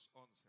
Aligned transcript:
Hebreos 0.00 0.16
11. 0.16 0.46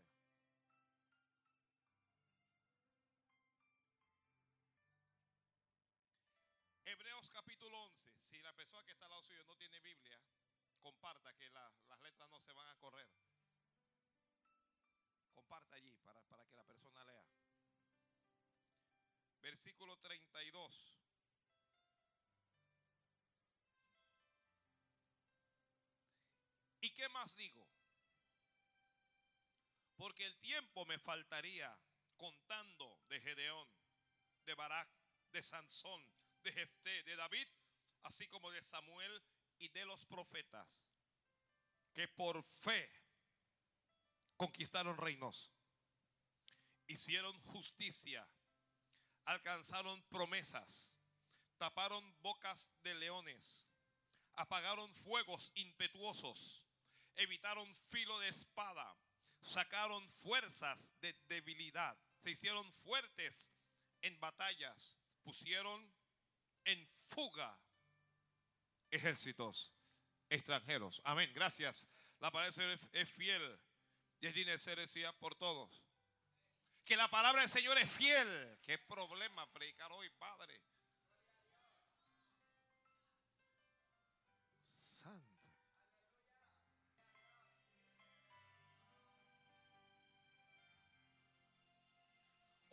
Hebreos 6.86 7.30
capítulo 7.30 7.78
11. 7.84 8.12
Si 8.18 8.42
la 8.42 8.54
persona 8.54 8.84
que 8.86 8.92
está 8.94 9.06
al 9.06 9.12
lado 9.12 9.24
suyo 9.24 9.44
no 9.44 9.58
tiene 9.58 9.80
Biblia, 9.82 10.18
comparta 10.80 11.34
que 11.36 11.50
la- 11.50 11.72
las 11.90 12.00
letras 12.00 12.30
no 12.30 12.40
se 12.40 12.54
van 12.54 12.68
a 12.70 12.76
correr. 12.76 13.08
Comparta 15.34 15.76
allí 15.76 15.98
para, 15.98 16.22
para 16.30 16.46
que 16.48 16.56
la 16.56 16.64
persona 16.64 17.04
lea. 17.04 17.26
Versículo 19.42 19.98
32. 19.98 20.98
¿Y 26.82 26.90
qué 26.92 27.08
más 27.10 27.36
digo? 27.36 27.68
Porque 30.02 30.26
el 30.26 30.36
tiempo 30.40 30.84
me 30.88 30.98
faltaría 30.98 31.72
contando 32.18 33.04
de 33.08 33.22
Gedeón, 33.22 33.70
de 34.48 34.56
Barak, 34.56 34.90
de 35.32 35.44
Sansón, 35.44 36.04
de 36.42 36.52
Jefté, 36.52 37.04
de 37.04 37.16
David, 37.16 37.48
así 38.02 38.28
como 38.28 38.50
de 38.50 38.64
Samuel 38.64 39.24
y 39.60 39.68
de 39.68 39.86
los 39.86 40.04
profetas, 40.06 40.88
que 41.94 42.08
por 42.08 42.42
fe 42.42 42.92
conquistaron 44.38 44.98
reinos, 44.98 45.52
hicieron 46.88 47.40
justicia, 47.44 48.28
alcanzaron 49.26 50.02
promesas, 50.10 50.96
taparon 51.60 52.04
bocas 52.24 52.74
de 52.82 52.96
leones, 52.96 53.68
apagaron 54.34 54.92
fuegos 54.96 55.52
impetuosos, 55.54 56.64
evitaron 57.14 57.72
filo 57.76 58.18
de 58.18 58.30
espada, 58.30 58.98
sacaron 59.42 60.08
fuerzas 60.10 60.94
de 61.02 61.14
debilidad, 61.28 61.98
se 62.18 62.32
hicieron 62.32 62.72
fuertes 62.72 63.52
en 64.02 64.20
batallas, 64.20 64.98
pusieron 65.24 65.94
en 66.66 66.90
fuga 67.08 67.60
ejércitos 68.92 69.74
extranjeros. 70.30 71.02
Amén. 71.04 71.32
Gracias. 71.34 71.88
La 72.20 72.32
palabra 72.32 72.52
Señor 72.54 72.80
es 72.94 73.10
fiel 73.10 73.60
y 74.20 74.28
es 74.28 74.34
decida 74.82 75.12
por 75.14 75.36
todos. 75.36 75.84
Que 76.86 76.96
la 76.96 77.10
palabra 77.10 77.42
del 77.42 77.50
Señor 77.50 77.78
es 77.78 77.90
fiel. 77.90 78.60
Qué 78.62 78.78
problema 78.78 79.52
predicar 79.52 79.92
hoy, 79.92 80.10
Padre. 80.12 80.62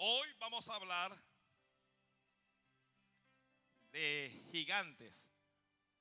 Hoy 0.01 0.33
vamos 0.39 0.69
a 0.69 0.77
hablar 0.77 1.13
de 3.91 4.47
gigantes. 4.53 5.29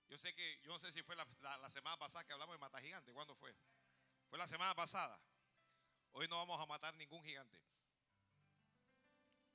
Yo 0.07 0.19
sé 0.19 0.35
que, 0.35 0.59
yo 0.61 0.71
no 0.71 0.77
sé 0.77 0.91
si 0.91 1.01
fue 1.01 1.15
la, 1.15 1.25
semana 1.71 1.97
pasada 1.97 2.23
que 2.23 2.31
hablamos 2.31 2.53
de 2.53 2.59
matar 2.59 2.83
gigantes. 2.83 3.11
¿Cuándo 3.11 3.35
fue? 3.35 3.55
Fue 4.29 4.37
la 4.37 4.47
semana 4.47 4.75
pasada. 4.75 5.19
Hoy 6.11 6.27
no 6.27 6.37
vamos 6.37 6.61
a 6.61 6.67
matar 6.67 6.93
ningún 6.93 7.23
gigante. 7.23 7.59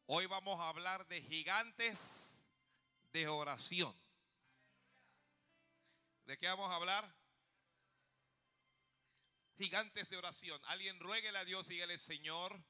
Hoy 0.06 0.26
vamos 0.26 0.58
a 0.58 0.70
hablar 0.70 1.06
de 1.06 1.22
gigantes 1.22 2.44
de 3.12 3.28
oración. 3.28 3.96
¿De 6.24 6.36
qué 6.36 6.48
vamos 6.48 6.68
a 6.68 6.74
hablar? 6.74 7.14
Gigantes 9.56 10.10
de 10.10 10.16
oración. 10.16 10.60
Alguien 10.64 10.98
rueguele 10.98 11.38
a 11.38 11.44
Dios 11.44 11.70
y 11.70 11.74
dígale, 11.74 11.96
Señor, 11.96 12.60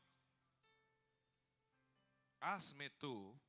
hazme 2.42 2.90
tú 2.90 3.40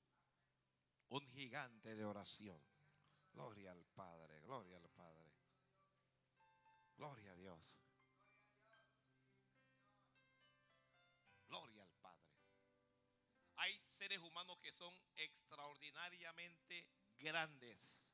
un 1.09 1.27
gigante 1.31 1.95
de 1.95 2.05
oración. 2.05 2.61
Gloria 3.33 3.71
al 3.71 3.83
Padre, 3.85 4.39
gloria 4.41 4.77
al 4.77 4.89
Padre. 4.89 5.31
Gloria 6.95 7.31
a 7.31 7.35
Dios. 7.35 7.79
Gloria 11.47 11.83
al 11.83 11.93
Padre. 12.01 12.31
Hay 13.57 13.81
seres 13.85 14.19
humanos 14.19 14.59
que 14.59 14.71
son 14.71 14.93
extraordinariamente 15.15 16.87
grandes 17.17 18.05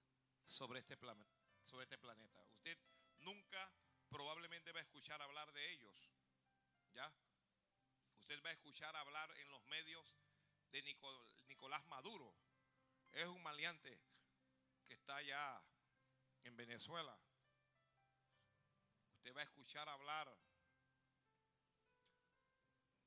sobre 0.45 0.79
este, 0.79 0.97
plane- 0.97 1.27
sobre 1.63 1.83
este 1.83 1.97
planeta. 1.97 2.41
Usted 2.51 2.77
nunca 3.19 3.71
probablemente 4.09 4.71
va 4.71 4.79
a 4.79 4.83
escuchar 4.83 5.21
hablar 5.21 5.51
de 5.51 5.71
ellos. 5.73 6.09
¿Ya? 6.93 7.13
Usted 8.17 8.41
va 8.43 8.49
a 8.49 8.53
escuchar 8.53 8.95
hablar 8.95 9.29
en 9.39 9.49
los 9.51 9.63
medios 9.65 10.15
de 10.71 10.81
Nico- 10.83 11.25
Nicolás 11.47 11.85
Maduro. 11.87 12.33
Es 13.11 13.25
un 13.25 13.41
maleante 13.41 13.99
que 14.85 14.93
está 14.93 15.15
allá 15.17 15.63
en 16.43 16.55
Venezuela. 16.55 17.17
Usted 19.15 19.35
va 19.35 19.41
a 19.41 19.43
escuchar 19.43 19.87
hablar 19.89 20.33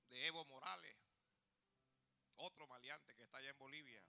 de 0.08 0.26
Evo 0.26 0.44
Morales, 0.44 0.96
otro 2.36 2.66
maleante 2.66 3.14
que 3.16 3.22
está 3.22 3.38
allá 3.38 3.50
en 3.50 3.58
Bolivia. 3.58 4.02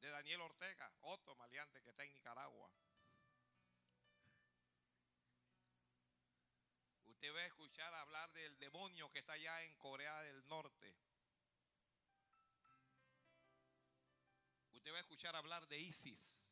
De 0.00 0.08
Daniel 0.10 0.40
Ortega, 0.42 0.92
otro 1.02 1.34
maleante 1.36 1.82
que 1.82 1.90
está 1.90 2.04
en 2.04 2.12
Nicaragua. 2.12 2.70
Usted 7.04 7.34
va 7.34 7.40
a 7.40 7.46
escuchar 7.46 7.94
hablar 7.94 8.30
del 8.32 8.58
demonio 8.58 9.10
que 9.10 9.20
está 9.20 9.32
allá 9.32 9.62
en 9.62 9.74
Corea 9.76 10.20
del 10.22 10.46
Norte. 10.48 10.94
Usted 14.86 14.94
va 14.94 14.98
a 14.98 15.00
escuchar 15.00 15.34
hablar 15.34 15.66
de 15.66 15.80
ISIS, 15.80 16.48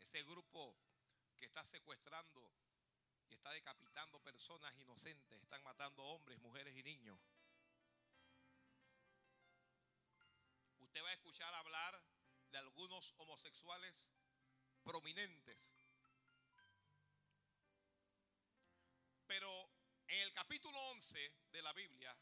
ese 0.00 0.22
grupo 0.22 0.74
que 1.36 1.44
está 1.44 1.62
secuestrando 1.62 2.50
y 3.28 3.34
está 3.34 3.50
decapitando 3.50 4.18
personas 4.22 4.74
inocentes, 4.78 5.38
están 5.38 5.62
matando 5.62 6.02
hombres, 6.02 6.40
mujeres 6.40 6.74
y 6.74 6.82
niños. 6.82 7.20
Usted 10.78 11.04
va 11.04 11.10
a 11.10 11.12
escuchar 11.12 11.52
hablar 11.52 12.02
de 12.52 12.56
algunos 12.56 13.12
homosexuales 13.18 14.08
prominentes. 14.82 15.74
Pero 19.26 19.70
en 20.06 20.20
el 20.20 20.32
capítulo 20.32 20.80
11 20.92 21.34
de 21.50 21.60
la 21.60 21.74
Biblia, 21.74 22.16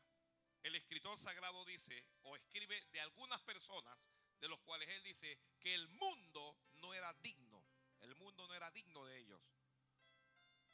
el 0.65 0.75
escritor 0.75 1.17
sagrado 1.21 1.65
dice 1.67 2.05
o 2.23 2.35
escribe 2.35 2.85
de 2.87 3.01
algunas 3.01 3.41
personas 3.43 4.11
de 4.41 4.49
los 4.49 4.59
cuales 4.61 4.89
él 4.89 5.03
dice 5.03 5.39
que 5.59 5.75
el 5.75 5.89
mundo 5.89 6.59
no 6.75 6.95
era 6.95 7.13
digno. 7.15 7.65
El 8.01 8.15
mundo 8.17 8.47
no 8.47 8.55
era 8.55 8.71
digno 8.71 9.05
de 9.05 9.19
ellos. 9.19 9.41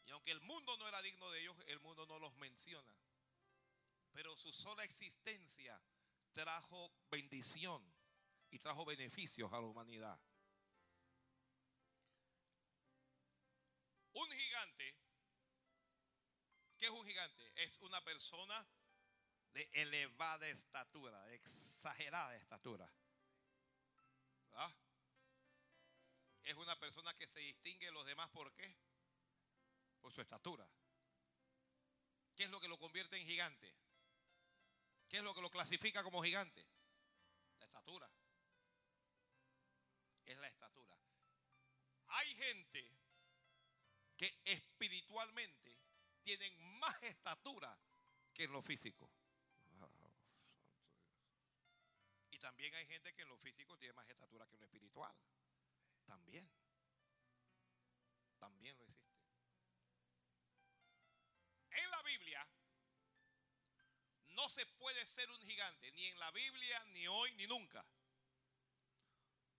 Y 0.07 0.13
aunque 0.13 0.31
el 0.31 0.41
mundo 0.41 0.77
no 0.77 0.87
era 0.87 1.03
digno 1.03 1.29
de 1.31 1.41
ellos, 1.41 1.57
el 1.67 1.81
mundo 1.81 2.07
no 2.07 2.19
los 2.19 2.33
menciona. 2.37 2.97
Pero 4.13 4.37
su 4.37 4.53
sola 4.53 4.85
existencia 4.85 5.81
trajo 6.33 6.93
bendición 7.11 7.83
y 8.51 8.59
trajo 8.61 8.85
beneficios 8.85 9.53
a 9.53 9.61
la 9.61 9.67
humanidad. 9.67 10.19
Un 14.13 14.31
gigante, 14.31 14.97
¿qué 16.79 16.87
es 16.87 16.91
un 16.91 17.05
gigante? 17.05 17.53
Es 17.57 17.83
una 17.83 18.03
persona 18.03 18.67
de 19.53 19.69
elevada 19.73 20.49
estatura, 20.49 21.23
de 21.25 21.35
exagerada 21.35 22.37
estatura. 22.37 22.91
¿Ah? 24.57 24.75
Es 26.43 26.55
una 26.57 26.79
persona 26.79 27.15
que 27.15 27.29
se 27.29 27.41
distingue 27.41 27.87
de 27.87 27.93
los 27.93 28.07
demás, 28.07 28.31
¿por 28.31 28.53
qué? 28.55 28.77
Por 30.01 30.13
su 30.13 30.21
estatura. 30.21 30.69
¿Qué 32.35 32.45
es 32.45 32.51
lo 32.51 32.61
que 32.61 32.69
lo 32.69 32.79
convierte 32.79 33.17
en 33.17 33.27
gigante? 33.27 33.75
¿Qué 35.09 35.19
es 35.19 35.23
lo 35.23 35.35
que 35.35 35.41
lo 35.41 35.51
clasifica 35.51 36.03
como 36.03 36.23
gigante? 36.23 36.67
La 37.59 37.67
estatura. 37.67 38.11
Es 40.25 40.37
la 40.39 40.49
estatura. 40.49 40.97
Hay 42.09 42.35
gente 42.35 42.97
que 44.17 44.41
espiritualmente 44.45 45.79
tienen 46.23 46.79
más 46.79 47.03
estatura 47.03 47.79
que 48.33 48.45
en 48.45 48.53
lo 48.53 48.63
físico. 48.63 49.11
Y 52.37 52.39
también 52.39 52.75
hay 52.75 52.87
gente 52.87 53.15
que 53.15 53.23
en 53.23 53.31
lo 53.31 53.39
físico 53.39 53.79
tiene 53.79 53.95
más 53.95 54.07
estatura 54.11 54.47
que 54.47 54.57
en 54.57 54.61
lo 54.61 54.67
espiritual. 54.67 55.17
También. 56.05 56.47
También 58.39 58.77
lo 58.77 58.85
existe. 58.85 59.17
En 61.71 61.91
la 61.91 62.03
Biblia 62.03 62.47
no 64.27 64.51
se 64.51 64.67
puede 64.67 65.07
ser 65.07 65.31
un 65.31 65.41
gigante, 65.41 65.91
ni 65.93 66.09
en 66.09 66.19
la 66.19 66.31
Biblia, 66.31 66.85
ni 66.89 67.07
hoy, 67.07 67.33
ni 67.37 67.47
nunca. 67.47 67.83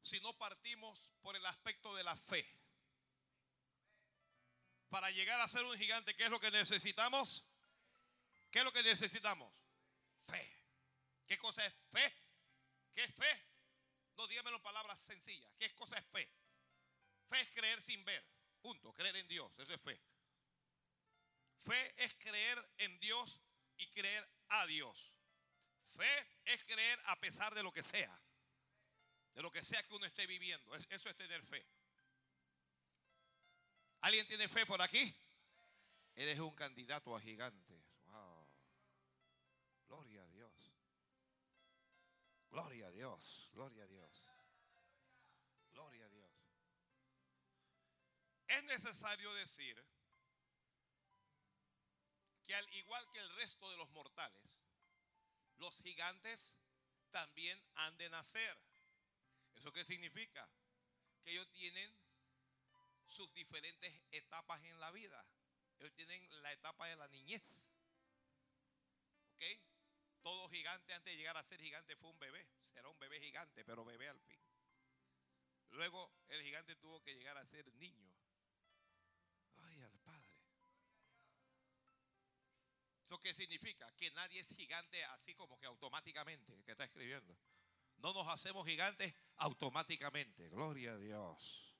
Si 0.03 0.19
no 0.19 0.37
partimos 0.37 1.11
por 1.23 1.35
el 1.35 1.45
aspecto 1.47 1.95
de 1.95 2.03
la 2.03 2.15
fe. 2.15 2.47
Para 4.89 5.09
llegar 5.09 5.41
a 5.41 5.47
ser 5.47 5.65
un 5.65 5.75
gigante, 5.75 6.15
¿qué 6.15 6.25
es 6.25 6.29
lo 6.29 6.39
que 6.39 6.51
necesitamos? 6.51 7.43
¿Qué 8.51 8.59
es 8.59 8.65
lo 8.65 8.71
que 8.71 8.83
necesitamos? 8.83 9.51
Fe. 10.27 10.63
¿Qué 11.25 11.39
cosa 11.39 11.65
es 11.65 11.73
fe? 11.89 12.26
¿Qué 12.97 13.03
es 13.03 13.13
fe? 13.13 13.45
No, 14.17 14.25
dígamelo 14.25 14.59
palabras 14.59 14.99
sencillas. 14.99 15.53
¿Qué 15.59 15.71
cosa 15.75 15.99
es 15.99 16.05
fe? 16.07 16.27
Fe 17.29 17.41
es 17.41 17.51
creer 17.51 17.79
sin 17.79 18.03
ver. 18.03 18.25
Punto. 18.59 18.91
Creer 18.91 19.17
en 19.17 19.27
Dios. 19.27 19.51
Eso 19.59 19.71
es 19.71 19.79
fe. 19.79 20.01
Fe 21.63 21.93
es 22.03 22.15
creer 22.15 22.73
en 22.79 22.99
Dios 22.99 23.39
y 23.77 23.85
creer 23.91 24.27
a 24.47 24.65
Dios. 24.65 25.13
Fe 25.85 26.27
es 26.45 26.63
creer 26.63 26.99
a 27.05 27.19
pesar 27.19 27.53
de 27.53 27.61
lo 27.61 27.71
que 27.71 27.83
sea. 27.83 28.19
De 29.35 29.43
lo 29.43 29.51
que 29.51 29.63
sea 29.63 29.83
que 29.83 29.93
uno 29.93 30.07
esté 30.07 30.25
viviendo. 30.25 30.73
Eso 30.89 31.07
es 31.07 31.15
tener 31.15 31.45
fe. 31.45 31.63
¿Alguien 34.01 34.25
tiene 34.25 34.49
fe 34.49 34.65
por 34.65 34.81
aquí? 34.81 35.15
Eres 36.15 36.39
un 36.39 36.55
candidato 36.55 37.15
a 37.15 37.21
gigante. 37.21 37.76
Gloria 42.49 42.87
a 42.87 42.91
Dios. 42.91 43.49
Gloria 43.53 43.83
a 43.83 43.87
Dios. 43.87 44.23
Gloria 45.71 46.05
a 46.05 46.09
Dios. 46.09 46.31
Es 48.47 48.63
necesario 48.63 49.33
decir 49.33 49.83
que 52.43 52.55
al 52.55 52.73
igual 52.75 53.05
que 53.11 53.19
el 53.19 53.29
resto 53.35 53.69
de 53.69 53.77
los 53.77 53.89
mortales, 53.91 54.63
los 55.57 55.81
gigantes 55.81 56.57
también 57.09 57.61
han 57.75 57.97
de 57.97 58.09
nacer. 58.09 58.57
¿Eso 59.55 59.71
qué 59.73 59.83
significa? 59.83 60.49
Que 61.23 61.31
ellos 61.31 61.49
tienen 61.51 61.91
sus 63.07 63.33
diferentes 63.33 63.93
etapas 64.11 64.63
en 64.63 64.79
la 64.79 64.91
vida. 64.91 65.25
Ellos 65.79 65.93
tienen 65.93 66.25
la 66.41 66.53
etapa 66.53 66.87
de 66.87 66.95
la 66.95 67.07
niñez. 67.09 67.43
¿Ok? 69.33 69.43
Todo 70.27 70.49
gigante 70.49 70.93
antes 70.93 71.13
de 71.13 71.15
llegar 71.15 71.37
a 71.37 71.43
ser 71.45 71.57
gigante 71.61 71.95
fue 71.95 72.09
un 72.09 72.19
bebé. 72.19 72.45
Será 72.59 72.89
un 72.89 72.99
bebé 72.99 73.17
gigante, 73.21 73.63
pero 73.63 73.85
bebé 73.85 74.09
al 74.09 74.19
fin. 74.19 74.37
Luego 75.69 76.11
el 76.27 76.43
gigante 76.43 76.75
tuvo 76.75 77.01
que 77.01 77.15
llegar 77.15 77.37
a 77.37 77.45
ser 77.45 77.65
niño. 77.75 78.13
Gloria 79.55 79.85
al 79.85 79.97
Padre. 79.99 80.29
¿Eso 83.05 83.17
qué 83.19 83.33
significa? 83.33 83.89
Que 83.95 84.11
nadie 84.11 84.41
es 84.41 84.53
gigante 84.53 85.01
así 85.05 85.33
como 85.33 85.57
que 85.57 85.65
automáticamente, 85.65 86.61
que 86.65 86.73
está 86.73 86.83
escribiendo. 86.83 87.39
No 87.95 88.11
nos 88.11 88.27
hacemos 88.27 88.67
gigantes 88.67 89.13
automáticamente. 89.37 90.49
Gloria 90.49 90.91
a 90.91 90.97
Dios. 90.97 91.73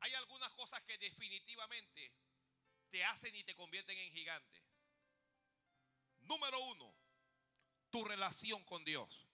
Hay 0.00 0.14
algunas 0.14 0.54
cosas 0.54 0.82
que 0.84 0.96
definitivamente 0.96 2.14
te 2.88 3.04
hacen 3.04 3.36
y 3.36 3.44
te 3.44 3.54
convierten 3.54 3.98
en 3.98 4.10
gigante. 4.14 4.63
Número 6.24 6.58
uno, 6.60 6.94
tu 7.90 8.04
relación 8.04 8.62
con 8.64 8.84
Dios. 8.84 9.26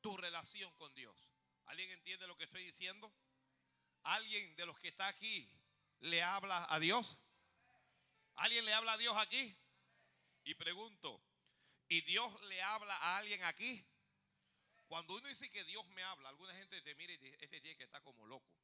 Tu 0.00 0.16
relación 0.16 0.72
con 0.74 0.94
Dios. 0.94 1.16
¿Alguien 1.66 1.90
entiende 1.90 2.26
lo 2.26 2.36
que 2.36 2.44
estoy 2.44 2.64
diciendo? 2.64 3.12
¿Alguien 4.02 4.56
de 4.56 4.66
los 4.66 4.78
que 4.78 4.88
está 4.88 5.06
aquí 5.08 5.50
le 6.00 6.22
habla 6.22 6.66
a 6.70 6.78
Dios? 6.78 7.18
¿Alguien 8.36 8.64
le 8.64 8.72
habla 8.72 8.92
a 8.92 8.98
Dios 8.98 9.16
aquí? 9.16 9.56
Y 10.44 10.54
pregunto, 10.54 11.20
¿y 11.88 12.00
Dios 12.02 12.40
le 12.42 12.62
habla 12.62 12.96
a 12.96 13.18
alguien 13.18 13.42
aquí? 13.44 13.84
Cuando 14.86 15.14
uno 15.14 15.28
dice 15.28 15.50
que 15.50 15.64
Dios 15.64 15.86
me 15.88 16.02
habla, 16.02 16.30
alguna 16.30 16.54
gente 16.54 16.80
te 16.80 16.94
mira 16.94 17.12
y 17.12 17.18
dice, 17.18 17.36
este 17.44 17.60
tiene 17.60 17.76
que 17.76 17.84
está 17.84 18.00
como 18.00 18.26
loco. 18.26 18.58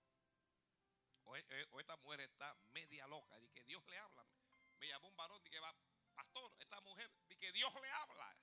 Eh, 1.36 1.66
o, 1.72 1.80
esta 1.80 1.96
mujer 1.98 2.20
está 2.20 2.54
media 2.72 3.06
loca, 3.06 3.38
y 3.40 3.48
que 3.48 3.64
Dios 3.64 3.84
le 3.86 3.98
habla. 3.98 4.24
Me 4.78 4.88
llamó 4.88 5.08
un 5.08 5.16
varón 5.16 5.40
y 5.44 5.50
que 5.50 5.58
va, 5.58 5.74
pastor, 6.14 6.54
esta 6.60 6.80
mujer, 6.80 7.10
y 7.28 7.36
que 7.36 7.52
Dios 7.52 7.72
le 7.80 7.90
habla. 7.90 8.36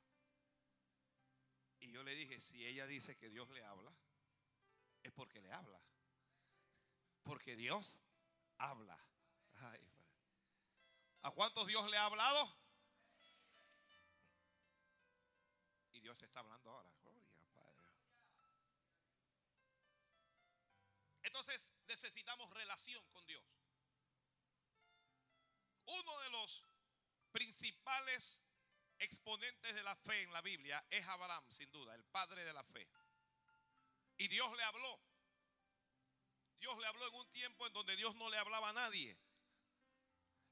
Y 1.80 1.92
yo 1.92 2.04
le 2.04 2.14
dije, 2.16 2.40
si 2.40 2.66
ella 2.66 2.86
dice 2.86 3.18
que 3.18 3.30
Dios 3.30 3.50
le 3.50 3.64
habla, 3.64 3.92
es 5.04 5.12
porque 5.12 5.42
le 5.42 5.52
habla. 5.52 5.82
Porque 7.24 7.56
Dios 7.56 8.00
habla. 8.58 8.98
¿A 11.24 11.32
cuántos 11.32 11.68
Dios 11.68 11.90
le 11.90 11.98
ha 11.98 12.06
hablado? 12.06 12.56
Y 15.92 16.00
Dios 16.00 16.18
te 16.18 16.26
está 16.26 16.40
hablando 16.40 16.70
ahora. 16.70 16.92
Entonces 21.32 21.74
necesitamos 21.88 22.54
relación 22.54 23.04
con 23.08 23.26
Dios. 23.26 23.44
Uno 25.86 26.20
de 26.20 26.30
los 26.32 26.66
principales 27.32 28.44
exponentes 28.98 29.74
de 29.74 29.84
la 29.84 29.96
fe 29.96 30.22
en 30.22 30.32
la 30.32 30.42
Biblia 30.42 30.86
es 30.90 31.08
Abraham, 31.08 31.44
sin 31.50 31.72
duda, 31.72 31.96
el 31.96 32.04
padre 32.06 32.44
de 32.44 32.54
la 32.54 32.64
fe. 32.64 32.88
Y 34.18 34.28
Dios 34.28 34.56
le 34.56 34.64
habló. 34.64 35.00
Dios 36.60 36.78
le 36.78 36.88
habló 36.88 37.08
en 37.08 37.16
un 37.16 37.32
tiempo 37.32 37.66
en 37.66 37.74
donde 37.74 37.96
Dios 37.96 38.16
no 38.16 38.30
le 38.30 38.38
hablaba 38.38 38.70
a 38.70 38.74
nadie. 38.74 39.18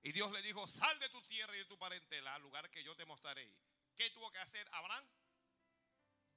Y 0.02 0.12
Dios 0.12 0.32
le 0.32 0.42
dijo, 0.42 0.66
sal 0.66 0.98
de 1.00 1.10
tu 1.10 1.22
tierra 1.24 1.56
y 1.56 1.60
de 1.60 1.66
tu 1.66 1.78
parentela 1.78 2.34
al 2.34 2.42
lugar 2.42 2.70
que 2.72 2.84
yo 2.84 2.96
te 2.96 3.06
mostraré. 3.06 3.54
¿Qué 3.96 4.10
tuvo 4.12 4.32
que 4.32 4.40
hacer 4.40 4.68
Abraham? 4.72 5.08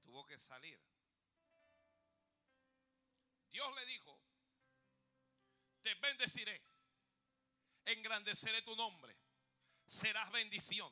Tuvo 0.02 0.26
que 0.26 0.38
salir. 0.38 0.78
Dios 3.50 3.74
le 3.76 3.86
dijo, 3.86 4.20
te 5.82 5.94
bendeciré, 5.94 6.60
engrandeceré 7.84 8.62
tu 8.62 8.74
nombre, 8.76 9.16
serás 9.92 10.30
bendición. 10.32 10.90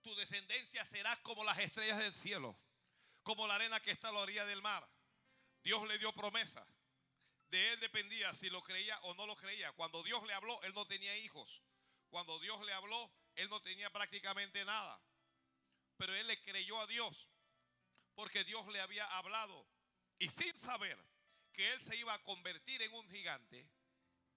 Tu 0.00 0.14
descendencia 0.16 0.84
será 0.84 1.14
como 1.22 1.44
las 1.44 1.58
estrellas 1.58 1.98
del 1.98 2.14
cielo, 2.14 2.58
como 3.22 3.46
la 3.46 3.56
arena 3.56 3.80
que 3.80 3.90
está 3.90 4.08
a 4.08 4.12
la 4.12 4.20
orilla 4.20 4.46
del 4.46 4.62
mar. 4.62 4.88
Dios 5.62 5.86
le 5.86 5.98
dio 5.98 6.12
promesa. 6.12 6.66
De 7.48 7.72
él 7.72 7.80
dependía 7.80 8.34
si 8.34 8.48
lo 8.48 8.62
creía 8.62 8.98
o 9.02 9.14
no 9.14 9.26
lo 9.26 9.36
creía. 9.36 9.72
Cuando 9.72 10.02
Dios 10.02 10.26
le 10.26 10.32
habló, 10.32 10.60
él 10.62 10.72
no 10.74 10.86
tenía 10.86 11.16
hijos. 11.18 11.62
Cuando 12.08 12.38
Dios 12.38 12.64
le 12.64 12.72
habló, 12.72 13.12
él 13.34 13.48
no 13.50 13.60
tenía 13.60 13.90
prácticamente 13.90 14.64
nada. 14.64 15.00
Pero 15.96 16.14
él 16.14 16.26
le 16.26 16.40
creyó 16.40 16.80
a 16.80 16.86
Dios 16.86 17.28
porque 18.14 18.44
Dios 18.44 18.66
le 18.68 18.80
había 18.80 19.04
hablado. 19.18 19.66
Y 20.18 20.28
sin 20.28 20.58
saber 20.58 20.98
que 21.52 21.72
él 21.72 21.80
se 21.80 21.96
iba 21.96 22.14
a 22.14 22.22
convertir 22.24 22.80
en 22.82 22.94
un 22.94 23.08
gigante, 23.08 23.68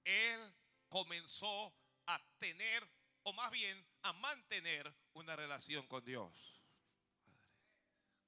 él 0.03 0.55
comenzó 0.89 1.73
a 2.07 2.19
tener, 2.39 2.87
o 3.27 3.33
más 3.33 3.51
bien 3.51 3.85
a 4.03 4.13
mantener 4.13 4.95
una 5.15 5.35
relación 5.35 5.85
con 5.87 6.01
Dios. 6.05 6.63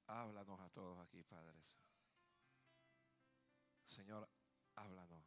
háblanos 0.08 0.60
a 0.60 0.68
todos 0.68 0.98
aquí, 0.98 1.22
padres. 1.22 1.74
Señor, 3.82 4.28
háblanos. 4.74 5.24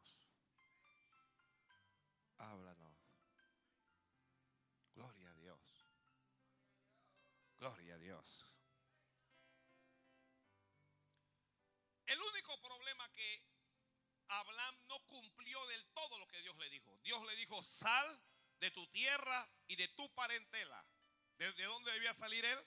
Háblanos. 2.38 2.96
Gloria 4.94 5.30
a 5.30 5.34
Dios. 5.34 5.88
Gloria 7.56 7.94
a 7.94 7.98
Dios. 7.98 8.46
El 12.06 12.20
único 12.20 12.60
problema 12.60 13.10
que 13.10 13.44
Abraham 14.28 14.76
no 14.86 15.00
cumplió 15.06 15.66
del 15.66 15.84
todo 15.86 16.16
lo 16.20 16.28
que 16.28 16.40
Dios 16.42 16.56
le 16.58 16.70
dijo. 16.70 16.96
Dios 17.02 17.26
le 17.26 17.34
dijo, 17.34 17.60
sal 17.60 18.22
de 18.64 18.70
tu 18.70 18.86
tierra 18.86 19.46
y 19.66 19.76
de 19.76 19.88
tu 19.88 20.08
parentela. 20.14 20.82
¿De, 21.36 21.52
dónde 21.64 21.92
debía 21.92 22.14
salir 22.14 22.42
él? 22.46 22.58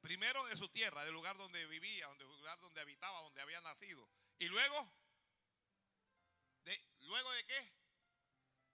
Primero 0.00 0.46
de 0.46 0.56
su 0.56 0.66
tierra, 0.70 1.04
del 1.04 1.12
lugar 1.12 1.36
donde 1.36 1.66
vivía, 1.66 2.08
del 2.14 2.26
lugar 2.26 2.58
donde 2.58 2.80
habitaba, 2.80 3.20
donde 3.20 3.42
había 3.42 3.60
nacido. 3.60 4.08
Y 4.38 4.46
luego, 4.46 4.90
de, 6.64 6.82
¿luego 7.00 7.30
de 7.32 7.44
qué? 7.44 7.72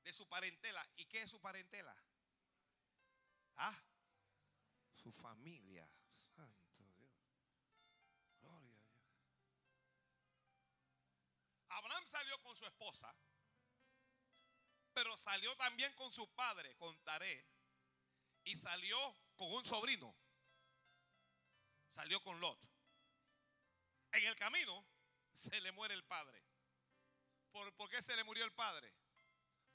De 0.05 0.13
su 0.13 0.29
parentela. 0.29 0.89
¿Y 0.95 1.07
qué 1.07 1.23
es 1.23 1.31
su 1.31 1.41
parentela? 1.41 1.95
Ah, 3.57 3.83
su 4.95 5.13
familia. 5.13 5.91
Abraham 11.71 12.07
salió 12.07 12.41
con 12.43 12.57
su 12.57 12.67
esposa, 12.67 13.15
pero 14.99 15.17
salió 15.17 15.55
también 15.55 15.93
con 15.93 16.13
su 16.13 16.29
padre, 16.35 16.75
con 16.75 16.99
Taré, 17.05 17.47
y 18.43 18.57
salió 18.57 18.99
con 19.37 19.53
un 19.53 19.65
sobrino. 19.65 20.13
Salió 21.89 22.21
con 22.21 22.41
Lot. 22.41 22.59
En 24.11 24.25
el 24.25 24.35
camino 24.35 24.85
se 25.33 25.61
le 25.61 25.71
muere 25.71 25.95
el 25.95 26.03
padre. 26.03 26.43
¿Por, 27.53 27.73
¿Por, 27.77 27.89
qué 27.89 28.03
se 28.03 28.17
le 28.17 28.25
murió 28.25 28.45
el 28.45 28.53
padre? 28.53 28.93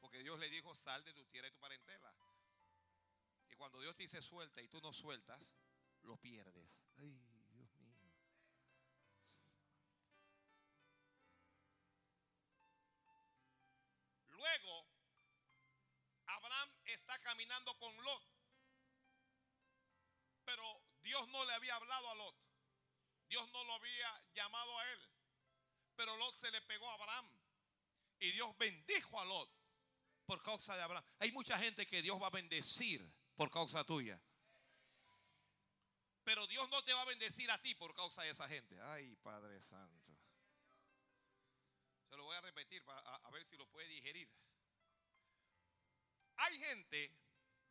Porque 0.02 0.22
Dios 0.24 0.38
le 0.40 0.50
dijo, 0.50 0.76
sal 0.76 1.02
de 1.06 1.14
tu 1.14 1.26
tierra 1.28 1.48
y 1.48 1.52
tu 1.52 1.60
parentela. 1.60 2.14
Y 3.48 3.56
cuando 3.56 3.80
Dios 3.80 3.96
te 3.96 4.04
dice 4.04 4.22
suelta 4.22 4.62
y 4.62 4.68
tú 4.68 4.82
no 4.82 4.92
sueltas, 4.92 5.56
lo 6.02 6.18
pierdes. 6.18 6.70
Ay. 6.98 7.34
Luego, 14.32 14.86
Abraham 14.86 14.93
está 16.92 17.18
caminando 17.20 17.78
con 17.78 17.96
Lot. 18.04 18.24
Pero 20.46 20.82
Dios 21.02 21.28
no 21.30 21.46
le 21.46 21.54
había 21.54 21.76
hablado 21.76 22.10
a 22.10 22.16
Lot. 22.16 22.36
Dios 23.30 23.50
no 23.52 23.64
lo 23.64 23.74
había 23.74 24.24
llamado 24.34 24.80
a 24.80 24.92
él. 24.92 25.10
Pero 25.96 26.18
Lot 26.18 26.36
se 26.36 26.52
le 26.52 26.62
pegó 26.64 26.90
a 26.90 26.94
Abraham. 26.96 27.30
Y 28.20 28.32
Dios 28.32 28.56
bendijo 28.58 29.20
a 29.20 29.26
Lot 29.26 29.50
por 30.26 30.42
causa 30.42 30.76
de 30.76 30.84
Abraham. 30.84 31.06
Hay 31.20 31.32
mucha 31.32 31.58
gente 31.58 31.86
que 31.88 32.02
Dios 32.02 32.22
va 32.22 32.28
a 32.28 32.32
bendecir 32.32 33.04
por 33.36 33.50
causa 33.50 33.84
tuya. 33.84 34.22
Pero 36.24 36.48
Dios 36.48 36.70
no 36.70 36.82
te 36.84 36.94
va 36.94 37.02
a 37.02 37.06
bendecir 37.06 37.52
a 37.52 37.62
ti 37.62 37.76
por 37.76 37.94
causa 37.94 38.24
de 38.24 38.30
esa 38.30 38.48
gente. 38.48 38.80
Ay, 38.82 39.16
Padre 39.18 39.62
Santo. 39.64 40.18
Se 42.10 42.16
lo 42.16 42.24
voy 42.24 42.36
a 42.36 42.42
repetir 42.42 42.82
a, 42.88 43.16
a 43.16 43.32
ver 43.32 43.46
si 43.46 43.58
lo 43.58 43.68
puede 43.68 43.88
digerir. 43.88 44.30
Hay 46.38 46.58
gente, 46.60 47.12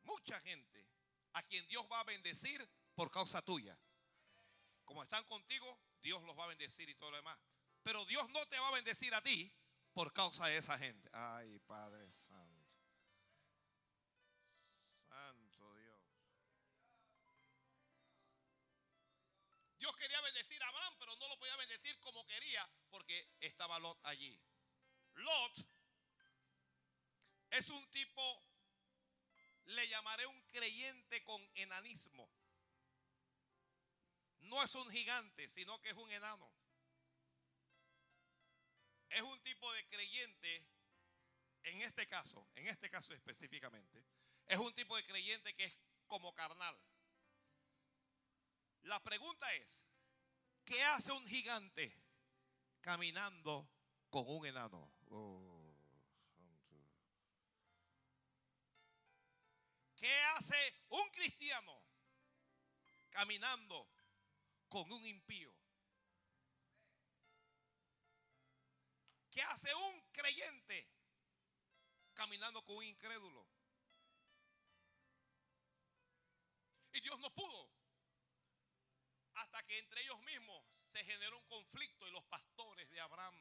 mucha 0.02 0.40
gente, 0.40 0.86
a 1.32 1.42
quien 1.42 1.66
Dios 1.68 1.86
va 1.90 2.00
a 2.00 2.04
bendecir 2.04 2.68
por 2.94 3.10
causa 3.10 3.42
tuya. 3.42 3.78
Como 4.84 5.02
están 5.02 5.24
contigo, 5.24 5.78
Dios 6.02 6.22
los 6.22 6.38
va 6.38 6.44
a 6.44 6.48
bendecir 6.48 6.88
y 6.88 6.94
todo 6.94 7.10
lo 7.10 7.16
demás. 7.16 7.38
Pero 7.82 8.04
Dios 8.04 8.28
no 8.30 8.46
te 8.46 8.58
va 8.58 8.68
a 8.68 8.72
bendecir 8.72 9.14
a 9.14 9.22
ti 9.22 9.52
por 9.92 10.12
causa 10.12 10.46
de 10.46 10.56
esa 10.56 10.78
gente. 10.78 11.08
Ay, 11.12 11.58
Padre 11.60 12.10
Santo. 12.12 12.62
Santo 15.08 15.74
Dios. 15.74 16.00
Dios 19.78 19.96
quería 19.96 20.20
bendecir 20.20 20.62
a 20.62 20.68
Abraham, 20.68 20.94
pero 20.98 21.16
no 21.16 21.28
lo 21.28 21.38
podía 21.38 21.56
bendecir 21.56 21.98
como 21.98 22.24
quería 22.26 22.68
porque 22.90 23.28
estaba 23.40 23.78
Lot 23.78 23.98
allí. 24.04 24.40
Lot 25.14 25.66
es 27.50 27.68
un 27.68 27.86
tipo, 27.90 28.42
le 29.66 29.88
llamaré 29.88 30.26
un 30.26 30.40
creyente 30.42 31.22
con 31.24 31.40
enanismo. 31.54 32.28
No 34.40 34.62
es 34.62 34.74
un 34.74 34.90
gigante, 34.90 35.48
sino 35.48 35.80
que 35.80 35.90
es 35.90 35.96
un 35.96 36.10
enano. 36.10 36.52
Es 39.08 39.22
un 39.22 39.40
tipo 39.42 39.70
de 39.72 39.86
creyente, 39.88 40.66
en 41.64 41.82
este 41.82 42.06
caso, 42.06 42.48
en 42.54 42.66
este 42.66 42.90
caso 42.90 43.12
específicamente, 43.14 44.04
es 44.46 44.58
un 44.58 44.72
tipo 44.74 44.96
de 44.96 45.04
creyente 45.04 45.54
que 45.54 45.64
es 45.64 45.78
como 46.06 46.34
carnal. 46.34 46.78
La 48.82 48.98
pregunta 49.00 49.52
es, 49.54 49.84
¿qué 50.64 50.82
hace 50.84 51.12
un 51.12 51.26
gigante 51.28 51.94
caminando 52.80 53.68
con 54.10 54.24
un 54.28 54.44
enano? 54.44 54.92
Oh, 55.10 55.51
¿Qué 60.02 60.20
hace 60.34 60.56
un 60.88 61.08
cristiano 61.10 61.80
caminando 63.08 63.88
con 64.66 64.90
un 64.90 65.06
impío? 65.06 65.54
¿Qué 69.30 69.40
hace 69.42 69.72
un 69.72 70.00
creyente 70.10 70.90
caminando 72.14 72.64
con 72.64 72.78
un 72.78 72.84
incrédulo? 72.84 73.46
Y 76.94 77.00
Dios 77.00 77.20
no 77.20 77.32
pudo. 77.32 77.70
Hasta 79.34 79.62
que 79.62 79.78
entre 79.78 80.02
ellos 80.02 80.18
mismos 80.22 80.66
se 80.82 81.04
generó 81.04 81.38
un 81.38 81.46
conflicto 81.46 82.08
y 82.08 82.10
los 82.10 82.24
pastores 82.24 82.90
de 82.90 83.00
Abraham 83.00 83.40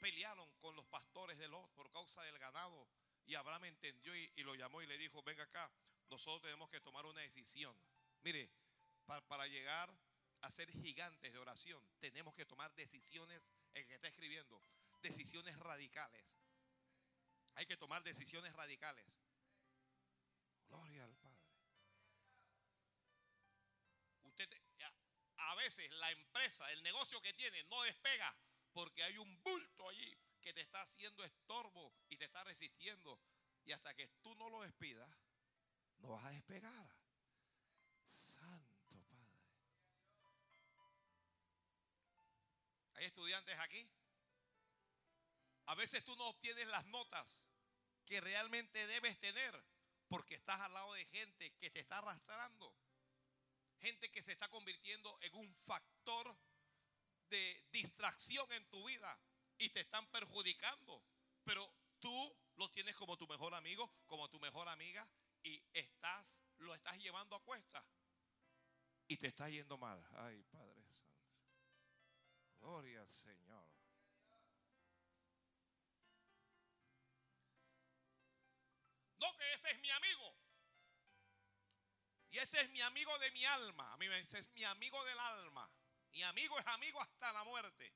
pelearon 0.00 0.52
con 0.56 0.74
los 0.74 0.86
pastores 0.86 1.38
de 1.38 1.46
Lot 1.46 1.72
por 1.74 1.92
causa 1.92 2.24
del 2.24 2.40
ganado. 2.40 2.88
Y 3.26 3.34
Abraham 3.34 3.64
entendió 3.64 4.14
y, 4.14 4.42
lo 4.44 4.54
llamó 4.54 4.82
y 4.82 4.86
le 4.86 4.96
dijo, 4.98 5.22
venga 5.22 5.42
acá, 5.42 5.70
nosotros 6.08 6.42
tenemos 6.42 6.70
que 6.70 6.80
tomar 6.80 7.04
una 7.06 7.20
decisión. 7.20 7.76
Mire, 8.22 8.48
para, 9.04 9.20
para 9.26 9.46
llegar 9.46 9.92
a 10.42 10.50
ser 10.50 10.70
gigantes 10.70 11.32
de 11.32 11.38
oración, 11.38 11.82
tenemos 11.98 12.34
que 12.34 12.46
tomar 12.46 12.72
decisiones, 12.74 13.52
el 13.74 13.86
que 13.86 13.94
está 13.94 14.08
escribiendo, 14.08 14.62
decisiones 15.02 15.58
radicales. 15.58 16.24
Hay 17.56 17.66
que 17.66 17.76
tomar 17.76 18.04
decisiones 18.04 18.52
radicales. 18.52 19.20
Gloria 20.68 21.04
al 21.04 21.16
Padre. 21.16 21.36
Usted 24.22 24.48
a 25.38 25.54
veces 25.54 25.90
la 25.92 26.10
empresa, 26.10 26.70
el 26.72 26.82
negocio 26.82 27.20
que 27.20 27.32
tiene 27.34 27.62
no 27.64 27.82
despega 27.82 28.34
porque 28.72 29.02
hay 29.04 29.16
un 29.18 29.42
bulto 29.42 29.88
allí 29.88 30.16
que 30.46 30.54
te 30.54 30.60
está 30.60 30.80
haciendo 30.80 31.24
estorbo 31.24 31.92
y 32.08 32.16
te 32.16 32.26
está 32.26 32.44
resistiendo. 32.44 33.20
Y 33.64 33.72
hasta 33.72 33.92
que 33.94 34.06
tú 34.22 34.32
no 34.36 34.48
lo 34.48 34.62
despidas, 34.62 35.10
no 35.98 36.10
vas 36.10 36.24
a 36.24 36.30
despegar. 36.30 36.88
Santo 38.12 39.04
Padre. 40.76 41.02
¿Hay 42.94 43.06
estudiantes 43.06 43.58
aquí? 43.58 43.90
A 45.64 45.74
veces 45.74 46.04
tú 46.04 46.14
no 46.14 46.28
obtienes 46.28 46.68
las 46.68 46.86
notas 46.86 47.48
que 48.04 48.20
realmente 48.20 48.86
debes 48.86 49.18
tener 49.18 49.64
porque 50.06 50.36
estás 50.36 50.60
al 50.60 50.74
lado 50.74 50.94
de 50.94 51.06
gente 51.06 51.56
que 51.56 51.70
te 51.70 51.80
está 51.80 51.98
arrastrando. 51.98 52.72
Gente 53.80 54.12
que 54.12 54.22
se 54.22 54.30
está 54.30 54.48
convirtiendo 54.48 55.18
en 55.22 55.34
un 55.34 55.52
factor 55.56 56.38
de 57.30 57.66
distracción 57.72 58.46
en 58.52 58.64
tu 58.70 58.84
vida 58.84 59.20
y 59.58 59.68
te 59.70 59.80
están 59.80 60.06
perjudicando. 60.08 61.02
Pero 61.44 61.70
tú 61.98 62.36
lo 62.56 62.70
tienes 62.70 62.96
como 62.96 63.16
tu 63.16 63.26
mejor 63.26 63.54
amigo, 63.54 63.92
como 64.06 64.28
tu 64.28 64.38
mejor 64.40 64.68
amiga 64.68 65.08
y 65.42 65.62
estás 65.72 66.40
lo 66.58 66.74
estás 66.74 66.96
llevando 66.98 67.36
a 67.36 67.42
cuesta 67.42 67.84
y 69.08 69.16
te 69.16 69.28
está 69.28 69.48
yendo 69.48 69.78
mal. 69.78 70.04
Ay, 70.16 70.42
Padre 70.44 70.82
Santo. 70.92 71.06
Gloria 72.58 73.00
al 73.00 73.10
Señor. 73.10 73.70
No 79.18 79.36
que 79.36 79.52
ese 79.54 79.70
es 79.70 79.78
mi 79.80 79.90
amigo. 79.90 80.36
Y 82.30 82.38
ese 82.38 82.60
es 82.60 82.70
mi 82.70 82.80
amigo 82.82 83.16
de 83.18 83.30
mi 83.30 83.44
alma. 83.44 83.92
A 83.92 83.96
mí 83.96 84.08
me 84.08 84.20
dice, 84.20 84.38
es 84.38 84.52
mi 84.52 84.64
amigo 84.64 85.02
del 85.04 85.18
alma. 85.18 85.70
Mi 86.10 86.22
amigo 86.22 86.58
es 86.58 86.66
amigo 86.66 87.00
hasta 87.00 87.32
la 87.32 87.44
muerte. 87.44 87.94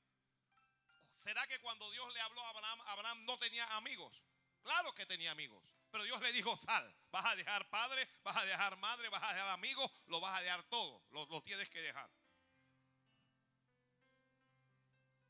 ¿Será 1.10 1.46
que 1.46 1.58
cuando 1.60 1.90
Dios 1.90 2.12
le 2.12 2.20
habló 2.20 2.44
a 2.44 2.50
Abraham, 2.50 2.80
Abraham 2.86 3.24
no 3.24 3.38
tenía 3.38 3.64
amigos? 3.76 4.24
Claro 4.62 4.94
que 4.94 5.06
tenía 5.06 5.30
amigos. 5.30 5.74
Pero 5.90 6.04
Dios 6.04 6.20
le 6.20 6.32
dijo, 6.32 6.56
sal, 6.56 6.94
vas 7.10 7.26
a 7.26 7.34
dejar 7.34 7.68
padre, 7.68 8.08
vas 8.22 8.36
a 8.36 8.44
dejar 8.44 8.76
madre, 8.76 9.08
vas 9.08 9.22
a 9.22 9.32
dejar 9.32 9.48
amigos, 9.48 9.90
lo 10.06 10.20
vas 10.20 10.38
a 10.38 10.42
dejar 10.42 10.62
todo, 10.64 11.02
lo, 11.10 11.42
tienes 11.42 11.68
que 11.68 11.80
dejar. 11.80 12.10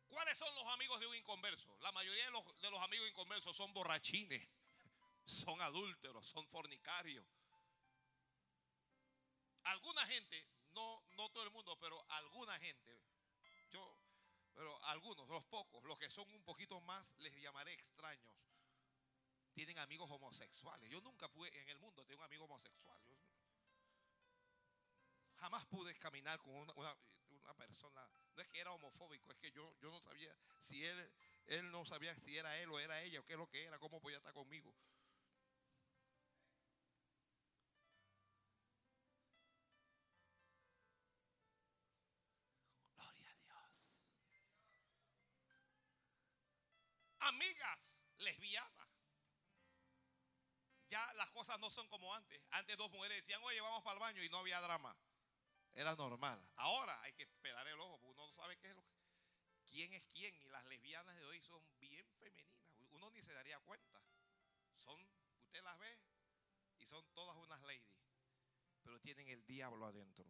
¿Cuáles 0.07 0.37
son 0.37 0.55
los 0.55 0.67
amigos 0.67 1.01
de 1.01 1.07
un 1.07 1.15
inconverso? 1.15 1.79
La 1.81 1.93
mayoría 1.93 2.25
de 2.27 2.31
los, 2.33 2.83
amigos 2.83 3.09
inconversos 3.09 3.57
son 3.57 3.73
borrachines, 3.73 4.47
son 5.25 5.61
adúlteros, 5.63 6.29
son 6.29 6.47
fornicarios. 6.49 7.25
Alguna 9.63 10.07
gente, 10.07 10.47
no, 10.73 11.03
no 11.13 11.31
todo 11.31 11.45
el 11.45 11.51
mundo, 11.51 11.79
pero 11.79 12.05
alguna 12.11 12.59
gente, 12.59 13.00
pero 14.61 14.79
algunos, 14.89 15.27
los 15.27 15.43
pocos, 15.45 15.83
los 15.85 15.99
que 15.99 16.11
son 16.11 16.31
un 16.35 16.45
poquito 16.45 16.79
más, 16.83 17.15
les 17.21 17.35
llamaré 17.41 17.73
extraños, 17.73 18.37
tienen 19.55 19.79
amigos 19.79 20.11
homosexuales. 20.11 20.91
Yo 20.91 21.01
nunca 21.01 21.33
pude 21.33 21.49
en 21.63 21.71
el 21.71 21.79
mundo 21.79 22.03
tener 22.03 22.19
un 22.19 22.25
amigo 22.25 22.45
homosexual. 22.45 23.01
Yo 23.07 23.17
jamás 25.37 25.65
pude 25.65 25.99
caminar 25.99 26.39
con 26.41 26.55
una, 26.57 26.75
una, 26.75 26.95
una, 27.31 27.55
persona. 27.55 28.07
No 28.35 28.43
es 28.43 28.49
que 28.49 28.61
era 28.61 28.71
homofóbico, 28.73 29.33
es 29.33 29.39
que 29.39 29.51
yo, 29.51 29.75
yo 29.81 29.91
no 29.91 29.99
sabía 29.99 30.37
si 30.59 30.85
él, 30.85 31.11
él 31.47 31.71
no 31.71 31.87
sabía 31.87 32.15
si 32.15 32.37
era 32.37 32.59
él 32.59 32.71
o 32.71 32.79
era 32.79 33.01
ella 33.01 33.21
o 33.21 33.25
qué 33.25 33.33
es 33.33 33.39
lo 33.39 33.49
que 33.49 33.65
era, 33.65 33.79
cómo 33.79 33.99
podía 33.99 34.19
estar 34.19 34.35
conmigo. 34.35 34.75
Lesbianas 48.31 48.91
ya 50.91 51.15
las 51.15 51.31
cosas 51.31 51.59
no 51.61 51.71
son 51.71 51.87
como 51.89 52.13
antes. 52.15 52.43
Antes 52.51 52.77
dos 52.77 52.91
mujeres 52.91 53.19
decían, 53.19 53.41
oye, 53.45 53.61
vamos 53.61 53.83
para 53.83 53.95
el 53.95 54.01
baño 54.01 54.23
y 54.25 54.29
no 54.29 54.39
había 54.39 54.61
drama. 54.61 54.95
Era 55.73 55.95
normal. 55.95 56.45
Ahora 56.57 57.01
hay 57.03 57.13
que 57.13 57.23
esperar 57.23 57.67
el 57.69 57.79
ojo, 57.79 57.99
porque 58.01 58.13
uno 58.13 58.27
no 58.27 58.33
sabe 58.33 58.59
qué 58.59 58.69
es 58.71 58.75
lo 58.75 58.83
que, 58.83 58.99
quién 59.67 59.93
es 59.93 60.03
quién. 60.05 60.35
Y 60.35 60.49
las 60.49 60.65
lesbianas 60.67 61.17
de 61.17 61.25
hoy 61.27 61.41
son 61.41 61.65
bien 61.79 62.05
femeninas. 62.19 62.61
Uno 62.91 63.09
ni 63.11 63.23
se 63.23 63.33
daría 63.33 63.59
cuenta. 63.61 64.03
Son, 64.75 65.01
usted 65.45 65.63
las 65.63 65.79
ve 65.79 66.01
y 66.79 66.87
son 66.87 67.07
todas 67.15 67.37
unas 67.37 67.63
ladies. 67.63 68.03
Pero 68.83 69.01
tienen 69.01 69.29
el 69.29 69.47
diablo 69.47 69.87
adentro. 69.87 70.27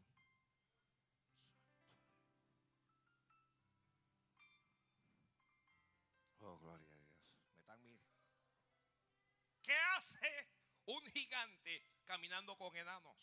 ¿Qué 9.71 9.77
hace 9.95 10.49
un 10.87 11.01
gigante 11.13 11.87
caminando 12.05 12.57
con 12.57 12.77
enanos. 12.77 13.17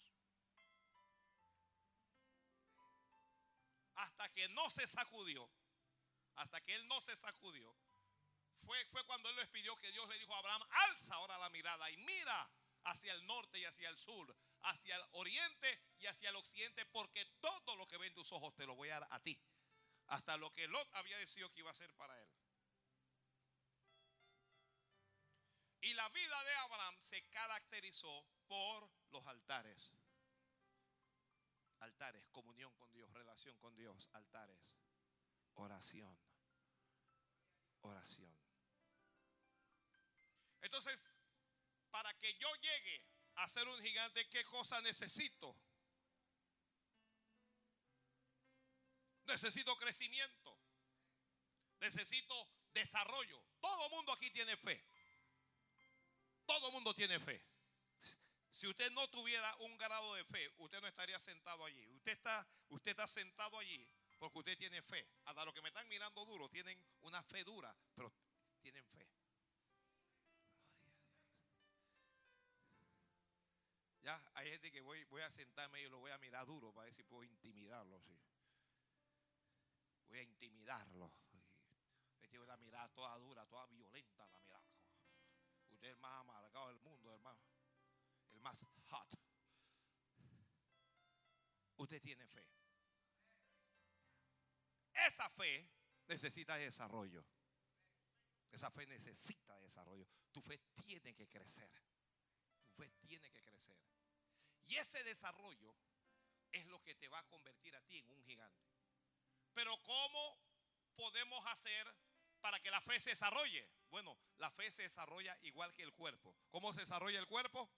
Hasta 3.95 4.31
que 4.31 4.47
no 4.49 4.69
se 4.69 4.87
sacudió, 4.87 5.51
hasta 6.35 6.61
que 6.61 6.73
él 6.73 6.87
no 6.87 7.01
se 7.01 7.17
sacudió, 7.17 7.75
fue, 8.55 8.85
fue 8.85 9.03
cuando 9.03 9.29
él 9.29 9.35
les 9.35 9.49
pidió 9.49 9.75
que 9.75 9.91
Dios 9.91 10.07
le 10.07 10.17
dijo 10.19 10.33
a 10.33 10.37
Abraham, 10.37 10.61
alza 10.87 11.15
ahora 11.15 11.37
la 11.37 11.49
mirada 11.49 11.91
y 11.91 11.97
mira 11.97 12.49
hacia 12.85 13.11
el 13.11 13.27
norte 13.27 13.59
y 13.59 13.65
hacia 13.65 13.89
el 13.89 13.97
sur, 13.97 14.33
hacia 14.61 14.95
el 14.95 15.03
oriente 15.11 15.81
y 15.99 16.05
hacia 16.05 16.29
el 16.29 16.37
occidente, 16.37 16.85
porque 16.85 17.25
todo 17.41 17.75
lo 17.75 17.85
que 17.89 17.97
ven 17.97 18.13
tus 18.13 18.31
ojos 18.31 18.55
te 18.55 18.65
lo 18.65 18.73
voy 18.73 18.87
a 18.87 19.01
dar 19.01 19.09
a 19.11 19.19
ti. 19.19 19.37
Hasta 20.05 20.37
lo 20.37 20.53
que 20.53 20.65
Lot 20.69 20.87
había 20.93 21.17
decidido 21.17 21.51
que 21.51 21.59
iba 21.59 21.71
a 21.71 21.73
ser 21.73 21.93
para 21.95 22.17
él. 22.21 22.29
Y 25.81 25.93
la 25.93 26.09
vida 26.09 26.43
de 26.43 26.55
Abraham 26.55 26.95
se 26.99 27.21
caracterizó 27.29 28.25
por 28.47 28.89
los 29.11 29.25
altares. 29.27 29.91
Altares, 31.79 32.25
comunión 32.31 32.73
con 32.75 32.91
Dios, 32.91 33.11
relación 33.13 33.55
con 33.59 33.75
Dios, 33.75 34.09
altares, 34.13 34.75
oración, 35.53 36.17
oración. 37.81 38.35
Entonces, 40.61 41.09
para 41.91 42.13
que 42.15 42.33
yo 42.35 42.47
llegue 42.55 43.05
a 43.35 43.47
ser 43.47 43.67
un 43.67 43.79
gigante, 43.81 44.27
¿qué 44.29 44.43
cosa 44.45 44.81
necesito? 44.81 45.55
Necesito 49.25 49.75
crecimiento. 49.77 50.57
Necesito 51.79 52.49
desarrollo. 52.73 53.43
Todo 53.59 53.89
mundo 53.91 54.11
aquí 54.13 54.31
tiene 54.31 54.57
fe. 54.57 54.83
Todo 56.47 56.71
mundo 56.71 56.95
tiene 56.95 57.19
fe. 57.19 57.39
Si 58.49 58.65
usted 58.65 58.89
no 58.91 59.07
tuviera 59.09 59.55
un 59.57 59.77
grado 59.77 60.15
de 60.15 60.23
fe, 60.23 60.51
usted 60.57 60.81
no 60.81 60.87
estaría 60.87 61.19
sentado 61.19 61.63
allí. 61.65 61.85
Usted 61.89 62.13
está, 62.13 62.47
usted 62.69 62.91
está 62.91 63.05
sentado 63.05 63.59
allí 63.59 63.87
porque 64.17 64.39
usted 64.39 64.57
tiene 64.57 64.81
fe. 64.81 65.07
Hasta 65.25 65.45
los 65.45 65.53
que 65.53 65.61
me 65.61 65.67
están 65.67 65.87
mirando 65.87 66.25
duro 66.25 66.49
tienen 66.49 66.81
una 67.01 67.21
fe 67.21 67.43
dura, 67.43 67.75
pero 67.93 68.11
tienen 68.61 68.83
fe. 68.87 69.07
Ya 74.01 74.31
hay 74.35 74.49
gente 74.49 74.71
que 74.71 74.79
voy, 74.79 75.03
voy 75.05 75.21
a 75.21 75.29
sentarme 75.29 75.81
y 75.81 75.89
lo 75.89 75.99
voy 75.99 76.11
a 76.11 76.17
mirar 76.17 76.45
duro 76.45 76.73
para 76.73 76.85
ver 76.85 76.93
si 76.93 77.03
puedo 77.03 77.25
intimidarlo. 77.25 78.01
Voy 80.07 80.19
a 80.19 80.23
intimidarlo. 80.23 81.11
Él 82.21 82.29
tiene 82.29 82.45
una 82.45 82.55
mirada 82.55 82.87
toda 82.93 83.17
dura, 83.17 83.45
toda 83.45 83.67
violenta 83.67 84.25
la. 84.29 84.46
Usted 85.77 85.89
es 85.89 85.93
el 85.93 85.99
más 85.99 86.21
amargado 86.21 86.69
del 86.69 86.79
mundo, 86.79 87.15
más, 87.19 87.37
el 88.31 88.39
más 88.39 88.65
hot. 88.89 89.19
Usted 91.75 92.01
tiene 92.01 92.25
fe. 92.25 92.43
Esa 95.05 95.29
fe 95.29 95.69
necesita 96.07 96.57
desarrollo. 96.57 97.23
Esa 98.49 98.71
fe 98.71 98.87
necesita 98.87 99.55
desarrollo. 99.59 100.07
Tu 100.31 100.41
fe 100.41 100.57
tiene 100.83 101.13
que 101.13 101.29
crecer. 101.29 101.69
Tu 102.63 102.71
fe 102.71 102.89
tiene 102.99 103.29
que 103.29 103.43
crecer. 103.43 103.77
Y 104.65 104.77
ese 104.77 105.03
desarrollo 105.03 105.77
es 106.51 106.65
lo 106.65 106.81
que 106.81 106.95
te 106.95 107.07
va 107.07 107.19
a 107.19 107.27
convertir 107.27 107.75
a 107.75 107.81
ti 107.81 107.99
en 107.99 108.09
un 108.09 108.23
gigante. 108.23 108.67
Pero 109.53 109.77
¿cómo 109.83 110.39
podemos 110.95 111.45
hacer 111.45 111.95
para 112.41 112.59
que 112.61 112.71
la 112.71 112.81
fe 112.81 112.99
se 112.99 113.11
desarrolle? 113.11 113.76
Bueno, 113.89 114.17
la 114.37 114.51
fe 114.51 114.69
se 114.71 114.83
desarrolla 114.83 115.37
igual 115.43 115.73
que 115.73 115.83
el 115.83 115.93
cuerpo. 115.93 116.35
¿Cómo 116.49 116.73
se 116.73 116.81
desarrolla 116.81 117.19
el 117.19 117.27
cuerpo? 117.27 117.69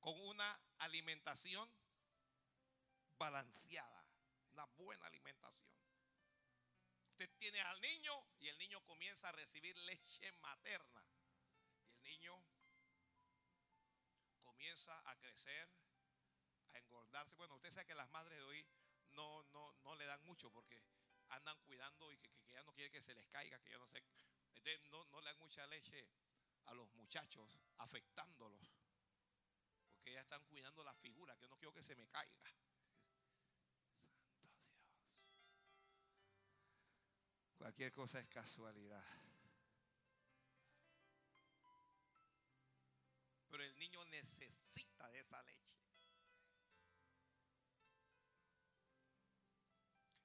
Con 0.00 0.18
una 0.20 0.60
alimentación 0.78 1.68
balanceada, 3.18 4.06
una 4.52 4.64
buena 4.76 5.06
alimentación. 5.06 5.68
Usted 7.10 7.30
tiene 7.38 7.60
al 7.60 7.80
niño 7.80 8.12
y 8.38 8.48
el 8.48 8.58
niño 8.58 8.80
comienza 8.82 9.28
a 9.28 9.32
recibir 9.32 9.76
leche 9.78 10.30
materna. 10.32 11.04
Y 11.82 11.90
el 11.90 12.02
niño 12.02 12.44
comienza 14.44 15.10
a 15.10 15.16
crecer, 15.16 15.68
a 16.74 16.78
engordarse. 16.78 17.34
Bueno, 17.36 17.56
usted 17.56 17.72
sabe 17.72 17.86
que 17.86 17.94
las 17.96 18.08
madres 18.10 18.38
de 18.38 18.44
hoy 18.44 18.66
no, 19.10 19.42
no, 19.52 19.72
no 19.82 19.96
le 19.96 20.04
dan 20.04 20.22
mucho 20.24 20.48
porque 20.50 20.80
andan 21.30 21.58
cuidando 21.60 22.12
y 22.12 22.18
que, 22.18 22.30
que, 22.46 22.54
ya 22.54 22.62
no 22.62 22.72
quiere 22.72 22.90
que 22.90 23.02
se 23.02 23.14
les 23.14 23.26
caiga, 23.28 23.58
que 23.60 23.70
ya 23.70 23.78
no 23.78 23.86
sé. 23.86 24.02
No, 24.90 25.04
no 25.06 25.20
le 25.20 25.30
dan 25.30 25.38
mucha 25.38 25.66
leche 25.66 26.06
a 26.66 26.74
los 26.74 26.90
muchachos, 26.94 27.58
afectándolos. 27.78 28.74
Porque 29.94 30.12
ya 30.12 30.20
están 30.20 30.44
cuidando 30.44 30.82
la 30.84 30.94
figura, 30.94 31.36
que 31.36 31.48
no 31.48 31.56
quiero 31.56 31.72
que 31.72 31.82
se 31.82 31.94
me 31.94 32.06
caiga. 32.08 32.36
Santo 32.40 32.66
Dios. 32.66 32.88
Cualquier 37.56 37.92
cosa 37.92 38.20
es 38.20 38.28
casualidad. 38.28 39.04
Pero 43.50 43.62
el 43.62 43.78
niño 43.78 44.04
necesita 44.06 45.08
de 45.10 45.20
esa 45.20 45.42
leche. 45.42 45.67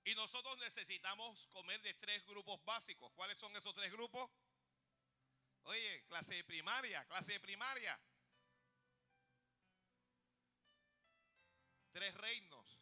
Y 0.05 0.15
nosotros 0.15 0.57
necesitamos 0.57 1.47
comer 1.47 1.81
de 1.81 1.93
tres 1.93 2.25
grupos 2.25 2.63
básicos. 2.65 3.11
¿Cuáles 3.13 3.39
son 3.39 3.55
esos 3.55 3.73
tres 3.73 3.91
grupos? 3.91 4.29
Oye, 5.63 6.03
clase 6.07 6.35
de 6.35 6.43
primaria, 6.43 7.05
clase 7.05 7.33
de 7.33 7.39
primaria. 7.39 7.97
Tres 11.93 12.13
reinos. 12.15 12.79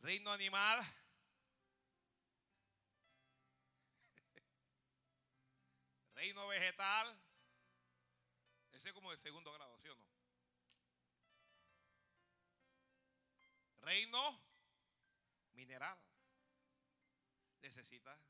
Reino 0.00 0.32
animal. 0.32 0.80
Reino 6.14 6.48
vegetal. 6.48 7.20
Ese 8.72 8.88
es 8.88 8.94
como 8.94 9.12
de 9.12 9.18
segundo 9.18 9.52
grado, 9.52 9.78
¿sí 9.78 9.88
o 9.88 9.94
no? 9.94 10.07
Reino 13.88 14.38
mineral. 15.54 15.98
Necesita. 17.62 18.20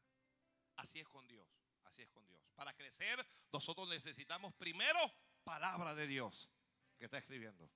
Así 0.77 1.01
es 1.01 1.09
con 1.09 1.27
Dios. 1.27 1.49
Así 1.83 2.03
es 2.03 2.11
con 2.11 2.25
Dios. 2.29 2.41
Para 2.55 2.73
crecer, 2.75 3.27
nosotros 3.53 3.89
necesitamos 3.89 4.55
primero 4.55 5.01
palabra 5.43 5.97
de 5.97 6.07
Dios 6.07 6.49
que 6.97 7.07
está 7.07 7.19
escribiendo. 7.19 7.69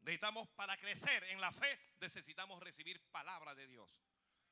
Necesitamos, 0.00 0.48
para 0.50 0.76
crecer 0.76 1.24
en 1.30 1.40
la 1.40 1.50
fe, 1.50 1.80
necesitamos 1.98 2.62
recibir 2.62 3.00
palabra 3.10 3.54
de 3.54 3.66
Dios. 3.68 4.02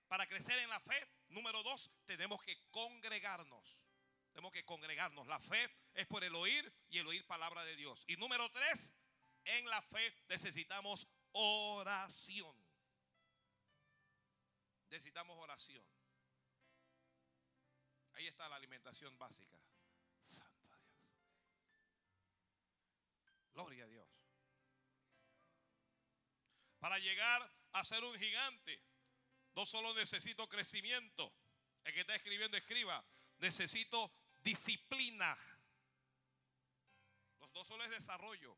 Para 0.09 0.27
crecer 0.27 0.59
en 0.61 0.71
la 0.71 0.81
fe, 0.81 1.07
número 1.29 1.63
dos, 1.63 1.91
tenemos 2.07 2.43
que 2.43 2.57
congregarnos. 2.71 3.87
Tenemos 4.33 4.53
que 4.53 4.65
congregarnos. 4.65 5.27
La 5.27 5.41
fe 5.41 5.71
es 5.93 6.07
por 6.07 6.25
el 6.25 6.35
oír 6.35 6.73
y 6.89 7.01
el 7.01 7.07
oír 7.07 7.27
palabra 7.27 7.63
de 7.67 7.77
Dios. 7.77 8.03
Y 8.07 8.17
número 8.17 8.51
tres, 8.51 8.97
en 9.45 9.69
la 9.69 9.83
fe 9.83 10.15
necesitamos 10.29 11.07
oración. 11.37 12.57
Necesitamos 14.89 15.37
oración. 15.39 15.85
Ahí 18.15 18.27
está 18.27 18.49
la 18.49 18.57
alimentación 18.57 19.17
básica. 19.19 19.59
Santo 20.25 20.63
Dios. 20.65 20.81
Gloria 23.53 23.85
a 23.85 23.89
Dios. 23.89 24.09
Para 26.79 26.99
llegar 26.99 27.53
a 27.73 27.85
ser 27.85 28.03
un 28.05 28.19
gigante, 28.19 28.81
no 29.55 29.67
solo 29.67 29.93
necesito 29.95 30.49
crecimiento. 30.49 31.33
El 31.85 31.93
que 31.93 32.01
está 32.01 32.15
escribiendo, 32.15 32.57
escriba. 32.57 33.05
Necesito 33.39 34.11
disciplina. 34.43 35.37
No 37.53 37.65
solo 37.65 37.85
es 37.85 37.91
desarrollo. 37.91 38.57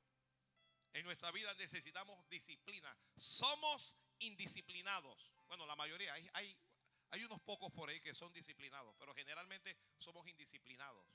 En 0.99 1.05
nuestra 1.05 1.31
vida 1.31 1.55
necesitamos 1.55 2.29
disciplina. 2.29 2.93
Somos 3.17 3.95
indisciplinados. 4.19 5.31
Bueno, 5.47 5.65
la 5.65 5.77
mayoría. 5.77 6.13
Hay, 6.13 6.29
hay, 6.33 6.59
hay 7.11 7.25
unos 7.25 7.41
pocos 7.43 7.73
por 7.73 7.89
ahí 7.89 8.01
que 8.01 8.17
son 8.17 8.33
disciplinados, 8.33 8.97
pero 8.99 9.15
generalmente 9.15 9.77
somos 9.97 10.27
indisciplinados. 10.27 11.07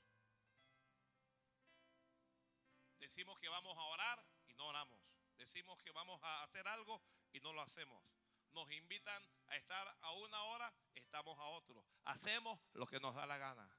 Decimos 2.98 3.38
que 3.38 3.50
vamos 3.50 3.76
a 3.76 3.82
orar 3.82 4.24
y 4.48 4.54
no 4.54 4.68
oramos. 4.68 4.98
Decimos 5.36 5.78
que 5.82 5.90
vamos 5.90 6.18
a 6.22 6.44
hacer 6.44 6.66
algo 6.66 7.02
y 7.34 7.40
no 7.40 7.52
lo 7.52 7.60
hacemos. 7.60 8.02
Nos 8.52 8.72
invitan 8.72 9.22
a 9.48 9.56
estar 9.56 9.98
a 10.00 10.12
una 10.14 10.42
hora, 10.44 10.72
estamos 10.94 11.38
a 11.38 11.44
otro. 11.48 11.84
Hacemos 12.04 12.58
lo 12.72 12.86
que 12.86 13.00
nos 13.00 13.14
da 13.14 13.26
la 13.26 13.36
gana. 13.36 13.70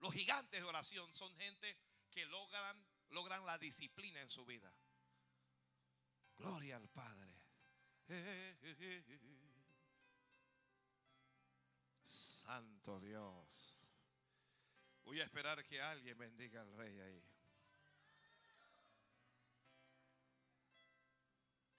Los 0.00 0.12
gigantes 0.14 0.60
de 0.60 0.66
oración 0.66 1.14
son 1.14 1.32
gente 1.36 1.78
que 2.10 2.26
logran, 2.26 2.84
logran 3.10 3.46
la 3.46 3.56
disciplina 3.58 4.20
en 4.20 4.30
su 4.30 4.44
vida. 4.44 4.74
Gloria 6.40 6.76
al 6.76 6.88
Padre. 6.88 7.34
Santo 12.02 12.98
Dios. 12.98 13.76
Voy 15.04 15.20
a 15.20 15.24
esperar 15.24 15.62
que 15.66 15.82
alguien 15.82 16.16
bendiga 16.16 16.62
al 16.62 16.72
rey 16.72 16.98
ahí. 16.98 17.22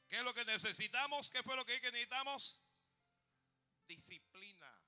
¿Qué 0.07 0.19
es 0.19 0.23
lo 0.23 0.35
que 0.35 0.45
necesitamos? 0.45 1.31
¿Qué 1.31 1.41
fue 1.41 1.55
lo 1.55 1.65
que 1.65 1.81
necesitamos? 1.81 2.61
Disciplina, 3.87 4.79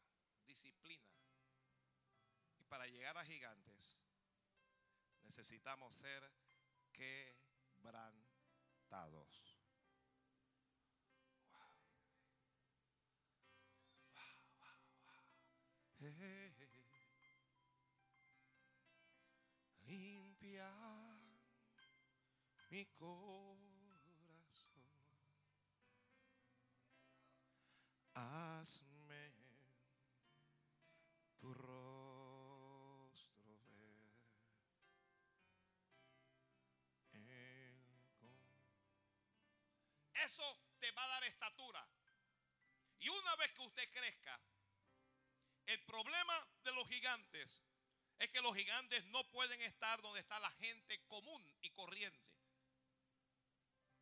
disciplina. 0.46 1.10
Y 2.60 2.64
para 2.66 2.86
llegar 2.86 3.18
a 3.18 3.26
gigantes 3.26 3.98
necesitamos 5.24 5.96
ser 5.96 6.32
quebrantados. 6.92 9.53
Limpia 19.86 20.70
mi 22.70 22.86
corazón. 22.86 23.54
Hazme 28.16 29.34
tu 31.40 31.54
rostro 31.54 31.94
ver. 37.14 37.76
Eso 40.16 40.44
te 40.80 40.92
va 40.92 41.04
a 41.06 41.08
dar 41.08 41.24
estatura. 41.24 41.88
Y 43.00 43.10
una 43.10 43.36
vez 43.38 43.52
que 43.54 43.62
usted 43.62 43.90
crezca, 43.92 44.40
el 45.66 45.80
problema 45.86 46.48
de 46.64 46.72
los 46.74 46.88
gigantes 46.88 47.62
es 48.20 48.30
que 48.30 48.42
los 48.42 48.56
gigantes 48.56 49.04
no 49.06 49.24
pueden 49.32 49.62
estar 49.62 50.02
donde 50.02 50.20
está 50.20 50.40
la 50.40 50.52
gente 50.52 51.00
común 51.08 51.56
y 51.62 51.70
corriente. 51.72 52.34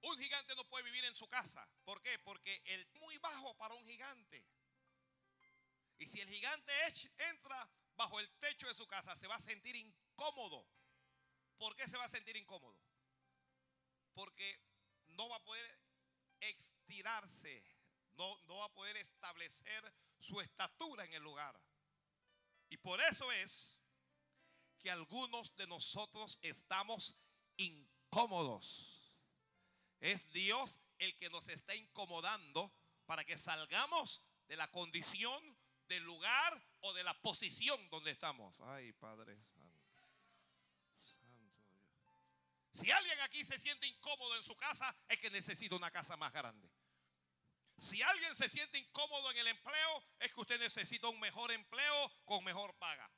Un 0.02 0.18
gigante 0.18 0.56
no 0.56 0.64
puede 0.66 0.86
vivir 0.86 1.06
en 1.06 1.16
su 1.16 1.28
casa. 1.28 1.68
¿Por 1.84 2.02
qué? 2.02 2.18
Porque 2.20 2.62
es 2.66 2.88
muy 2.96 3.18
bajo 3.20 3.56
para 3.58 3.76
un 3.76 3.86
gigante. 3.86 4.44
Y 6.00 6.08
si 6.08 6.20
el 6.20 6.30
gigante 6.30 6.74
entra 7.18 7.70
bajo 7.96 8.20
el 8.20 8.30
techo 8.40 8.68
de 8.68 8.74
su 8.74 8.88
casa, 8.88 9.16
se 9.16 9.28
va 9.28 9.36
a 9.36 9.42
sentir 9.42 9.76
incómodo. 9.76 10.68
¿Por 11.58 11.76
qué 11.76 11.88
se 11.88 11.98
va 11.98 12.06
a 12.06 12.10
sentir 12.10 12.36
incómodo? 12.36 12.76
Porque 14.16 14.60
no 15.10 15.30
va 15.30 15.36
a 15.36 15.44
poder 15.44 15.80
estirarse, 16.40 17.64
no, 18.14 18.36
no 18.46 18.58
va 18.58 18.66
a 18.66 18.74
poder 18.74 18.98
establecer 18.98 19.94
su 20.22 20.40
estatura 20.42 21.06
en 21.06 21.14
el 21.14 21.24
lugar. 21.24 21.60
Y 22.70 22.78
por 22.78 23.02
eso 23.02 23.32
es 23.32 23.78
que 24.80 24.90
algunos 24.90 25.56
de 25.56 25.68
nosotros 25.68 26.40
estamos 26.42 27.18
incómodos. 27.58 29.18
Es 30.00 30.32
Dios 30.32 30.80
el 30.98 31.16
que 31.16 31.30
nos 31.30 31.48
está 31.48 31.76
incomodando 31.76 32.74
para 33.06 33.24
que 33.24 33.38
salgamos 33.38 34.24
de 34.48 34.58
la 34.58 34.70
condición, 34.72 35.58
del 35.88 36.04
lugar 36.04 36.64
o 36.80 36.94
de 36.94 37.04
la 37.04 37.14
posición 37.22 37.90
donde 37.90 38.12
estamos. 38.12 38.60
Ay, 38.62 38.94
Padre 38.94 39.36
Santo. 39.44 39.72
Santo. 41.00 41.62
Si 42.72 42.90
alguien 42.90 43.20
aquí 43.22 43.44
se 43.44 43.60
siente 43.60 43.86
incómodo 43.88 44.36
en 44.38 44.44
su 44.44 44.56
casa, 44.56 44.96
es 45.10 45.20
que 45.20 45.30
necesita 45.30 45.76
una 45.76 45.92
casa 45.92 46.16
más 46.18 46.32
grande. 46.32 46.72
Si 47.82 48.00
alguien 48.04 48.36
se 48.36 48.48
siente 48.48 48.78
incómodo 48.78 49.32
en 49.32 49.38
el 49.40 49.48
empleo, 49.48 50.04
es 50.20 50.32
que 50.32 50.40
usted 50.40 50.60
necesita 50.60 51.10
un 51.10 51.20
mejor 51.20 51.52
empleo 51.52 52.12
con 52.26 52.44
mejor 52.44 52.76
paga. 52.76 53.12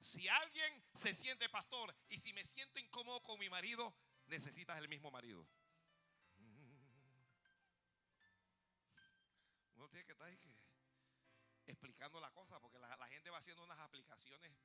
Si 0.00 0.26
alguien 0.28 0.82
se 0.94 1.12
siente 1.12 1.46
pastor 1.50 1.94
y 2.08 2.18
si 2.18 2.32
me 2.32 2.42
siento 2.42 2.80
incómodo 2.80 3.22
con 3.22 3.38
mi 3.38 3.50
marido, 3.50 3.94
necesitas 4.28 4.78
el 4.78 4.88
mismo 4.88 5.10
marido. 5.10 5.46
Uno 9.74 9.88
tiene 9.90 10.06
que 10.06 10.12
estar 10.12 10.32
explicando 11.66 12.18
la 12.18 12.30
cosa 12.32 12.60
porque 12.60 12.78
la 12.78 13.08
gente 13.08 13.28
va 13.28 13.36
haciendo 13.36 13.62
unas 13.62 13.78
aplicaciones 13.78 14.56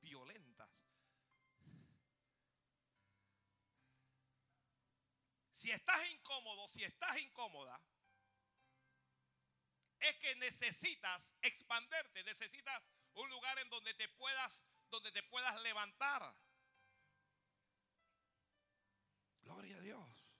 violentas. 0.00 0.86
Si 5.62 5.70
estás 5.70 6.04
incómodo, 6.10 6.66
si 6.66 6.82
estás 6.82 7.16
incómoda, 7.18 7.80
es 10.00 10.18
que 10.18 10.34
necesitas 10.34 11.36
expanderte, 11.40 12.24
necesitas 12.24 12.82
un 13.14 13.30
lugar 13.30 13.56
en 13.60 13.70
donde 13.70 13.94
te 13.94 14.08
puedas, 14.08 14.68
donde 14.90 15.12
te 15.12 15.22
puedas 15.22 15.54
levantar. 15.60 16.36
Gloria 19.42 19.76
a 19.76 19.80
Dios. 19.82 20.36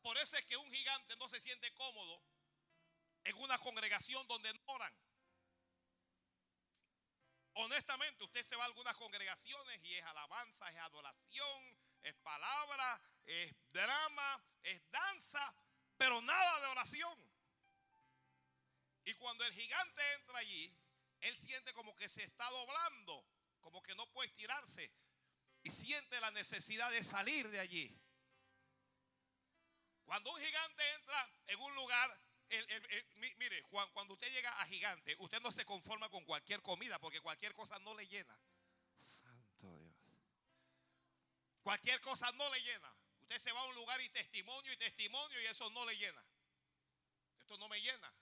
Por 0.00 0.16
eso 0.18 0.36
es 0.36 0.44
que 0.44 0.56
un 0.56 0.70
gigante 0.70 1.16
no 1.16 1.28
se 1.28 1.40
siente 1.40 1.74
cómodo 1.74 2.22
en 3.24 3.36
una 3.38 3.58
congregación 3.58 4.24
donde 4.28 4.54
no 4.54 4.60
oran. 4.66 4.96
Honestamente, 7.54 8.22
usted 8.22 8.44
se 8.44 8.54
va 8.54 8.62
a 8.62 8.66
algunas 8.66 8.96
congregaciones 8.96 9.82
y 9.82 9.96
es 9.96 10.04
alabanza, 10.04 10.70
es 10.70 10.78
adoración, 10.78 11.78
es 12.02 12.14
palabra, 12.18 13.00
es 13.26 13.54
drama, 13.70 14.44
es 14.62 14.82
danza, 14.90 15.54
pero 15.96 16.20
nada 16.22 16.60
de 16.60 16.66
oración. 16.66 17.32
Y 19.04 19.14
cuando 19.14 19.44
el 19.44 19.52
gigante 19.52 20.02
entra 20.14 20.38
allí, 20.38 20.74
él 21.20 21.36
siente 21.36 21.72
como 21.72 21.94
que 21.94 22.08
se 22.08 22.22
está 22.22 22.48
doblando, 22.50 23.24
como 23.60 23.82
que 23.82 23.94
no 23.94 24.06
puede 24.10 24.28
estirarse 24.28 24.92
y 25.62 25.70
siente 25.70 26.20
la 26.20 26.30
necesidad 26.30 26.90
de 26.90 27.02
salir 27.02 27.48
de 27.50 27.60
allí. 27.60 27.98
Cuando 30.04 30.32
un 30.32 30.40
gigante 30.40 30.94
entra 30.94 31.30
en 31.46 31.60
un 31.60 31.74
lugar, 31.74 32.20
mire, 33.38 33.62
Juan, 33.62 33.88
cuando 33.92 34.14
usted 34.14 34.30
llega 34.32 34.50
a 34.60 34.66
gigante, 34.66 35.16
usted 35.18 35.40
no 35.40 35.50
se 35.50 35.64
conforma 35.64 36.08
con 36.10 36.24
cualquier 36.24 36.60
comida 36.62 36.98
porque 36.98 37.20
cualquier 37.20 37.54
cosa 37.54 37.78
no 37.80 37.94
le 37.94 38.06
llena. 38.06 38.38
Cualquier 41.62 42.00
cosa 42.00 42.30
no 42.32 42.50
le 42.50 42.60
llena. 42.60 42.92
Usted 43.32 43.44
se 43.44 43.52
va 43.52 43.60
a 43.60 43.64
un 43.64 43.74
lugar 43.76 43.98
y 44.02 44.10
testimonio 44.10 44.70
y 44.74 44.76
testimonio 44.76 45.40
y 45.40 45.46
eso 45.46 45.70
no 45.70 45.86
le 45.86 45.96
llena. 45.96 46.22
Esto 47.40 47.56
no 47.56 47.66
me 47.66 47.80
llena. 47.80 48.14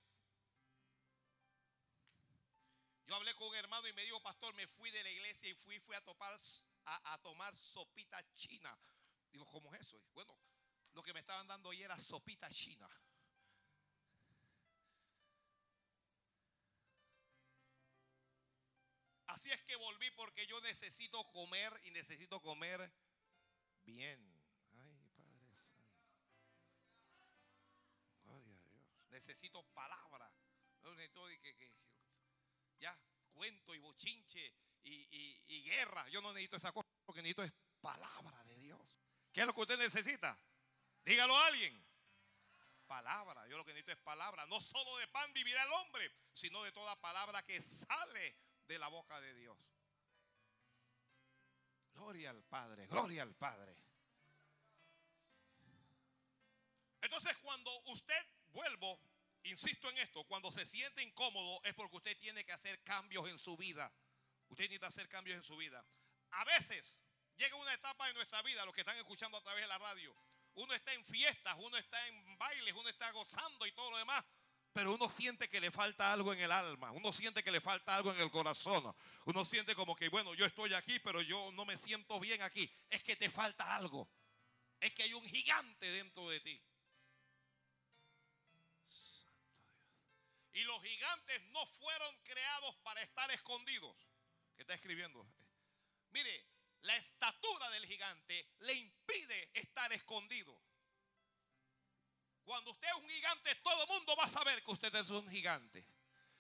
Yo 3.09 3.17
hablé 3.17 3.35
con 3.35 3.49
un 3.49 3.57
hermano 3.57 3.89
y 3.89 3.93
me 3.95 4.05
dijo, 4.05 4.23
pastor, 4.23 4.55
me 4.55 4.69
fui 4.69 4.89
de 4.93 5.03
la 5.03 5.11
iglesia 5.11 5.49
y 5.49 5.55
fui, 5.55 5.81
fui 5.81 5.97
a, 5.97 6.01
topar, 6.05 6.41
a, 6.85 7.19
tomar 7.23 7.57
sopita 7.57 8.25
china. 8.37 8.79
Digo, 9.33 9.45
¿cómo 9.47 9.75
es 9.75 9.81
eso? 9.81 10.01
Bueno, 10.13 10.39
lo 10.93 11.03
que 11.03 11.13
me 11.13 11.19
estaban 11.19 11.49
dando 11.49 11.71
hoy 11.71 11.83
era 11.83 11.99
sopita 11.99 12.49
china. 12.49 12.89
Así 19.27 19.51
es 19.51 19.61
que 19.65 19.75
volví 19.75 20.09
porque 20.13 20.47
yo 20.47 20.61
necesito 20.61 21.27
comer 21.33 21.81
y 21.83 21.91
necesito 21.91 22.41
comer 22.41 22.93
bien. 23.83 24.30
Necesito 29.21 29.63
palabra. 29.75 30.33
No 30.81 30.95
necesito 30.95 31.27
que, 31.43 31.75
ya, 32.79 32.99
cuento 33.29 33.75
y 33.75 33.79
bochinche 33.79 34.55
y, 34.83 35.63
guerra. 35.63 36.09
Yo 36.09 36.23
no 36.23 36.33
necesito 36.33 36.57
esa 36.57 36.73
cosa. 36.73 36.89
Lo 37.07 37.13
que 37.13 37.21
necesito 37.21 37.43
es 37.43 37.53
palabra 37.83 38.43
de 38.45 38.57
Dios. 38.57 38.97
¿Qué 39.31 39.43
es 39.43 39.47
lo 39.47 39.53
que 39.53 39.61
usted 39.61 39.79
necesita? 39.79 40.39
Dígalo 41.05 41.37
a 41.37 41.49
alguien. 41.49 41.87
Palabra. 42.87 43.47
Yo 43.47 43.59
lo 43.59 43.65
que 43.67 43.75
necesito 43.75 43.93
es 43.93 43.99
palabra. 43.99 44.47
No 44.47 44.59
solo 44.59 44.97
de 44.97 45.07
pan 45.09 45.31
vivirá 45.35 45.65
el 45.65 45.73
hombre, 45.73 46.11
sino 46.33 46.63
de 46.63 46.73
toda 46.73 46.99
palabra 46.99 47.45
que 47.45 47.61
sale 47.61 48.39
de 48.67 48.79
la 48.79 48.89
boca 48.89 49.21
de 49.21 49.35
Dios. 49.35 49.71
Gloria 51.93 52.31
al 52.31 52.43
Padre, 52.43 52.87
gloria 52.87 53.23
al 53.23 53.35
Padre. 53.35 53.77
Entonces 57.03 57.37
cuando 57.37 57.71
usted, 57.85 58.27
vuelvo, 58.49 58.99
insisto 59.45 59.89
en 59.91 59.99
esto, 59.99 60.25
cuando 60.25 60.53
se 60.53 60.67
siente 60.67 61.03
incómodo 61.03 61.61
es 61.65 61.75
porque 61.75 61.97
usted 61.97 62.19
tiene 62.19 62.45
que 62.45 62.53
hacer 62.53 62.83
cambios 62.83 63.29
en 63.29 63.39
su 63.39 63.57
vida. 63.57 63.93
Usted 64.49 64.65
necesita 64.65 64.89
hacer 64.89 65.09
cambios 65.09 65.37
en 65.37 65.43
su 65.43 65.57
vida. 65.57 65.85
A 66.31 66.45
veces 66.45 67.01
llega 67.37 67.57
una 67.57 67.73
etapa 67.73 68.09
en 68.09 68.15
nuestra 68.15 68.43
vida, 68.43 68.65
los 68.65 68.75
que 68.75 68.81
están 68.81 68.97
escuchando 68.97 69.39
a 69.39 69.43
través 69.43 69.63
de 69.63 69.69
la 69.69 69.79
radio, 69.79 70.15
uno 70.55 70.75
está 70.75 70.93
en 70.93 71.05
fiestas, 71.05 71.57
uno 71.59 71.77
está 71.77 72.07
en 72.09 72.39
bailes, 72.39 72.75
uno 72.75 72.89
está 72.89 73.11
gozando 73.13 73.67
y 73.67 73.73
todo 73.73 73.91
lo 73.91 73.99
demás. 73.99 74.25
Pero 74.73 74.95
uno 74.95 75.09
siente 75.09 75.49
que 75.49 75.61
le 75.61 75.71
falta 75.71 76.13
algo 76.13 76.33
en 76.33 76.41
el 76.41 76.53
alma, 76.53 76.93
uno 76.93 77.13
siente 77.13 77.43
que 77.43 77.51
le 77.51 77.61
falta 77.61 77.97
algo 77.97 78.13
en 78.13 78.21
el 78.21 78.31
corazón, 78.31 78.95
uno 79.25 79.45
siente 79.45 79.75
como 79.75 79.97
que, 79.97 80.09
bueno, 80.09 80.33
yo 80.35 80.47
estoy 80.47 80.75
aquí, 80.75 81.01
pero 81.01 81.21
yo 81.23 81.51
no 81.53 81.65
me 81.65 81.77
siento 81.77 82.21
bien 82.21 82.41
aquí. 82.43 82.71
Es 82.89 83.03
que 83.03 83.17
te 83.17 83.29
falta 83.31 83.75
algo, 83.75 84.09
es 84.79 84.93
que 84.95 85.03
hay 85.03 85.15
un 85.15 85.27
gigante 85.27 85.91
dentro 85.91 86.29
de 86.29 86.41
ti. 86.41 86.63
Y 90.53 90.65
los 90.65 90.83
gigantes 90.83 91.41
no 91.51 91.65
fueron 91.67 92.17
creados 92.23 92.77
para 92.83 93.03
estar 93.03 93.31
escondidos. 93.31 93.97
que 94.57 94.63
está 94.63 94.75
escribiendo. 94.75 95.27
Mire, 96.11 96.47
la 96.83 96.97
estatura 96.97 97.71
del 97.71 97.87
gigante 97.87 98.53
le 98.59 98.75
impide 98.75 99.51
estar 99.55 99.91
escondido. 99.93 100.61
Cuando 102.45 102.73
usted 102.73 102.89
es 102.89 102.95
un 102.95 103.09
gigante, 103.09 103.55
todo 103.57 103.83
el 103.83 103.89
mundo 103.89 104.17
va 104.17 104.25
a 104.25 104.29
saber 104.29 104.63
que 104.63 104.71
usted 104.71 104.95
es 104.95 105.09
un 105.11 105.29
gigante. 105.31 105.87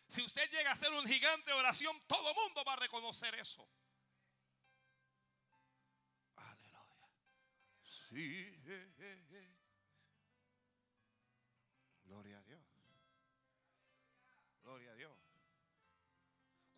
Si 0.09 0.23
usted 0.23 0.51
llega 0.51 0.73
a 0.73 0.77
ser 0.77 0.92
un 0.92 1.07
gigante 1.07 1.51
de 1.51 1.57
oración, 1.57 1.99
todo 2.09 2.31
el 2.31 2.35
mundo 2.35 2.64
va 2.64 2.73
a 2.73 2.77
reconocer 2.77 3.35
eso. 3.37 3.68
Aleluya. 6.35 7.09
Sí. 7.85 8.89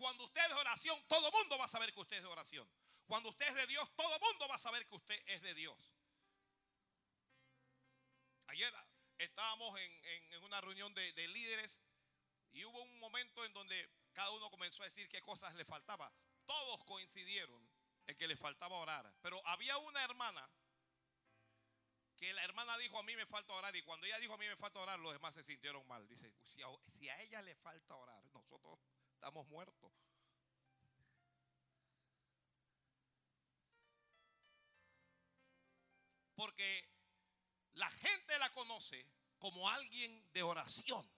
Cuando 0.02 0.24
usted 0.24 0.40
es 0.42 0.48
de 0.48 0.54
oración, 0.54 1.00
todo 1.06 1.28
el 1.28 1.32
mundo 1.32 1.56
va 1.58 1.66
a 1.66 1.68
saber 1.68 1.92
que 1.94 2.00
usted 2.00 2.16
es 2.16 2.24
de 2.24 2.28
oración. 2.28 2.68
Cuando 3.06 3.28
usted 3.28 3.46
es 3.46 3.54
de 3.54 3.66
Dios, 3.68 3.88
todo 3.94 4.12
el 4.12 4.20
mundo 4.20 4.48
va 4.48 4.56
a 4.56 4.58
saber 4.58 4.84
que 4.88 4.96
usted 4.96 5.22
es 5.26 5.40
de 5.42 5.54
Dios. 5.54 5.78
Ayer 8.48 8.74
estábamos 9.18 9.78
en, 9.78 10.42
una 10.42 10.60
reunión 10.60 10.92
de, 10.92 11.12
de, 11.12 11.28
líderes 11.28 11.80
y 12.50 12.64
hubo 12.64 12.82
un 12.82 12.98
momento 12.98 13.44
en 13.44 13.52
donde 13.52 13.88
cada 14.12 14.32
uno 14.32 14.50
comenzó 14.50 14.82
a 14.82 14.86
decir 14.86 15.08
qué 15.08 15.20
cosas 15.20 15.54
le 15.54 15.64
faltaba. 15.64 16.12
Todos 16.46 16.84
coincidieron 16.84 17.70
en 18.08 18.16
que 18.16 18.26
le 18.26 18.36
faltaba 18.36 18.78
orar. 18.78 19.14
Pero 19.22 19.40
había 19.46 19.78
una 19.78 20.02
hermana 20.02 20.50
que 22.16 22.32
la 22.32 22.42
hermana 22.42 22.76
dijo 22.78 22.98
a 22.98 23.04
mí 23.04 23.14
me 23.14 23.26
falta 23.26 23.52
orar 23.54 23.74
y 23.76 23.82
cuando 23.82 24.04
ella 24.06 24.18
dijo 24.18 24.34
a 24.34 24.38
mí 24.38 24.46
me 24.46 24.56
falta 24.56 24.80
orar 24.80 24.98
los 24.98 25.12
demás 25.12 25.32
se 25.32 25.44
sintieron 25.44 25.86
mal. 25.86 26.08
Dice, 26.08 26.34
si 26.44 27.08
a 27.08 27.20
ella 27.22 27.40
le 27.42 27.54
falta 27.54 27.94
orar, 27.94 28.24
nosotros 28.32 28.80
estamos 29.22 29.46
muertos. 29.46 29.92
Porque 36.34 36.88
la 37.74 37.88
gente 37.88 38.36
la 38.40 38.52
conoce 38.52 39.06
como 39.38 39.68
alguien 39.68 40.28
de 40.32 40.42
oración. 40.42 41.08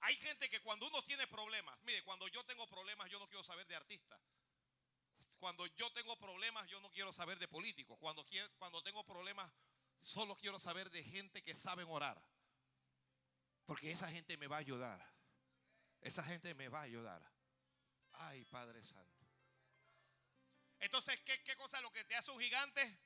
Hay 0.00 0.16
gente 0.16 0.50
que 0.50 0.60
cuando 0.60 0.88
uno 0.88 1.00
tiene 1.04 1.28
problemas, 1.28 1.80
mire, 1.84 2.02
cuando 2.02 2.26
yo 2.26 2.44
tengo 2.46 2.66
problemas 2.66 3.08
yo 3.10 3.20
no 3.20 3.28
quiero 3.28 3.44
saber 3.44 3.68
de 3.68 3.76
artistas. 3.76 4.20
Cuando 5.38 5.66
yo 5.66 5.92
tengo 5.92 6.18
problemas 6.18 6.68
yo 6.68 6.80
no 6.80 6.90
quiero 6.90 7.12
saber 7.12 7.38
de 7.38 7.46
políticos. 7.46 7.96
Cuando, 8.00 8.26
cuando 8.58 8.82
tengo 8.82 9.06
problemas 9.06 9.52
solo 10.00 10.36
quiero 10.36 10.58
saber 10.58 10.90
de 10.90 11.04
gente 11.04 11.44
que 11.44 11.54
sabe 11.54 11.84
orar. 11.84 12.20
Porque 13.66 13.92
esa 13.92 14.10
gente 14.10 14.36
me 14.36 14.48
va 14.48 14.56
a 14.56 14.60
ayudar. 14.60 15.15
Esa 16.06 16.22
gente 16.22 16.54
me 16.54 16.68
va 16.68 16.78
a 16.78 16.82
ayudar. 16.82 17.20
Ay, 18.12 18.44
Padre 18.44 18.84
Santo. 18.84 19.26
Entonces, 20.78 21.20
¿qué, 21.22 21.42
qué 21.42 21.56
cosa 21.56 21.78
es 21.78 21.82
lo 21.82 21.90
que 21.90 22.04
te 22.04 22.14
hace 22.14 22.30
un 22.30 22.38
gigante? 22.38 22.98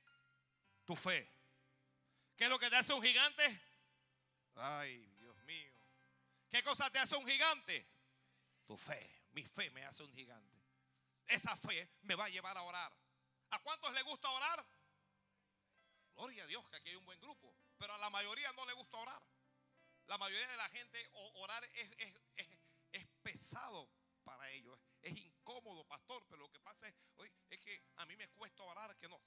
Tu 0.85 0.95
fe. 0.95 1.27
¿Qué 2.37 2.43
es 2.43 2.49
lo 2.51 2.59
que 2.59 2.69
te 2.69 2.75
hace 2.75 2.93
un 2.93 3.01
gigante? 3.01 3.61
Ay, 4.53 5.03
Dios 5.17 5.35
mío. 5.45 5.73
¿Qué 6.47 6.61
cosa 6.61 6.91
te 6.91 6.99
hace 6.99 7.15
un 7.15 7.25
gigante? 7.25 7.87
Tu 8.67 8.77
fe. 8.77 9.23
Mi 9.31 9.43
fe 9.47 9.71
me 9.71 9.83
hace 9.83 10.03
un 10.03 10.13
gigante. 10.13 10.63
Esa 11.25 11.55
fe 11.55 11.89
me 12.03 12.13
va 12.13 12.25
a 12.25 12.29
llevar 12.29 12.55
a 12.55 12.61
orar. 12.61 12.95
¿A 13.49 13.59
cuántos 13.61 13.91
le 13.93 14.03
gusta 14.03 14.29
orar? 14.29 14.63
Gloria 16.13 16.43
a 16.43 16.47
Dios 16.47 16.69
que 16.69 16.75
aquí 16.75 16.89
hay 16.89 16.95
un 16.97 17.05
buen 17.05 17.19
grupo. 17.19 17.55
Pero 17.79 17.95
a 17.95 17.97
la 17.97 18.11
mayoría 18.11 18.51
no 18.53 18.63
le 18.67 18.73
gusta 18.73 18.97
orar. 18.97 19.23
La 20.05 20.19
mayoría 20.19 20.47
de 20.47 20.57
la 20.57 20.69
gente 20.69 21.09
orar 21.13 21.63
es, 21.73 21.89
es, 21.97 22.60
pesado 23.21 23.89
para 24.23 24.49
ellos. 24.51 24.79
Es 25.01 25.17
incómodo, 25.17 25.85
pastor. 25.85 26.25
Pero 26.29 26.41
lo 26.41 26.51
que 26.51 26.59
pasa 26.59 26.87
es, 26.87 26.95
es 27.49 27.61
que 27.61 27.83
a 27.95 28.05
mí 28.05 28.15
me 28.15 28.29
cuesta 28.29 28.63
orar 28.63 28.95
que 28.97 29.07
no. 29.07 29.21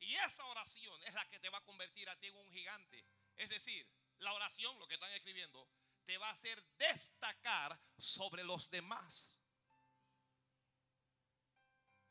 Y 0.00 0.16
esa 0.16 0.44
oración 0.46 1.02
es 1.04 1.14
la 1.14 1.24
que 1.30 1.40
te 1.40 1.48
va 1.48 1.58
a 1.58 1.64
convertir 1.64 2.08
a 2.10 2.16
ti 2.16 2.26
en 2.26 2.36
un 2.36 2.50
gigante. 2.50 3.06
Es 3.36 3.48
decir, 3.48 3.88
la 4.18 4.34
oración, 4.34 4.78
lo 4.78 4.86
que 4.86 4.94
están 4.94 5.10
escribiendo, 5.12 5.66
te 6.04 6.18
va 6.18 6.28
a 6.28 6.32
hacer 6.32 6.62
destacar 6.76 7.80
sobre 7.96 8.44
los 8.44 8.68
demás. 8.68 9.38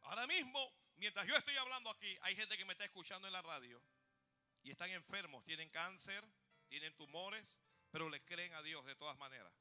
Ahora 0.02 0.26
mismo, 0.28 0.74
mientras 0.98 1.28
yo 1.28 1.36
estoy 1.36 1.56
hablando 1.58 1.90
aquí, 1.90 2.18
hay 2.22 2.36
gente 2.36 2.58
que 2.58 2.66
me 2.66 2.74
está 2.74 2.86
escuchando 2.86 3.28
en 3.28 3.34
la 3.34 3.42
radio 3.42 3.82
y 4.64 4.72
están 4.72 4.90
enfermos, 4.92 5.44
tienen 5.44 5.70
cáncer, 5.70 6.24
tienen 6.68 6.96
tumores, 6.96 7.60
pero 7.92 8.10
le 8.10 8.24
creen 8.24 8.54
a 8.54 8.62
Dios 8.62 8.86
de 8.86 8.96
todas 8.96 9.18
maneras. 9.18 9.54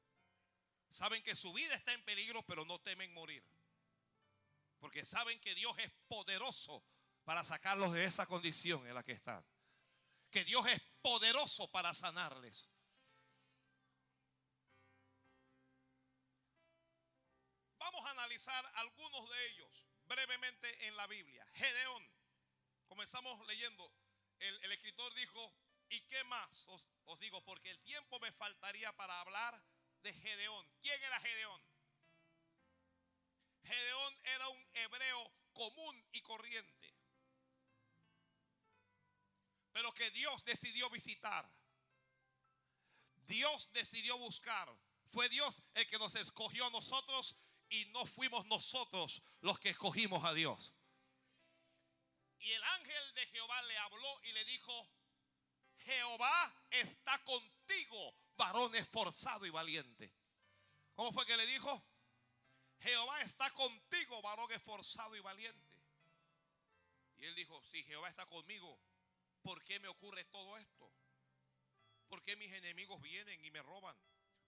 Saben 0.89 1.23
que 1.23 1.35
su 1.35 1.51
vida 1.53 1.75
está 1.75 1.93
en 1.93 2.03
peligro, 2.03 2.43
pero 2.43 2.65
no 2.65 2.79
temen 2.79 3.13
morir. 3.13 3.43
Porque 4.79 5.05
saben 5.05 5.39
que 5.39 5.55
Dios 5.55 5.77
es 5.79 5.91
poderoso 6.07 6.83
para 7.23 7.43
sacarlos 7.43 7.93
de 7.93 8.05
esa 8.05 8.25
condición 8.25 8.85
en 8.87 8.95
la 8.95 9.03
que 9.03 9.13
están. 9.13 9.45
Que 10.29 10.43
Dios 10.43 10.65
es 10.67 10.81
poderoso 11.01 11.69
para 11.71 11.93
sanarles. 11.93 12.69
Vamos 17.77 18.05
a 18.05 18.11
analizar 18.11 18.71
algunos 18.75 19.29
de 19.29 19.47
ellos 19.47 19.87
brevemente 20.15 20.87
en 20.87 20.95
la 20.97 21.07
Biblia. 21.07 21.45
Gedeón. 21.53 22.11
Comenzamos 22.87 23.45
leyendo. 23.47 23.91
El, 24.39 24.71
escritor 24.71 25.13
dijo, 25.15 25.53
¿y 25.89 26.01
qué 26.01 26.23
más? 26.25 26.67
Os, 26.67 26.89
os 27.05 27.19
digo, 27.19 27.43
porque 27.43 27.69
el 27.69 27.79
tiempo 27.81 28.19
me 28.19 28.31
faltaría 28.31 28.95
para 28.95 29.19
hablar 29.21 29.63
de 30.01 30.13
Gedeón. 30.13 30.69
¿Quién 30.81 31.01
era 31.03 31.19
Gedeón? 31.19 31.61
Gedeón 33.63 34.19
era 34.23 34.49
un 34.49 34.67
hebreo 34.73 35.31
común 35.53 36.05
y 36.11 36.21
corriente 36.21 36.83
pero 39.73 39.91
que 39.93 40.09
Dios 40.11 40.45
decidió 40.45 40.89
visitar. 40.91 41.51
Dios 43.25 43.71
decidió 43.73 44.17
buscar. 44.17 44.73
Fue 45.09 45.27
Dios 45.29 45.63
el 45.73 45.87
que 45.87 45.97
nos 45.97 46.15
escogió 46.15 46.65
a 46.67 46.69
nosotros 46.69 47.35
y 47.73 47.85
no 47.85 48.05
fuimos 48.05 48.45
nosotros 48.47 49.21
los 49.41 49.59
que 49.59 49.69
escogimos 49.69 50.23
a 50.23 50.33
Dios. 50.33 50.73
Y 52.39 52.51
el 52.51 52.63
ángel 52.63 53.13
de 53.15 53.27
Jehová 53.27 53.61
le 53.63 53.77
habló 53.77 54.21
y 54.23 54.33
le 54.33 54.45
dijo, 54.45 54.89
Jehová 55.77 56.55
está 56.71 57.23
contigo, 57.23 58.15
varón 58.37 58.75
esforzado 58.75 59.45
y 59.45 59.49
valiente. 59.49 60.11
¿Cómo 60.95 61.11
fue 61.11 61.25
que 61.25 61.37
le 61.37 61.45
dijo? 61.45 61.83
Jehová 62.79 63.21
está 63.21 63.49
contigo, 63.51 64.21
varón 64.21 64.51
esforzado 64.51 65.15
y 65.15 65.19
valiente. 65.19 65.81
Y 67.17 67.25
él 67.25 67.35
dijo, 67.35 67.63
si 67.63 67.83
Jehová 67.83 68.09
está 68.09 68.25
conmigo, 68.25 68.79
¿Por 69.43 69.61
qué 69.65 69.77
me 69.81 69.89
ocurre 69.89 70.23
todo 70.25 70.57
esto? 70.57 70.89
¿Por 72.07 72.23
qué 72.23 72.37
mis 72.37 72.51
enemigos 72.53 73.01
vienen 73.01 73.43
y 73.43 73.51
me 73.51 73.61
roban? 73.61 73.95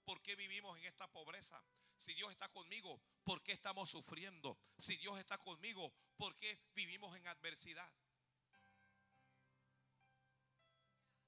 ¿Por 0.06 0.22
qué 0.22 0.36
vivimos 0.38 0.78
en 0.78 0.86
esta 0.86 1.12
pobreza? 1.12 1.62
Si 1.96 2.14
Dios 2.14 2.32
está 2.32 2.50
conmigo, 2.50 3.02
¿por 3.24 3.42
qué 3.44 3.54
estamos 3.54 3.90
sufriendo? 3.90 4.58
Si 4.78 4.98
Dios 4.98 5.18
está 5.18 5.38
conmigo, 5.38 5.94
¿por 6.18 6.36
qué 6.36 6.60
vivimos 6.74 7.16
en 7.16 7.28
adversidad? 7.28 7.92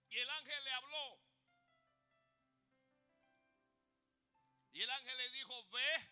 Y 0.10 0.18
el 0.18 0.30
ángel 0.30 0.64
le 0.64 0.72
habló. 0.72 1.20
Y 4.72 4.82
el 4.82 4.90
ángel 4.90 5.18
le 5.18 5.30
dijo, 5.32 5.70
ve, 5.70 6.12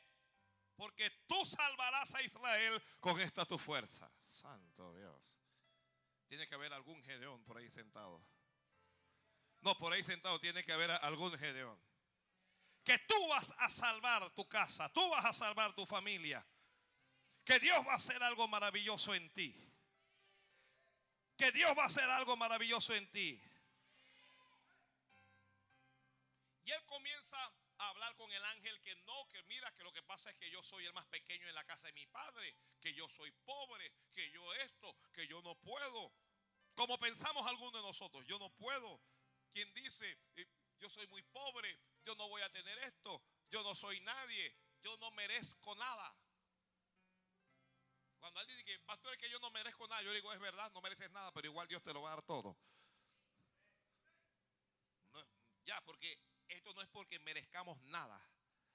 porque 0.76 1.10
tú 1.28 1.46
salvarás 1.46 2.16
a 2.16 2.22
Israel 2.22 2.82
con 3.00 3.20
esta 3.20 3.46
tu 3.46 3.58
fuerza. 3.58 4.12
Santo 4.24 4.94
Dios. 4.96 5.40
Tiene 6.28 6.48
que 6.48 6.56
haber 6.56 6.74
algún 6.74 7.02
Gedeón 7.04 7.44
por 7.44 7.58
ahí 7.58 7.70
sentado. 7.70 8.26
No, 9.62 9.78
por 9.78 9.94
ahí 9.94 10.04
sentado 10.04 10.40
tiene 10.40 10.64
que 10.64 10.74
haber 10.74 10.92
algún 10.92 11.38
Gedeón. 11.38 11.80
Que 12.86 13.00
tú 13.00 13.28
vas 13.28 13.54
a 13.58 13.70
salvar 13.70 14.30
tu 14.36 14.48
casa, 14.48 14.88
tú 14.94 15.10
vas 15.10 15.26
a 15.26 15.34
salvar 15.34 15.74
tu 15.74 15.88
familia. 15.88 16.46
Que 17.44 17.60
Dios 17.60 17.86
va 17.86 17.94
a 17.94 17.96
hacer 17.96 18.22
algo 18.22 18.48
maravilloso 18.48 19.14
en 19.16 19.28
ti. 19.34 19.54
Que 21.36 21.52
Dios 21.52 21.76
va 21.76 21.84
a 21.84 21.88
hacer 21.88 22.08
algo 22.12 22.38
maravilloso 22.38 22.94
en 22.94 23.12
ti. 23.12 23.42
Y 26.64 26.72
él 26.72 26.86
comienza 26.86 27.38
a 27.78 27.90
hablar 27.90 28.16
con 28.16 28.32
el 28.32 28.44
ángel 28.46 28.80
que 28.82 28.96
no, 29.08 29.28
que 29.28 29.42
mira 29.44 29.72
que 29.74 29.84
lo 29.84 29.92
que 29.92 30.04
pasa 30.04 30.30
es 30.30 30.38
que 30.38 30.50
yo 30.52 30.62
soy 30.62 30.86
el 30.86 30.94
más 30.94 31.06
pequeño 31.08 31.48
en 31.48 31.56
la 31.56 31.66
casa 31.66 31.88
de 31.88 31.94
mi 31.94 32.06
padre, 32.08 32.56
que 32.80 32.94
yo 32.94 33.10
soy 33.10 33.32
pobre, 33.32 33.92
que 34.14 34.30
yo 34.32 34.54
esto, 34.56 34.96
que 35.12 35.28
yo 35.28 35.42
no 35.42 35.56
puedo. 35.56 36.14
Como 36.76 37.00
pensamos 37.00 37.46
algunos 37.48 37.74
de 37.74 37.82
nosotros, 37.82 38.26
yo 38.28 38.38
no 38.38 38.50
puedo. 38.52 39.02
Quien 39.54 39.74
dice, 39.74 40.18
eh, 40.36 40.48
yo 40.80 40.90
soy 40.90 41.08
muy 41.08 41.24
pobre, 41.24 41.80
yo 42.06 42.16
no 42.16 42.30
voy 42.30 42.42
a 42.42 42.52
tener 42.52 42.78
esto, 42.80 43.22
yo 43.50 43.64
no 43.64 43.74
soy 43.76 44.00
nadie, 44.02 44.56
yo 44.82 44.96
no 44.98 45.12
merezco 45.12 45.76
nada. 45.76 46.16
Cuando 48.20 48.40
alguien 48.40 48.58
dice, 48.60 48.80
pastor, 48.80 49.14
es 49.14 49.20
que 49.20 49.30
yo 49.30 49.40
no 49.40 49.52
merezco 49.52 49.88
nada, 49.88 50.02
yo 50.04 50.14
digo, 50.14 50.32
es 50.32 50.40
verdad, 50.40 50.72
no 50.74 50.82
mereces 50.82 51.12
nada, 51.12 51.32
pero 51.32 51.48
igual 51.48 51.68
Dios 51.68 51.84
te 51.84 51.94
lo 51.94 52.02
va 52.02 52.12
a 52.12 52.16
dar 52.16 52.24
todo. 52.24 52.58
Ya, 55.66 55.82
porque 55.82 56.20
esto 56.48 56.74
no 56.74 56.82
es 56.82 56.88
porque 56.90 57.20
merezcamos 57.20 57.82
nada. 57.84 58.22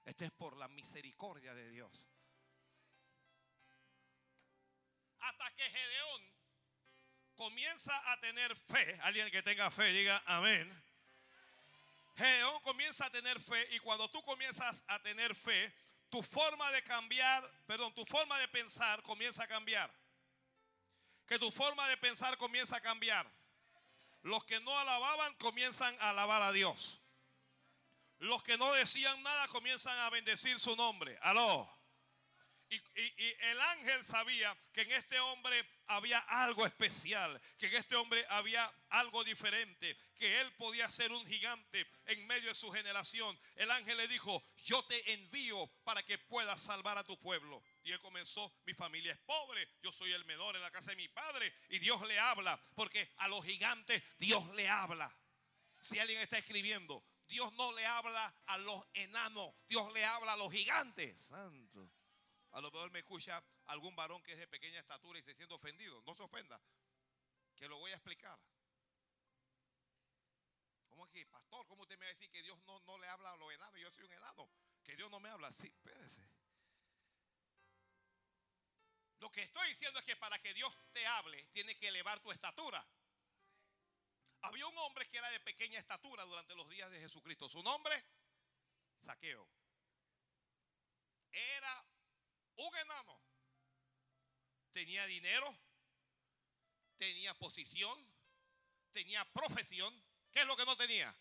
Esto 0.03 0.25
es 0.25 0.31
por 0.31 0.57
la 0.57 0.67
misericordia 0.67 1.53
de 1.53 1.69
Dios. 1.69 2.09
Hasta 5.19 5.51
que 5.51 5.63
Gedeón 5.63 6.33
comienza 7.35 8.11
a 8.11 8.19
tener 8.19 8.55
fe. 8.57 8.99
Alguien 9.03 9.31
que 9.31 9.41
tenga 9.43 9.71
fe, 9.71 9.93
diga 9.93 10.21
amén. 10.25 10.69
Gedeón 12.15 12.59
comienza 12.61 13.05
a 13.05 13.09
tener 13.09 13.39
fe 13.39 13.67
y 13.71 13.79
cuando 13.79 14.09
tú 14.09 14.21
comienzas 14.23 14.83
a 14.87 14.99
tener 14.99 15.35
fe, 15.35 15.73
tu 16.09 16.21
forma 16.21 16.69
de 16.71 16.83
cambiar, 16.83 17.49
perdón, 17.65 17.93
tu 17.93 18.05
forma 18.05 18.37
de 18.39 18.47
pensar 18.49 19.01
comienza 19.01 19.43
a 19.43 19.47
cambiar. 19.47 19.89
Que 21.25 21.39
tu 21.39 21.51
forma 21.51 21.87
de 21.87 21.97
pensar 21.97 22.37
comienza 22.37 22.75
a 22.77 22.81
cambiar. 22.81 23.25
Los 24.23 24.43
que 24.43 24.59
no 24.59 24.77
alababan 24.77 25.33
comienzan 25.35 25.95
a 26.01 26.09
alabar 26.09 26.41
a 26.41 26.51
Dios. 26.51 26.99
Los 28.19 28.43
que 28.43 28.57
no 28.57 28.71
decían 28.73 29.23
nada 29.23 29.47
comienzan 29.47 29.97
a 29.99 30.09
bendecir 30.09 30.59
su 30.59 30.75
nombre. 30.75 31.17
Aló. 31.21 31.80
Y, 32.71 33.35
el 33.49 33.59
ángel 33.59 34.01
sabía 34.01 34.57
que 34.71 34.83
en 34.83 34.91
este 34.93 35.19
hombre 35.19 35.61
había 35.87 36.19
algo 36.19 36.65
especial, 36.65 37.39
que 37.57 37.67
en 37.67 37.75
este 37.75 37.97
hombre 37.97 38.25
había 38.29 38.65
algo 38.89 39.25
diferente, 39.25 39.97
que 40.15 40.39
él 40.39 40.53
podía 40.53 40.89
ser 40.89 41.11
un 41.11 41.25
gigante 41.27 41.85
en 42.05 42.25
medio 42.27 42.47
de 42.47 42.55
su 42.55 42.71
generación. 42.71 43.37
El 43.55 43.71
ángel 43.71 43.97
le 43.97 44.07
dijo, 44.07 44.41
yo 44.63 44.81
te 44.85 45.13
envío 45.13 45.67
para 45.83 46.01
que 46.03 46.17
puedas 46.17 46.61
salvar 46.61 46.97
a 46.97 47.03
tu 47.03 47.19
pueblo. 47.19 47.61
Y 47.83 47.91
él 47.91 47.99
comenzó, 47.99 48.53
mi 48.63 48.73
familia 48.73 49.11
es 49.11 49.19
pobre, 49.19 49.67
yo 49.81 49.91
soy 49.91 50.13
el 50.13 50.23
menor 50.23 50.55
en 50.55 50.61
la 50.61 50.71
casa 50.71 50.91
de 50.91 50.97
mi 50.97 51.09
padre 51.09 51.53
y 51.67 51.79
Dios 51.79 52.01
le 52.07 52.17
habla, 52.19 52.57
porque 52.73 53.11
a 53.17 53.27
los 53.27 53.43
gigantes 53.43 54.01
Dios 54.17 54.47
le 54.55 54.69
habla. 54.69 55.13
Si 55.81 55.99
alguien 55.99 56.21
está 56.21 56.37
escribiendo, 56.37 57.03
Dios 57.27 57.51
no 57.53 57.73
le 57.73 57.85
habla 57.85 58.33
a 58.45 58.57
los 58.59 58.85
enanos, 58.93 59.49
Dios 59.67 59.91
le 59.91 60.05
habla 60.05 60.33
a 60.33 60.37
los 60.37 60.53
gigantes. 60.53 61.21
Santo. 61.21 61.91
A 62.51 62.61
lo 62.61 62.69
mejor 62.71 62.91
me 62.91 62.99
escucha 62.99 63.41
algún 63.67 63.95
varón 63.95 64.21
que 64.23 64.33
es 64.33 64.39
de 64.39 64.47
pequeña 64.47 64.79
estatura 64.79 65.19
y 65.19 65.23
se 65.23 65.33
siente 65.33 65.53
ofendido. 65.53 66.01
No 66.03 66.13
se 66.13 66.23
ofenda, 66.23 66.61
que 67.55 67.67
lo 67.67 67.77
voy 67.77 67.91
a 67.91 67.95
explicar. 67.95 68.37
¿Cómo 70.89 71.05
es 71.05 71.11
que, 71.11 71.25
pastor, 71.27 71.65
cómo 71.67 71.83
usted 71.83 71.97
me 71.97 72.05
va 72.05 72.09
a 72.09 72.13
decir 72.13 72.29
que 72.29 72.43
Dios 72.43 72.57
no, 72.65 72.79
no 72.81 72.97
le 72.97 73.07
habla 73.07 73.31
a 73.31 73.37
los 73.37 73.51
enanos? 73.53 73.79
Yo 73.79 73.91
soy 73.91 74.03
un 74.03 74.13
enano. 74.13 74.49
Que 74.83 74.95
Dios 74.95 75.09
no 75.09 75.19
me 75.19 75.29
habla. 75.29 75.51
Sí, 75.51 75.67
espérese. 75.67 76.21
Lo 79.19 79.29
que 79.29 79.43
estoy 79.43 79.69
diciendo 79.69 79.99
es 79.99 80.05
que 80.05 80.15
para 80.17 80.37
que 80.39 80.53
Dios 80.53 80.75
te 80.91 81.05
hable, 81.05 81.45
tiene 81.53 81.77
que 81.77 81.87
elevar 81.87 82.19
tu 82.19 82.31
estatura. 82.31 82.85
Había 84.41 84.65
un 84.65 84.77
hombre 84.79 85.07
que 85.07 85.17
era 85.17 85.29
de 85.29 85.39
pequeña 85.39 85.79
estatura 85.79 86.25
durante 86.25 86.55
los 86.55 86.67
días 86.69 86.89
de 86.89 86.99
Jesucristo. 86.99 87.47
Su 87.47 87.61
nombre, 87.61 88.03
Saqueo. 88.99 89.47
Era 91.31 91.85
un 92.55 92.77
enano 92.77 93.21
tenía 94.71 95.05
dinero, 95.05 95.55
tenía 96.97 97.33
posición, 97.37 97.97
tenía 98.91 99.25
profesión. 99.31 99.93
¿Qué 100.31 100.41
es 100.41 100.45
lo 100.45 100.55
que 100.55 100.65
no 100.65 100.75
tenía? 100.77 101.15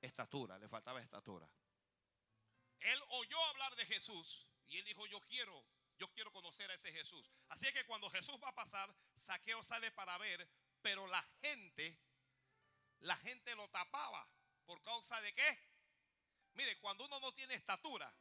Estatura, 0.00 0.58
le 0.58 0.68
faltaba 0.68 1.00
estatura. 1.00 1.48
Él 2.80 3.02
oyó 3.10 3.42
hablar 3.46 3.74
de 3.76 3.86
Jesús 3.86 4.46
y 4.68 4.78
él 4.78 4.84
dijo, 4.84 5.06
yo 5.06 5.20
quiero, 5.20 5.64
yo 5.98 6.08
quiero 6.12 6.32
conocer 6.32 6.70
a 6.70 6.74
ese 6.74 6.92
Jesús. 6.92 7.30
Así 7.48 7.70
que 7.72 7.84
cuando 7.84 8.10
Jesús 8.10 8.36
va 8.42 8.48
a 8.48 8.54
pasar, 8.54 8.92
Saqueo 9.14 9.62
sale 9.62 9.90
para 9.92 10.18
ver, 10.18 10.48
pero 10.80 11.06
la 11.06 11.22
gente, 11.42 11.98
la 13.00 13.16
gente 13.18 13.54
lo 13.54 13.68
tapaba. 13.70 14.28
¿Por 14.64 14.80
causa 14.82 15.20
de 15.20 15.32
qué? 15.32 15.58
Mire, 16.54 16.78
cuando 16.80 17.04
uno 17.04 17.18
no 17.20 17.32
tiene 17.32 17.54
estatura, 17.54 18.12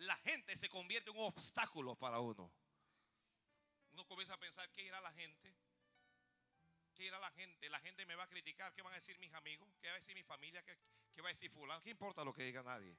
la 0.00 0.16
gente 0.18 0.56
se 0.56 0.68
convierte 0.68 1.10
en 1.10 1.16
un 1.16 1.24
obstáculo 1.24 1.94
para 1.94 2.20
uno. 2.20 2.50
Uno 3.92 4.06
comienza 4.06 4.34
a 4.34 4.38
pensar, 4.38 4.70
¿qué 4.72 4.82
irá 4.82 5.00
la 5.00 5.12
gente? 5.12 5.54
¿Qué 6.94 7.04
irá 7.04 7.18
la 7.18 7.30
gente? 7.32 7.68
La 7.68 7.80
gente 7.80 8.06
me 8.06 8.14
va 8.14 8.24
a 8.24 8.28
criticar, 8.28 8.72
¿qué 8.74 8.82
van 8.82 8.92
a 8.92 8.96
decir 8.96 9.18
mis 9.18 9.32
amigos? 9.34 9.68
¿Qué 9.80 9.88
va 9.88 9.94
a 9.94 9.98
decir 9.98 10.14
mi 10.14 10.22
familia? 10.22 10.62
¿Qué, 10.62 10.76
va 11.20 11.28
a 11.28 11.32
decir 11.32 11.50
fulano? 11.50 11.82
¿Qué 11.82 11.90
importa 11.90 12.24
lo 12.24 12.32
que 12.32 12.44
diga 12.44 12.62
nadie? 12.62 12.96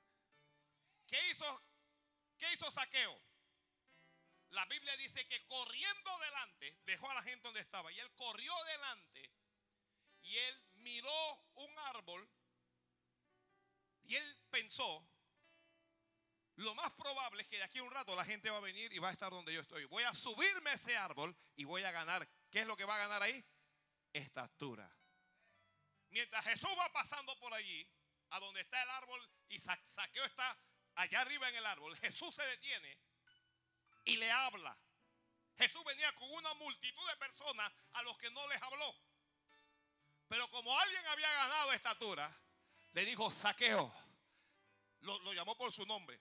¿Qué 1.07 1.17
hizo? 1.31 1.63
¿Qué 2.37 2.53
hizo 2.53 2.69
Saqueo? 2.69 3.19
La 4.49 4.65
Biblia 4.65 4.95
dice 4.97 5.25
que 5.27 5.43
corriendo 5.47 6.19
delante, 6.19 6.77
dejó 6.85 7.09
a 7.09 7.15
la 7.15 7.23
gente 7.23 7.47
donde 7.47 7.61
estaba 7.61 7.91
y 7.91 7.99
él 7.99 8.11
corrió 8.13 8.53
delante 8.65 9.31
y 10.21 10.37
él 10.37 10.63
miró 10.73 11.43
un 11.55 11.79
árbol 11.79 12.29
y 14.03 14.15
él 14.15 14.39
pensó, 14.51 15.10
lo 16.61 16.75
más 16.75 16.91
probable 16.91 17.41
es 17.41 17.47
que 17.47 17.57
de 17.57 17.63
aquí 17.63 17.79
a 17.79 17.83
un 17.83 17.91
rato 17.91 18.15
la 18.15 18.25
gente 18.25 18.49
va 18.49 18.57
a 18.57 18.61
venir 18.61 18.91
y 18.93 18.99
va 18.99 19.09
a 19.09 19.11
estar 19.11 19.31
donde 19.31 19.53
yo 19.53 19.61
estoy. 19.61 19.85
Voy 19.85 20.03
a 20.03 20.13
subirme 20.13 20.69
a 20.69 20.73
ese 20.73 20.95
árbol 20.95 21.35
y 21.55 21.63
voy 21.63 21.83
a 21.83 21.91
ganar. 21.91 22.27
¿Qué 22.49 22.61
es 22.61 22.67
lo 22.67 22.75
que 22.75 22.85
va 22.85 22.95
a 22.95 22.99
ganar 22.99 23.23
ahí? 23.23 23.43
Estatura. 24.13 24.89
Mientras 26.09 26.43
Jesús 26.45 26.69
va 26.77 26.91
pasando 26.91 27.37
por 27.39 27.53
allí, 27.53 27.87
a 28.31 28.39
donde 28.39 28.61
está 28.61 28.81
el 28.81 28.89
árbol, 28.89 29.29
y 29.49 29.59
Saqueo 29.59 30.25
está 30.25 30.57
allá 30.95 31.21
arriba 31.21 31.49
en 31.49 31.55
el 31.55 31.65
árbol, 31.65 31.95
Jesús 31.97 32.33
se 32.35 32.43
detiene 32.43 32.97
y 34.05 34.17
le 34.17 34.31
habla. 34.31 34.77
Jesús 35.57 35.83
venía 35.85 36.11
con 36.15 36.29
una 36.31 36.53
multitud 36.55 37.07
de 37.09 37.17
personas 37.17 37.71
a 37.93 38.01
los 38.03 38.17
que 38.17 38.29
no 38.31 38.47
les 38.47 38.61
habló. 38.61 38.95
Pero 40.27 40.49
como 40.49 40.77
alguien 40.79 41.05
había 41.07 41.31
ganado 41.33 41.73
estatura, 41.73 42.41
le 42.93 43.05
dijo, 43.05 43.29
Saqueo, 43.29 43.93
lo 45.01 45.33
llamó 45.33 45.57
por 45.57 45.71
su 45.71 45.85
nombre 45.85 46.19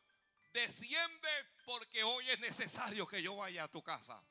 desciende 0.53 1.29
porque 1.65 2.03
hoy 2.03 2.29
es 2.31 2.41
necesario 2.41 3.07
que 3.07 3.23
yo 3.23 3.37
vaya 3.37 3.65
a 3.65 3.69
tu 3.69 3.83
casa. 3.83 4.23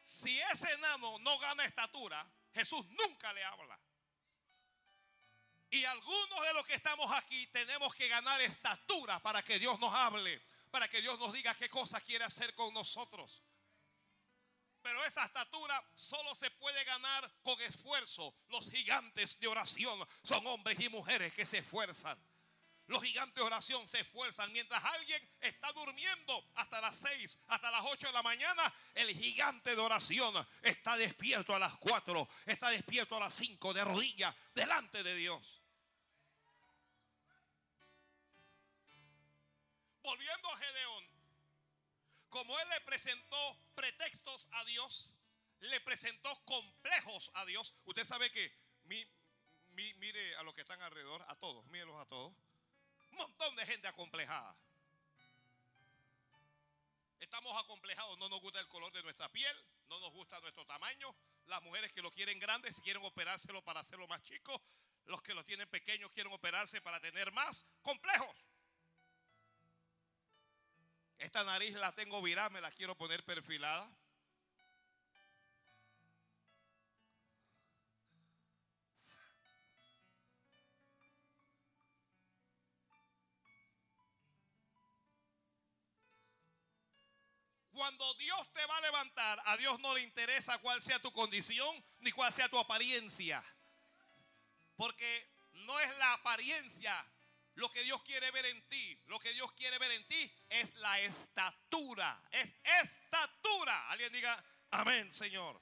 Si 0.00 0.40
ese 0.40 0.72
enano 0.72 1.18
no 1.20 1.38
gana 1.38 1.64
estatura, 1.64 2.28
Jesús 2.52 2.86
nunca 2.88 3.32
le 3.32 3.44
habla. 3.44 3.78
Y 5.70 5.84
algunos 5.84 6.42
de 6.42 6.52
los 6.54 6.66
que 6.66 6.74
estamos 6.74 7.10
aquí 7.12 7.46
tenemos 7.48 7.94
que 7.94 8.08
ganar 8.08 8.40
estatura 8.40 9.20
para 9.20 9.42
que 9.42 9.58
Dios 9.58 9.78
nos 9.78 9.94
hable, 9.94 10.42
para 10.70 10.88
que 10.88 11.00
Dios 11.00 11.18
nos 11.18 11.32
diga 11.32 11.54
qué 11.54 11.68
cosas 11.68 12.02
quiere 12.02 12.24
hacer 12.24 12.54
con 12.54 12.74
nosotros. 12.74 13.44
Pero 14.82 15.04
esa 15.04 15.24
estatura 15.24 15.84
solo 15.94 16.34
se 16.34 16.50
puede 16.52 16.82
ganar 16.84 17.30
con 17.42 17.60
esfuerzo. 17.60 18.34
Los 18.48 18.70
gigantes 18.70 19.38
de 19.38 19.46
oración 19.46 20.06
son 20.22 20.44
hombres 20.46 20.80
y 20.80 20.88
mujeres 20.88 21.32
que 21.34 21.46
se 21.46 21.58
esfuerzan. 21.58 22.18
Los 22.90 23.04
gigantes 23.04 23.36
de 23.36 23.42
oración 23.42 23.86
se 23.86 24.00
esfuerzan. 24.00 24.50
Mientras 24.50 24.82
alguien 24.84 25.30
está 25.40 25.70
durmiendo 25.70 26.44
hasta 26.56 26.80
las 26.80 26.96
6, 26.96 27.38
hasta 27.46 27.70
las 27.70 27.82
8 27.84 28.08
de 28.08 28.12
la 28.12 28.22
mañana, 28.24 28.74
el 28.96 29.16
gigante 29.16 29.76
de 29.76 29.80
oración 29.80 30.34
está 30.60 30.96
despierto 30.96 31.54
a 31.54 31.60
las 31.60 31.76
4, 31.76 32.28
está 32.46 32.68
despierto 32.70 33.16
a 33.16 33.20
las 33.20 33.34
5 33.34 33.74
de 33.74 33.84
rodillas 33.84 34.34
delante 34.56 35.04
de 35.04 35.14
Dios. 35.14 35.62
Volviendo 40.02 40.52
a 40.52 40.58
Gedeón, 40.58 41.04
como 42.28 42.58
él 42.58 42.68
le 42.70 42.80
presentó 42.80 43.56
pretextos 43.76 44.48
a 44.50 44.64
Dios, 44.64 45.14
le 45.60 45.80
presentó 45.82 46.44
complejos 46.44 47.30
a 47.34 47.44
Dios. 47.44 47.72
Usted 47.84 48.04
sabe 48.04 48.32
que 48.32 48.52
mire 48.82 50.36
a 50.38 50.42
los 50.42 50.54
que 50.54 50.62
están 50.62 50.82
alrededor, 50.82 51.24
a 51.28 51.36
todos, 51.36 51.64
mírelos 51.68 51.94
a 52.00 52.06
todos. 52.06 52.34
Montón 53.12 53.56
de 53.56 53.66
gente 53.66 53.88
acomplejada. 53.88 54.56
Estamos 57.20 57.62
acomplejados, 57.62 58.18
no 58.18 58.28
nos 58.28 58.40
gusta 58.40 58.60
el 58.60 58.68
color 58.68 58.92
de 58.92 59.02
nuestra 59.02 59.28
piel, 59.28 59.56
no 59.88 60.00
nos 60.00 60.10
gusta 60.12 60.40
nuestro 60.40 60.64
tamaño. 60.66 61.14
Las 61.46 61.62
mujeres 61.62 61.92
que 61.92 62.02
lo 62.02 62.10
quieren 62.10 62.38
grande, 62.38 62.72
si 62.72 62.80
quieren 62.80 63.04
operárselo 63.04 63.62
para 63.62 63.80
hacerlo 63.80 64.06
más 64.08 64.22
chico. 64.22 64.60
Los 65.04 65.22
que 65.22 65.34
lo 65.34 65.44
tienen 65.44 65.68
pequeños 65.68 66.10
quieren 66.12 66.32
operarse 66.32 66.80
para 66.80 67.00
tener 67.00 67.32
más 67.32 67.66
complejos. 67.82 68.36
Esta 71.18 71.44
nariz 71.44 71.74
la 71.74 71.92
tengo 71.92 72.22
virada, 72.22 72.48
me 72.48 72.60
la 72.60 72.70
quiero 72.70 72.96
poner 72.96 73.24
perfilada. 73.24 73.90
Cuando 87.80 88.12
Dios 88.16 88.52
te 88.52 88.66
va 88.66 88.76
a 88.76 88.80
levantar, 88.82 89.40
a 89.46 89.56
Dios 89.56 89.80
no 89.80 89.94
le 89.94 90.02
interesa 90.02 90.58
cuál 90.58 90.82
sea 90.82 90.98
tu 90.98 91.10
condición 91.12 91.82
ni 92.00 92.12
cuál 92.12 92.30
sea 92.30 92.46
tu 92.46 92.58
apariencia. 92.58 93.42
Porque 94.76 95.30
no 95.64 95.80
es 95.80 95.96
la 95.96 96.12
apariencia 96.12 96.94
lo 97.54 97.72
que 97.72 97.82
Dios 97.82 98.02
quiere 98.02 98.30
ver 98.32 98.44
en 98.44 98.68
ti. 98.68 99.02
Lo 99.06 99.18
que 99.18 99.32
Dios 99.32 99.50
quiere 99.52 99.78
ver 99.78 99.92
en 99.92 100.06
ti 100.08 100.30
es 100.50 100.74
la 100.74 101.00
estatura. 101.00 102.22
Es 102.32 102.54
estatura. 102.82 103.88
Alguien 103.88 104.12
diga, 104.12 104.44
amén, 104.72 105.10
Señor. 105.10 105.58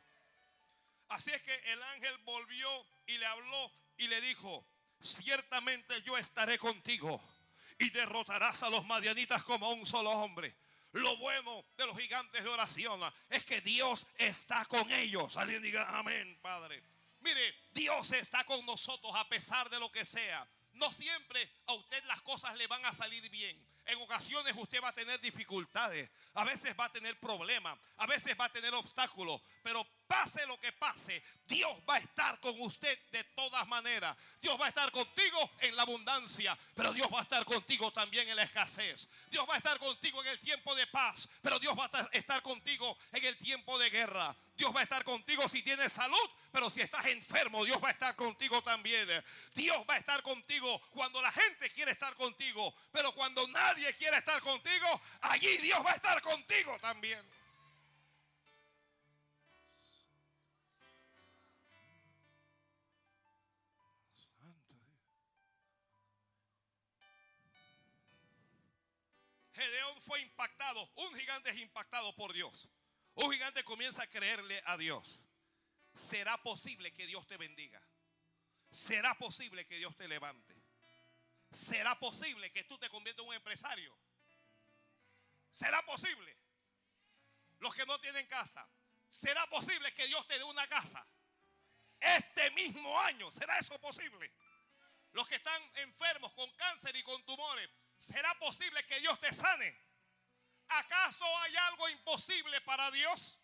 Así 1.10 1.30
es 1.30 1.40
que 1.40 1.54
el 1.66 1.80
ángel 1.84 2.18
volvió 2.24 2.68
y 3.06 3.16
le 3.16 3.26
habló 3.26 3.72
y 3.96 4.08
le 4.08 4.20
dijo, 4.22 4.66
ciertamente 4.98 6.02
yo 6.02 6.18
estaré 6.18 6.58
contigo 6.58 7.22
y 7.78 7.90
derrotarás 7.90 8.64
a 8.64 8.70
los 8.70 8.84
madianitas 8.86 9.44
como 9.44 9.70
un 9.70 9.86
solo 9.86 10.10
hombre. 10.10 10.56
Lo 10.92 11.16
bueno 11.18 11.64
de 11.76 11.86
los 11.86 11.98
gigantes 11.98 12.42
de 12.42 12.48
oración 12.48 13.00
es 13.28 13.44
que 13.44 13.60
Dios 13.60 14.06
está 14.16 14.64
con 14.66 14.90
ellos. 14.90 15.36
Alguien 15.36 15.62
diga 15.62 15.98
amén, 15.98 16.38
Padre. 16.40 16.82
Mire, 17.20 17.54
Dios 17.72 18.12
está 18.12 18.44
con 18.44 18.64
nosotros 18.64 19.12
a 19.14 19.28
pesar 19.28 19.68
de 19.70 19.78
lo 19.78 19.92
que 19.92 20.04
sea. 20.04 20.48
No 20.72 20.92
siempre 20.92 21.50
a 21.66 21.74
usted 21.74 22.02
las 22.04 22.22
cosas 22.22 22.56
le 22.56 22.66
van 22.66 22.84
a 22.86 22.92
salir 22.92 23.28
bien. 23.28 23.66
En 23.88 23.98
ocasiones 24.02 24.54
usted 24.54 24.82
va 24.82 24.88
a 24.88 24.92
tener 24.92 25.18
dificultades, 25.18 26.10
a 26.34 26.44
veces 26.44 26.74
va 26.78 26.84
a 26.84 26.92
tener 26.92 27.18
problemas, 27.18 27.78
a 27.96 28.06
veces 28.06 28.36
va 28.38 28.44
a 28.44 28.48
tener 28.50 28.74
obstáculos, 28.74 29.40
pero 29.62 29.82
pase 30.06 30.46
lo 30.46 30.60
que 30.60 30.70
pase, 30.72 31.22
Dios 31.46 31.74
va 31.88 31.94
a 31.94 31.98
estar 31.98 32.38
con 32.38 32.60
usted 32.60 32.98
de 33.10 33.24
todas 33.34 33.66
maneras. 33.66 34.14
Dios 34.42 34.60
va 34.60 34.66
a 34.66 34.68
estar 34.68 34.92
contigo 34.92 35.50
en 35.60 35.74
la 35.74 35.82
abundancia, 35.82 36.56
pero 36.74 36.92
Dios 36.92 37.08
va 37.10 37.20
a 37.20 37.22
estar 37.22 37.46
contigo 37.46 37.90
también 37.90 38.28
en 38.28 38.36
la 38.36 38.42
escasez. 38.42 39.08
Dios 39.30 39.48
va 39.48 39.54
a 39.54 39.56
estar 39.56 39.78
contigo 39.78 40.22
en 40.22 40.28
el 40.28 40.40
tiempo 40.40 40.74
de 40.74 40.86
paz, 40.88 41.26
pero 41.40 41.58
Dios 41.58 41.74
va 41.78 41.88
a 41.90 42.08
estar 42.12 42.42
contigo 42.42 42.94
en 43.12 43.24
el 43.24 43.38
tiempo 43.38 43.78
de 43.78 43.88
guerra. 43.88 44.36
Dios 44.58 44.74
va 44.74 44.80
a 44.80 44.82
estar 44.82 45.04
contigo 45.04 45.48
si 45.48 45.62
tienes 45.62 45.92
salud, 45.92 46.30
pero 46.50 46.68
si 46.68 46.80
estás 46.80 47.06
enfermo, 47.06 47.64
Dios 47.64 47.82
va 47.82 47.90
a 47.90 47.92
estar 47.92 48.16
contigo 48.16 48.60
también. 48.60 49.08
Dios 49.54 49.86
va 49.88 49.94
a 49.94 49.98
estar 49.98 50.20
contigo 50.24 50.80
cuando 50.90 51.22
la 51.22 51.30
gente 51.30 51.70
quiere 51.70 51.92
estar 51.92 52.12
contigo, 52.16 52.74
pero 52.90 53.12
cuando 53.12 53.46
nadie 53.48 53.94
quiere 53.94 54.16
estar 54.16 54.42
contigo, 54.42 55.00
allí 55.22 55.58
Dios 55.58 55.78
va 55.86 55.92
a 55.92 55.94
estar 55.94 56.20
contigo 56.22 56.76
también. 56.80 57.24
Gedeón 69.52 70.02
fue 70.02 70.20
impactado, 70.20 70.90
un 70.96 71.14
gigante 71.14 71.50
es 71.50 71.58
impactado 71.58 72.12
por 72.16 72.32
Dios. 72.32 72.68
Un 73.18 73.32
gigante 73.32 73.64
comienza 73.64 74.04
a 74.04 74.06
creerle 74.06 74.62
a 74.66 74.76
Dios. 74.76 75.24
¿Será 75.92 76.40
posible 76.40 76.92
que 76.92 77.06
Dios 77.06 77.26
te 77.26 77.36
bendiga? 77.36 77.82
¿Será 78.70 79.14
posible 79.16 79.66
que 79.66 79.76
Dios 79.76 79.96
te 79.96 80.06
levante? 80.06 80.54
¿Será 81.50 81.98
posible 81.98 82.52
que 82.52 82.62
tú 82.64 82.78
te 82.78 82.88
conviertas 82.88 83.24
en 83.24 83.30
un 83.30 83.34
empresario? 83.34 83.98
¿Será 85.52 85.84
posible? 85.84 86.36
Los 87.58 87.74
que 87.74 87.84
no 87.86 87.98
tienen 87.98 88.24
casa, 88.26 88.68
¿será 89.08 89.44
posible 89.48 89.92
que 89.94 90.06
Dios 90.06 90.24
te 90.28 90.38
dé 90.38 90.44
una 90.44 90.68
casa? 90.68 91.04
Este 91.98 92.52
mismo 92.52 93.00
año, 93.00 93.32
¿será 93.32 93.58
eso 93.58 93.76
posible? 93.80 94.32
Los 95.10 95.26
que 95.26 95.34
están 95.34 95.60
enfermos 95.76 96.32
con 96.34 96.48
cáncer 96.52 96.94
y 96.94 97.02
con 97.02 97.24
tumores, 97.24 97.68
¿será 97.96 98.32
posible 98.38 98.84
que 98.84 99.00
Dios 99.00 99.18
te 99.18 99.34
sane? 99.34 99.87
¿Acaso 100.68 101.24
hay 101.38 101.56
algo 101.56 101.88
imposible 101.88 102.60
para 102.60 102.90
Dios? 102.90 103.38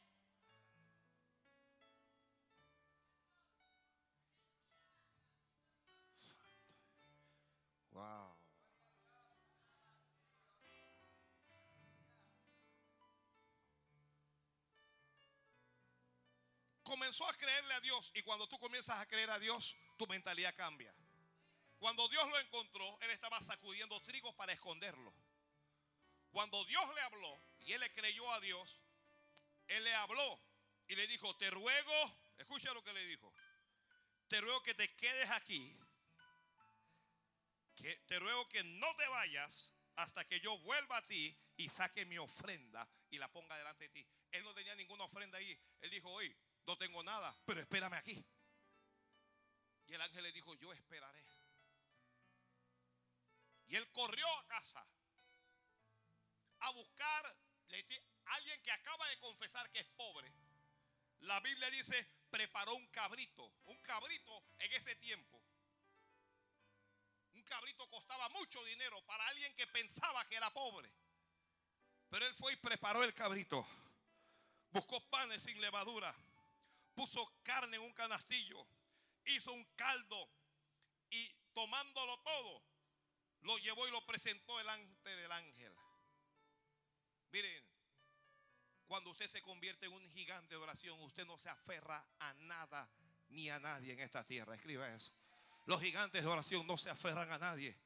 Wow. 7.93 8.37
Comenzó 16.83 17.27
a 17.27 17.33
creerle 17.33 17.75
a 17.75 17.81
Dios 17.81 18.13
y 18.15 18.23
cuando 18.23 18.47
tú 18.47 18.59
comienzas 18.59 19.01
a 19.01 19.07
creer 19.07 19.31
a 19.31 19.39
Dios, 19.39 19.77
tu 19.97 20.07
mentalidad 20.07 20.55
cambia. 20.55 20.95
Cuando 21.79 22.07
Dios 22.09 22.29
lo 22.29 22.39
encontró, 22.39 22.99
él 23.01 23.11
estaba 23.11 23.41
sacudiendo 23.41 24.01
trigo 24.03 24.35
para 24.37 24.53
esconderlo. 24.53 25.13
Cuando 26.35 26.65
Dios 26.65 26.85
le 26.97 27.01
habló 27.01 27.41
y 27.61 27.75
él 27.75 27.81
le 27.81 27.93
creyó 27.93 28.29
a 28.33 28.41
Dios, 28.41 28.81
él 29.69 29.85
le 29.85 29.95
habló 29.95 30.41
y 30.89 30.97
le 30.97 31.07
dijo, 31.07 31.37
te 31.37 31.49
ruego, 31.49 32.19
escucha 32.39 32.75
lo 32.75 32.83
que 32.83 32.93
le 32.93 33.07
dijo, 33.07 33.33
te 34.27 34.41
ruego 34.41 34.61
que 34.65 34.75
te 34.75 34.93
quedes 34.97 35.31
aquí, 35.31 35.79
que 37.77 37.95
te 38.09 38.19
ruego 38.19 38.49
que 38.49 38.65
no 38.65 38.97
te 38.97 39.07
vayas 39.07 39.75
hasta 39.95 40.27
que 40.27 40.41
yo 40.41 40.59
vuelva 40.59 40.97
a 40.97 41.07
ti 41.07 41.39
y 41.57 41.69
saque 41.69 42.05
mi 42.05 42.19
ofrenda 42.19 42.85
y 43.11 43.19
la 43.19 43.31
ponga 43.31 43.57
delante 43.57 43.85
de 43.85 43.91
ti. 43.91 44.07
Él 44.33 44.43
no 44.43 44.53
tenía 44.55 44.75
ninguna 44.75 45.05
ofrenda 45.05 45.39
ahí. 45.39 45.57
Él 45.83 45.91
dijo, 45.91 46.11
hoy 46.11 46.37
no 46.67 46.77
tengo 46.77 47.01
nada, 47.05 47.33
pero 47.47 47.61
espérame 47.61 47.95
aquí. 47.95 48.27
Y 49.87 49.95
el 49.95 50.01
ángel 50.01 50.25
le 50.25 50.33
dijo, 50.33 50.53
yo 50.57 50.73
esperaré. 50.73 51.25
Y 53.69 53.77
él 53.77 53.89
corrió 53.93 54.29
a 54.41 54.47
casa 54.49 54.85
a 56.65 56.71
buscar 56.71 57.37
alguien 58.27 58.63
que 58.63 58.73
acaba 58.73 59.09
de 59.09 59.19
confesar 59.19 59.71
que 59.71 59.81
es 59.81 59.87
pobre. 59.97 60.33
La 61.21 61.41
Biblia 61.41 61.71
dice, 61.71 62.07
preparó 62.31 62.75
un 62.75 62.87
cabrito. 62.89 63.53
Un 63.67 63.79
cabrito 63.79 64.45
en 64.59 64.73
ese 64.73 64.95
tiempo. 64.97 65.43
Un 67.33 67.43
cabrito 67.43 67.89
costaba 67.91 68.29
mucho 68.31 68.65
dinero 68.65 69.05
para 69.07 69.27
alguien 69.29 69.55
que 69.55 69.67
pensaba 69.67 70.27
que 70.29 70.37
era 70.37 70.53
pobre. 70.53 70.91
Pero 72.11 72.27
él 72.27 72.35
fue 72.35 72.53
y 72.53 72.57
preparó 72.57 73.03
el 73.03 73.15
cabrito. 73.15 73.67
Buscó 74.71 75.01
panes 75.11 75.43
sin 75.43 75.61
levadura. 75.61 76.15
Puso 76.95 77.41
carne 77.43 77.77
en 77.77 77.83
un 77.83 77.93
canastillo. 77.93 78.67
Hizo 79.25 79.53
un 79.53 79.65
caldo. 79.75 80.31
Y 81.11 81.29
tomándolo 81.53 82.19
todo, 82.21 82.63
lo 83.43 83.57
llevó 83.59 83.87
y 83.87 83.91
lo 83.91 84.05
presentó 84.07 84.59
delante 84.59 85.17
del 85.17 85.31
ángel. 85.31 85.73
Miren, 87.35 87.69
cuando 88.87 89.11
usted 89.11 89.27
se 89.27 89.43
convierte 89.43 89.87
en 89.87 89.93
un 89.93 90.09
gigante 90.13 90.55
de 90.55 90.61
oración, 90.61 91.01
usted 91.01 91.27
no 91.27 91.37
se 91.37 91.49
aferra 91.49 92.07
a 92.21 92.33
nada 92.35 92.89
ni 93.31 93.51
a 93.51 93.59
nadie 93.59 93.93
en 93.93 93.99
esta 93.99 94.25
tierra. 94.25 94.55
Escriba 94.55 94.89
eso. 94.95 95.13
Los 95.67 95.81
gigantes 95.81 96.23
de 96.23 96.31
oración 96.31 96.65
no 96.65 96.77
se 96.79 96.91
aferran 96.91 97.33
a 97.33 97.39
nadie. 97.39 97.77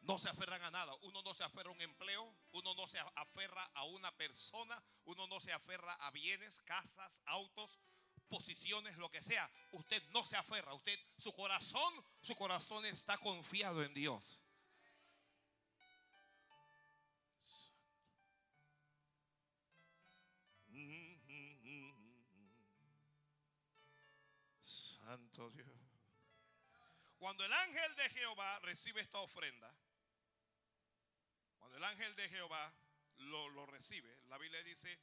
No 0.00 0.18
se 0.18 0.28
aferran 0.28 0.60
a 0.60 0.72
nada. 0.72 0.92
Uno 1.02 1.22
no 1.22 1.32
se 1.34 1.44
aferra 1.44 1.68
a 1.68 1.72
un 1.72 1.82
empleo. 1.82 2.36
Uno 2.50 2.74
no 2.74 2.88
se 2.88 2.98
aferra 2.98 3.62
a 3.74 3.84
una 3.84 4.10
persona. 4.16 4.82
Uno 5.04 5.28
no 5.28 5.38
se 5.38 5.52
aferra 5.52 5.94
a 5.94 6.10
bienes, 6.10 6.60
casas, 6.62 7.22
autos, 7.26 7.78
posiciones, 8.26 8.96
lo 8.96 9.08
que 9.08 9.22
sea. 9.22 9.48
Usted 9.70 10.02
no 10.08 10.24
se 10.24 10.34
aferra. 10.34 10.74
Usted, 10.74 10.98
su 11.16 11.32
corazón, 11.32 12.04
su 12.22 12.34
corazón 12.34 12.84
está 12.86 13.18
confiado 13.18 13.84
en 13.84 13.94
Dios. 13.94 14.43
Santo 25.04 25.50
Dios. 25.50 25.68
Cuando 27.18 27.44
el 27.44 27.52
ángel 27.52 27.96
de 27.96 28.08
Jehová 28.10 28.58
recibe 28.60 29.00
esta 29.00 29.18
ofrenda, 29.18 29.74
cuando 31.58 31.76
el 31.76 31.84
ángel 31.84 32.14
de 32.16 32.28
Jehová 32.28 32.74
lo, 33.16 33.66
recibe, 33.66 34.18
la 34.28 34.38
Biblia 34.38 34.62
dice 34.62 34.98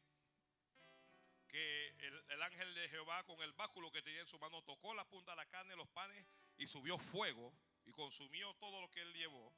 que 1.48 1.88
el, 2.00 2.26
el, 2.30 2.42
ángel 2.42 2.74
de 2.76 2.90
Jehová 2.90 3.24
con 3.26 3.42
el 3.42 3.54
báculo 3.54 3.92
que 3.92 4.02
tenía 4.02 4.22
en 4.22 4.28
su 4.28 4.40
mano 4.40 4.62
tocó 4.64 4.94
la 4.94 5.08
punta 5.08 5.32
de 5.32 5.38
la 5.38 5.46
carne, 5.48 5.76
los 5.76 5.90
panes 5.90 6.26
y 6.58 6.68
subió 6.68 6.98
fuego 6.98 7.54
y 7.86 7.92
consumió 7.92 8.54
todo 8.56 8.82
lo 8.82 8.90
que 8.90 9.02
él 9.02 9.14
llevó 9.14 9.54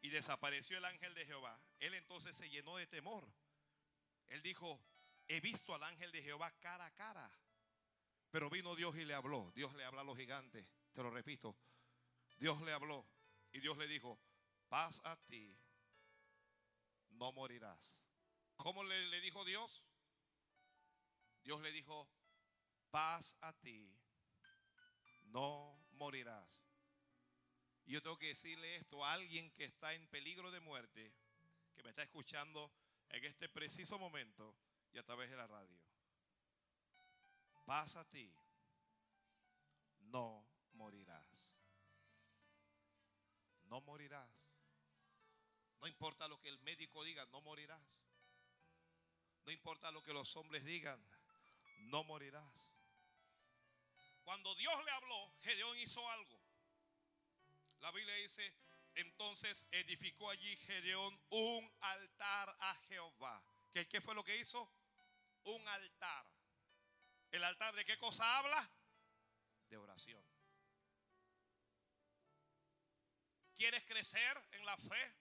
y 0.00 0.10
desapareció 0.10 0.78
el 0.78 0.84
ángel 0.84 1.14
de 1.14 1.24
Jehová. 1.24 1.60
Él 1.78 1.94
entonces 1.94 2.36
se 2.36 2.50
llenó 2.50 2.76
de 2.76 2.86
temor. 2.86 3.26
Él 4.28 4.42
dijo, 4.42 4.80
he 5.28 5.40
visto 5.40 5.74
al 5.74 5.82
ángel 5.82 6.10
de 6.12 6.22
Jehová 6.22 6.50
cara 6.60 6.86
a 6.86 6.94
cara. 6.94 7.30
Pero 8.30 8.48
vino 8.48 8.74
Dios 8.74 8.96
y 8.96 9.04
le 9.04 9.14
habló. 9.14 9.52
Dios 9.54 9.74
le 9.74 9.84
habla 9.84 10.00
a 10.00 10.04
los 10.04 10.16
gigantes. 10.16 10.66
Te 10.92 11.02
lo 11.02 11.10
repito. 11.10 11.56
Dios 12.38 12.60
le 12.62 12.72
habló. 12.72 13.06
Y 13.52 13.60
Dios 13.60 13.76
le 13.76 13.86
dijo, 13.86 14.18
paz 14.68 15.00
a 15.04 15.16
ti. 15.26 15.56
No 17.10 17.32
morirás. 17.32 17.98
¿Cómo 18.56 18.84
le, 18.84 19.06
le 19.08 19.20
dijo 19.20 19.44
Dios? 19.44 19.84
Dios 21.42 21.60
le 21.60 21.72
dijo, 21.72 22.08
paz 22.90 23.36
a 23.42 23.52
ti. 23.52 23.94
No 25.24 25.78
morirás. 25.92 26.62
Y 27.84 27.92
yo 27.92 28.02
tengo 28.02 28.18
que 28.18 28.28
decirle 28.28 28.76
esto 28.76 29.04
a 29.04 29.12
alguien 29.12 29.50
que 29.52 29.64
está 29.64 29.92
en 29.92 30.06
peligro 30.08 30.50
de 30.50 30.60
muerte, 30.60 31.12
que 31.74 31.82
me 31.82 31.90
está 31.90 32.02
escuchando 32.02 32.72
en 33.10 33.24
este 33.24 33.48
preciso 33.48 33.98
momento 33.98 34.56
y 34.92 34.98
a 34.98 35.02
través 35.02 35.30
de 35.30 35.36
la 35.36 35.46
radio 35.46 35.82
paz 37.64 37.96
a 37.96 38.04
ti, 38.08 38.30
no 40.00 40.46
morirás. 40.72 41.56
No 43.64 43.80
morirás. 43.80 44.28
No 45.80 45.86
importa 45.86 46.28
lo 46.28 46.38
que 46.40 46.48
el 46.48 46.58
médico 46.60 47.02
diga, 47.02 47.24
no 47.26 47.40
morirás. 47.40 48.02
No 49.44 49.52
importa 49.52 49.90
lo 49.90 50.02
que 50.02 50.12
los 50.12 50.36
hombres 50.36 50.64
digan, 50.64 51.02
no 51.78 52.04
morirás. 52.04 52.72
Cuando 54.22 54.54
Dios 54.54 54.84
le 54.84 54.90
habló, 54.90 55.32
Gedeón 55.40 55.76
hizo 55.78 56.08
algo. 56.10 56.40
La 57.80 57.90
Biblia 57.90 58.14
dice, 58.16 58.54
entonces 58.94 59.66
edificó 59.72 60.30
allí 60.30 60.56
Gedeón 60.58 61.18
un 61.30 61.72
altar 61.80 62.56
a 62.60 62.74
Jehová. 62.86 63.42
¿Qué, 63.72 63.88
¿Qué, 63.88 64.00
fue 64.00 64.14
lo 64.14 64.22
que 64.22 64.36
hizo? 64.36 64.70
Un 65.44 65.66
altar. 65.68 66.26
¿El 67.30 67.44
altar 67.44 67.74
de 67.74 67.84
qué 67.84 67.98
cosa 67.98 68.38
habla? 68.38 68.70
De 69.68 69.76
oración. 69.76 70.22
¿Quieres 73.54 73.84
crecer 73.84 74.48
en 74.52 74.66
la 74.66 74.76
fe? 74.76 75.16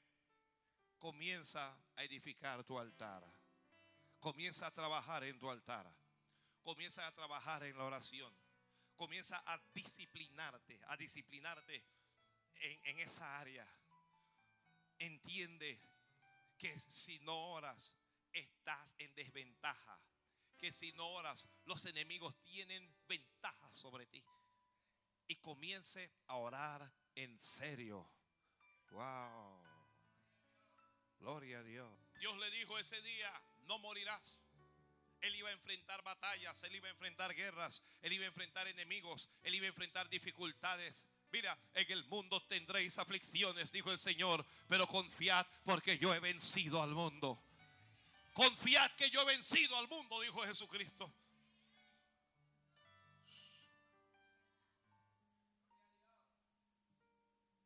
Comienza 0.98 1.78
a 1.96 2.04
edificar 2.04 2.64
tu 2.64 2.78
altar. 2.78 3.24
Comienza 4.20 4.68
a 4.68 4.72
trabajar 4.72 5.24
en 5.24 5.40
tu 5.40 5.50
altar. 5.50 5.92
Comienza 6.62 7.08
a 7.08 7.12
trabajar 7.12 7.64
en 7.64 7.78
la 7.78 7.86
oración. 7.86 8.36
Comienza 8.96 9.42
a 9.46 9.58
disciplinarte, 9.74 10.80
a 10.88 10.98
disciplinarte 10.98 11.84
en, 12.56 12.80
en 12.84 13.00
esa 13.00 13.40
área. 13.40 13.66
Entiende 15.00 15.82
que 16.58 16.72
si 16.80 17.20
no 17.20 17.36
oras, 17.54 17.98
estás 18.32 18.96
en 19.00 19.14
desventaja. 19.16 20.00
Que 20.62 20.72
si 20.72 20.94
no 20.94 21.08
oras, 21.10 21.50
los 21.66 21.86
enemigos 21.86 22.40
tienen 22.44 22.88
ventaja 23.08 23.74
sobre 23.74 24.06
ti. 24.06 24.24
Y 25.28 25.36
comience 25.38 26.10
a 26.28 26.36
orar 26.36 26.90
en 27.16 27.42
serio. 27.42 28.08
Wow. 28.92 29.60
Gloria 31.20 31.60
a 31.60 31.64
Dios. 31.64 31.90
Dios 32.20 32.38
le 32.38 32.52
dijo 32.52 32.78
ese 32.78 33.02
día, 33.02 33.32
no 33.66 33.80
morirás. 33.80 34.40
Él 35.22 35.36
iba 35.36 35.50
a 35.50 35.54
enfrentar 35.54 36.04
batallas, 36.04 36.64
él 36.64 36.76
iba 36.76 36.88
a 36.88 36.92
enfrentar 36.92 37.34
guerras, 37.36 37.84
él 38.02 38.14
iba 38.14 38.26
a 38.26 38.28
enfrentar 38.28 38.68
enemigos, 38.68 39.30
él 39.44 39.56
iba 39.56 39.66
a 39.66 39.70
enfrentar 39.70 40.10
dificultades. 40.10 41.10
Mira, 41.32 41.58
en 41.74 41.92
el 41.92 42.04
mundo 42.06 42.42
tendréis 42.44 42.98
aflicciones, 43.00 43.72
dijo 43.72 43.92
el 43.92 44.00
Señor, 44.00 44.46
pero 44.68 44.88
confiad 44.88 45.46
porque 45.64 45.98
yo 45.98 46.14
he 46.14 46.20
vencido 46.20 46.82
al 46.82 46.92
mundo. 46.92 47.42
Confiad 48.34 48.92
que 48.96 49.10
yo 49.10 49.22
he 49.22 49.26
vencido 49.26 49.78
al 49.78 49.88
mundo, 49.90 50.22
dijo 50.22 50.42
Jesucristo. 50.44 51.14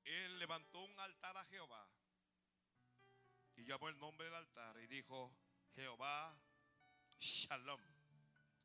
Él 0.04 0.40
levantó 0.40 0.80
un 0.80 1.00
altar 1.00 1.38
a 1.38 1.46
Jehová 1.46 1.88
y 3.58 3.66
llamó 3.66 3.90
el 3.90 4.00
nombre 4.00 4.26
del 4.26 4.36
altar 4.36 4.78
y 4.80 4.88
dijo, 4.88 5.36
Jehová 5.76 6.36
Shalom 7.20 7.82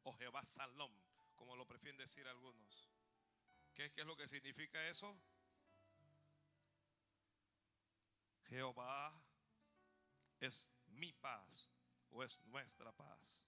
o 0.05 0.13
Jehová 0.15 0.43
Salom, 0.45 0.93
como 1.35 1.57
lo 1.57 1.67
prefieren 1.67 1.99
decir 1.99 2.27
algunos. 2.27 2.89
¿Qué, 3.75 3.93
¿Qué 3.93 4.01
es 4.01 4.07
lo 4.07 4.17
que 4.17 4.27
significa 4.27 4.87
eso? 4.89 5.21
Jehová 8.49 9.23
es 10.41 10.71
mi 10.87 11.13
paz 11.13 11.71
o 12.11 12.23
es 12.23 12.41
nuestra 12.47 12.93
paz. 12.93 13.43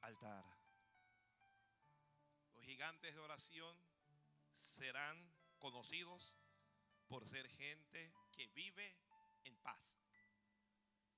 Altar. 0.00 0.44
Los 2.54 2.64
gigantes 2.64 3.14
de 3.14 3.20
oración 3.20 3.76
serán 4.52 5.30
conocidos 5.58 6.34
por 7.08 7.28
ser 7.28 7.48
gente 7.48 8.12
que 8.32 8.46
vive 8.48 8.96
en 9.44 9.56
paz. 9.58 9.94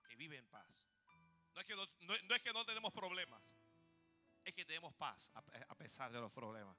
Que 0.09 0.17
vive 0.17 0.37
en 0.39 0.47
paz. 0.49 0.85
No 1.55 1.61
es 1.61 2.43
que 2.43 2.53
no, 2.53 2.65
tenemos 2.65 2.93
problemas. 2.93 3.43
Es 4.45 4.55
que 4.55 4.65
tenemos 4.65 4.95
paz 4.95 5.31
a, 5.35 5.39
a 5.69 5.75
pesar 5.75 6.11
de 6.11 6.21
los 6.21 6.33
problemas. 6.33 6.77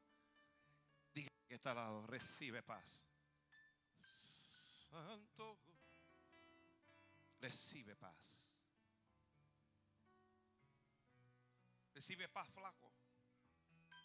Diga 1.13 1.29
que 1.47 1.55
está 1.55 1.71
al 1.71 1.77
lado, 1.77 2.07
recibe 2.07 2.63
paz. 2.63 3.05
Santo, 4.89 5.59
recibe 7.41 7.95
paz. 7.95 8.57
Recibe 11.93 12.27
paz, 12.29 12.49
flaco. 12.49 12.91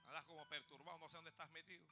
Andas 0.06 0.24
como 0.24 0.48
perturbado, 0.48 0.98
no 0.98 1.08
sé 1.08 1.16
dónde 1.16 1.30
estás 1.30 1.50
metido 1.50 1.84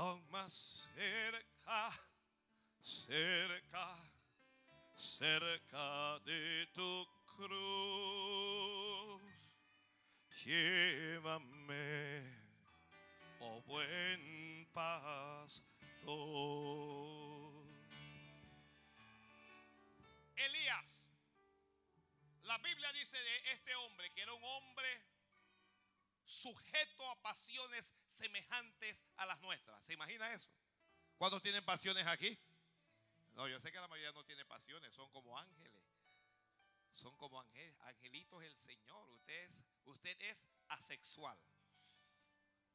aún 0.00 0.24
más 0.30 0.88
cerca, 0.94 1.90
cerca, 2.80 3.96
cerca 4.94 6.18
de 6.20 6.66
tu 6.72 7.06
cruz. 7.36 9.20
Llévame, 10.44 12.24
oh 13.40 13.60
buen 13.66 14.66
pastor. 14.72 15.60
Elías, 20.46 21.10
la 22.42 22.58
Biblia 22.58 22.92
dice 22.92 23.16
de 23.16 23.52
este 23.52 23.74
hombre 23.76 24.10
que 24.12 24.22
era 24.22 24.32
un 24.32 24.42
hombre 24.42 25.02
sujeto 26.24 27.10
a 27.10 27.20
pasiones 27.22 27.94
semejantes 28.06 29.04
a 29.16 29.26
las 29.26 29.40
nuestras. 29.40 29.84
¿Se 29.84 29.92
imagina 29.92 30.32
eso? 30.32 30.50
¿Cuántos 31.16 31.42
tienen 31.42 31.64
pasiones 31.64 32.06
aquí? 32.06 32.38
No, 33.34 33.48
yo 33.48 33.60
sé 33.60 33.70
que 33.70 33.78
la 33.80 33.88
mayoría 33.88 34.12
no 34.12 34.24
tiene 34.24 34.44
pasiones, 34.44 34.94
son 34.94 35.10
como 35.10 35.38
ángeles. 35.38 35.82
Son 36.92 37.16
como 37.16 37.40
angelitos 37.80 38.40
del 38.40 38.56
Señor. 38.56 39.08
Usted 39.10 39.42
es, 39.44 39.64
usted 39.84 40.16
es 40.22 40.46
asexual. 40.68 41.38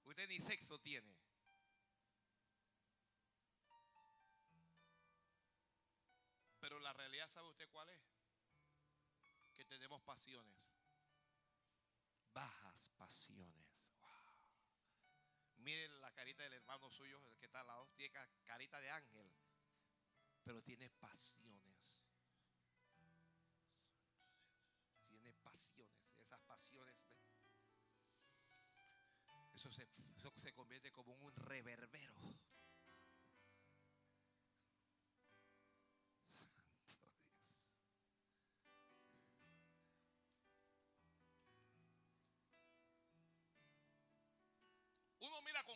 Usted 0.05 0.28
ni 0.30 0.39
sexo 0.39 0.80
tiene. 0.80 1.16
Pero 6.66 6.80
la 6.80 6.93
realidad, 6.93 7.30
¿sabe 7.30 7.47
usted 7.49 7.70
cuál 7.70 7.88
es? 7.89 8.01
Que 9.53 9.66
tenemos 9.66 10.01
pasiones 10.01 10.72
bajas 12.34 12.89
pasiones. 12.97 13.68
Miren 15.57 16.01
la 16.01 16.11
carita 16.11 16.41
del 16.41 16.53
hermano 16.53 16.89
suyo, 16.89 17.22
el 17.28 17.38
que 17.38 17.45
está 17.45 17.61
al 17.61 17.68
lado, 17.68 17.88
tiene 17.95 18.11
carita 18.45 18.82
de 18.82 18.89
ángel, 18.89 19.32
pero 20.43 20.63
tiene 20.63 20.89
pasiones. 20.89 21.99
Tiene 25.07 25.34
pasiones, 25.36 26.18
esas 26.18 26.41
pasiones. 26.41 27.07
Eso 29.53 29.72
se, 29.72 29.88
eso 30.16 30.34
se 30.36 30.51
convierte 30.51 30.91
como 30.91 31.13
un 31.13 31.36
reverbero. 31.36 32.16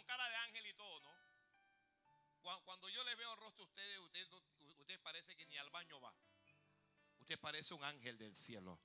Cara 0.10 0.28
de 0.28 0.36
ángel 0.38 0.66
y 0.66 0.74
todo, 0.74 1.00
¿no? 1.02 1.12
Cuando 2.66 2.90
yo 2.90 3.04
le 3.04 3.14
veo 3.14 3.32
el 3.32 3.40
rostro 3.40 3.64
a 3.64 3.68
ustedes, 3.68 4.00
usted, 4.00 4.28
usted 4.80 5.00
parece 5.02 5.36
que 5.36 5.46
ni 5.46 5.56
al 5.58 5.70
baño 5.70 6.02
va. 6.02 6.12
Usted 7.20 7.40
parece 7.40 7.76
un 7.76 7.84
ángel 7.84 8.18
del 8.18 8.36
cielo. 8.36 8.80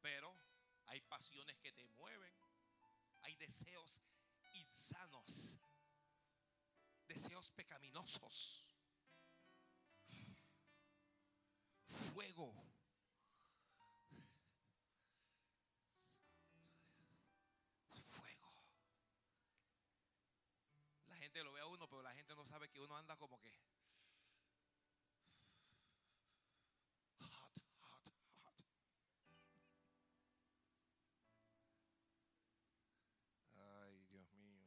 Pero 0.00 0.34
hay 0.86 1.00
pasiones 1.02 1.56
que 1.58 1.70
te 1.70 1.84
mueven. 1.84 2.34
Hay 3.22 3.36
deseos 3.36 4.00
insanos. 4.50 5.60
Deseos 7.06 7.48
pecaminosos. 7.50 8.65
Que 22.76 22.82
uno 22.82 22.94
anda 22.94 23.16
como 23.16 23.38
que 23.40 23.50
hot, 27.18 27.62
hot, 27.80 28.12
hot. 28.44 28.62
Ay, 33.56 34.04
Dios 34.10 34.30
mío. 34.34 34.60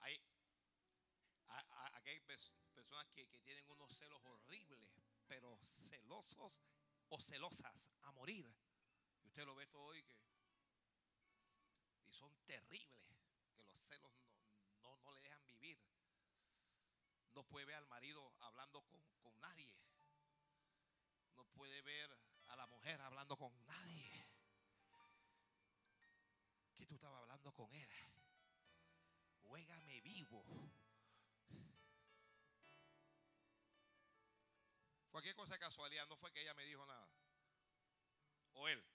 Hay, 0.00 0.18
aquí 1.94 2.10
hay 2.10 2.20
personas 2.74 3.06
que, 3.10 3.28
que 3.28 3.38
tienen 3.38 3.64
unos 3.70 3.96
celos 3.96 4.20
horribles, 4.24 4.90
pero 5.28 5.56
celosos 5.64 6.60
o 7.08 7.20
celosas 7.20 7.88
a 8.02 8.10
morir. 8.10 8.52
Usted 9.32 9.46
lo 9.46 9.54
ve 9.54 9.66
todo 9.68 9.84
hoy 9.84 10.02
que 10.02 10.14
y 12.04 12.12
son 12.12 12.30
terribles. 12.44 13.00
celos 13.72 14.12
no, 14.82 14.94
no, 14.98 15.12
le 15.14 15.22
dejan 15.22 15.48
vivir. 15.48 15.78
No 17.34 17.42
puede 17.42 17.64
ver 17.64 17.76
al 17.76 17.86
marido 17.86 18.30
hablando 18.40 18.82
con, 18.82 19.00
con 19.20 19.40
nadie. 19.40 19.74
No 21.34 21.46
puede 21.46 21.80
ver 21.80 22.14
a 22.48 22.56
la 22.56 22.66
mujer 22.66 23.00
hablando 23.00 23.34
con 23.38 23.50
nadie. 23.64 24.28
Que 26.74 26.84
tú 26.84 26.96
estabas 26.96 27.22
hablando 27.22 27.54
con 27.54 27.72
él. 27.72 27.88
Juégame 29.44 30.02
vivo. 30.02 30.44
Cualquier 35.10 35.34
cosa 35.34 35.54
de 35.54 35.58
casualidad, 35.58 36.06
no 36.06 36.18
fue 36.18 36.30
que 36.32 36.42
ella 36.42 36.52
me 36.52 36.66
dijo 36.66 36.84
nada. 36.84 37.08
O 38.52 38.68
él. 38.68 38.91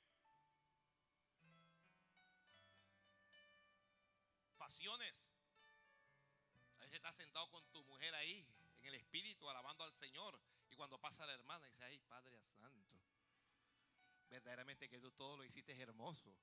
A 6.76 6.80
veces 6.80 6.96
estás 6.96 7.16
sentado 7.16 7.50
con 7.50 7.66
tu 7.72 7.84
mujer 7.86 8.14
ahí, 8.16 8.46
en 8.82 8.88
el 8.88 8.96
espíritu, 8.96 9.50
alabando 9.50 9.84
al 9.84 9.94
Señor. 9.94 10.40
Y 10.70 10.76
cuando 10.76 11.00
pasa 11.00 11.26
la 11.26 11.34
hermana, 11.34 11.66
dice, 11.66 11.84
ay, 11.86 12.00
Padre 12.00 12.42
Santo. 12.42 13.00
Verdaderamente 14.30 14.90
que 14.90 15.00
tú 15.00 15.12
todo 15.12 15.38
lo 15.38 15.46
hiciste 15.46 15.80
hermoso. 15.80 16.38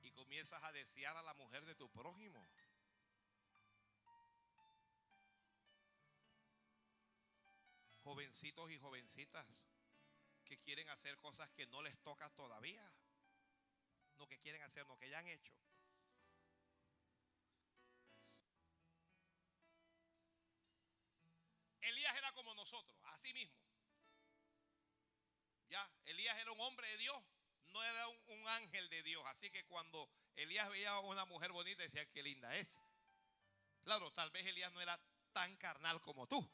Y 0.00 0.10
comienzas 0.12 0.62
a 0.62 0.72
desear 0.72 1.16
a 1.16 1.22
la 1.22 1.34
mujer 1.34 1.64
de 1.66 1.74
tu 1.74 1.90
prójimo. 1.90 2.48
jovencitos 8.10 8.70
y 8.72 8.78
jovencitas 8.78 9.46
que 10.44 10.58
quieren 10.58 10.88
hacer 10.88 11.16
cosas 11.18 11.48
que 11.50 11.66
no 11.66 11.80
les 11.80 11.96
toca 12.02 12.28
todavía. 12.30 12.84
No 14.20 14.28
que 14.28 14.38
quieren 14.38 14.60
hacer, 14.62 14.86
no 14.86 14.98
que 14.98 15.08
ya 15.08 15.18
han 15.18 15.28
hecho. 15.28 15.50
Elías 21.80 22.14
era 22.14 22.30
como 22.32 22.54
nosotros, 22.54 23.00
así 23.04 23.32
mismo. 23.32 23.58
Ya, 25.70 25.90
Elías 26.04 26.36
era 26.36 26.52
un 26.52 26.60
hombre 26.60 26.86
de 26.86 26.98
Dios, 26.98 27.16
no 27.68 27.82
era 27.82 28.08
un, 28.08 28.22
un, 28.26 28.48
ángel 28.48 28.90
de 28.90 29.02
Dios. 29.02 29.24
Así 29.26 29.50
que 29.50 29.64
cuando 29.64 30.10
Elías 30.36 30.68
veía 30.68 30.90
a 30.90 31.00
una 31.00 31.24
mujer 31.24 31.50
bonita, 31.52 31.82
decía, 31.82 32.04
qué 32.10 32.22
linda 32.22 32.54
es. 32.56 32.78
Claro, 33.84 34.12
tal 34.12 34.30
vez 34.30 34.44
Elías 34.44 34.70
no 34.72 34.82
era 34.82 35.00
tan 35.32 35.56
carnal 35.56 36.02
como 36.02 36.26
tú. 36.26 36.46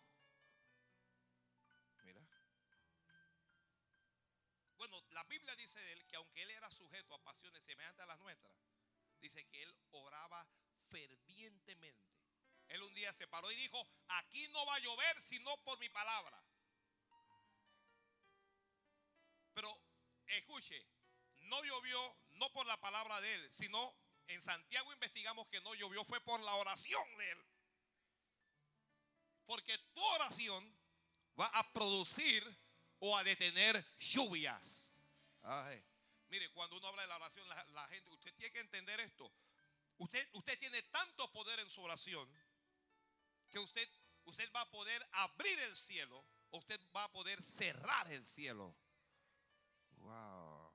Bueno, 4.76 5.02
la 5.10 5.24
Biblia 5.24 5.54
dice 5.56 5.80
de 5.80 5.92
él 5.92 6.06
que 6.06 6.16
aunque 6.16 6.42
él 6.42 6.50
era 6.50 6.70
sujeto 6.70 7.14
a 7.14 7.22
pasiones 7.22 7.64
semejantes 7.64 8.02
a 8.02 8.06
las 8.06 8.18
nuestras, 8.18 8.54
dice 9.20 9.46
que 9.48 9.62
él 9.62 9.74
oraba 9.90 10.46
fervientemente. 10.88 12.14
Él 12.68 12.82
un 12.82 12.94
día 12.94 13.12
se 13.12 13.26
paró 13.28 13.50
y 13.50 13.56
dijo, 13.56 13.86
aquí 14.08 14.48
no 14.48 14.64
va 14.66 14.74
a 14.74 14.80
llover 14.80 15.20
sino 15.20 15.56
por 15.58 15.78
mi 15.78 15.88
palabra. 15.88 16.42
Pero 19.54 19.80
escuche, 20.26 20.86
no 21.42 21.64
llovió 21.64 22.16
no 22.32 22.52
por 22.52 22.66
la 22.66 22.78
palabra 22.78 23.20
de 23.20 23.34
él, 23.34 23.52
sino 23.52 23.94
en 24.26 24.42
Santiago 24.42 24.92
investigamos 24.92 25.46
que 25.48 25.60
no 25.60 25.74
llovió 25.74 26.04
fue 26.04 26.20
por 26.20 26.40
la 26.40 26.54
oración 26.56 27.16
de 27.16 27.30
él. 27.30 27.46
Porque 29.46 29.78
tu 29.94 30.02
oración 30.02 30.78
va 31.38 31.46
a 31.46 31.72
producir 31.72 32.44
o 33.06 33.16
a 33.16 33.24
detener 33.24 33.84
lluvias. 34.00 34.92
Mire, 36.28 36.50
cuando 36.50 36.76
uno 36.76 36.88
habla 36.88 37.02
de 37.02 37.08
la 37.08 37.16
oración, 37.16 37.48
la, 37.48 37.88
gente, 37.88 38.10
usted 38.10 38.34
tiene 38.34 38.52
que 38.52 38.60
entender 38.60 38.98
esto. 39.00 39.32
Usted, 39.98 40.28
usted 40.32 40.58
tiene 40.58 40.82
tanto 40.82 41.30
poder 41.32 41.60
en 41.60 41.70
su 41.70 41.82
oración 41.82 42.28
que 43.48 43.58
usted, 43.58 43.88
usted 44.24 44.50
va 44.52 44.62
a 44.62 44.70
poder 44.70 45.08
abrir 45.12 45.58
el 45.60 45.76
cielo 45.76 46.26
o 46.50 46.58
usted 46.58 46.80
va 46.94 47.04
a 47.04 47.12
poder 47.12 47.40
cerrar 47.40 48.10
el 48.10 48.26
cielo. 48.26 48.76
Wow. 49.98 50.74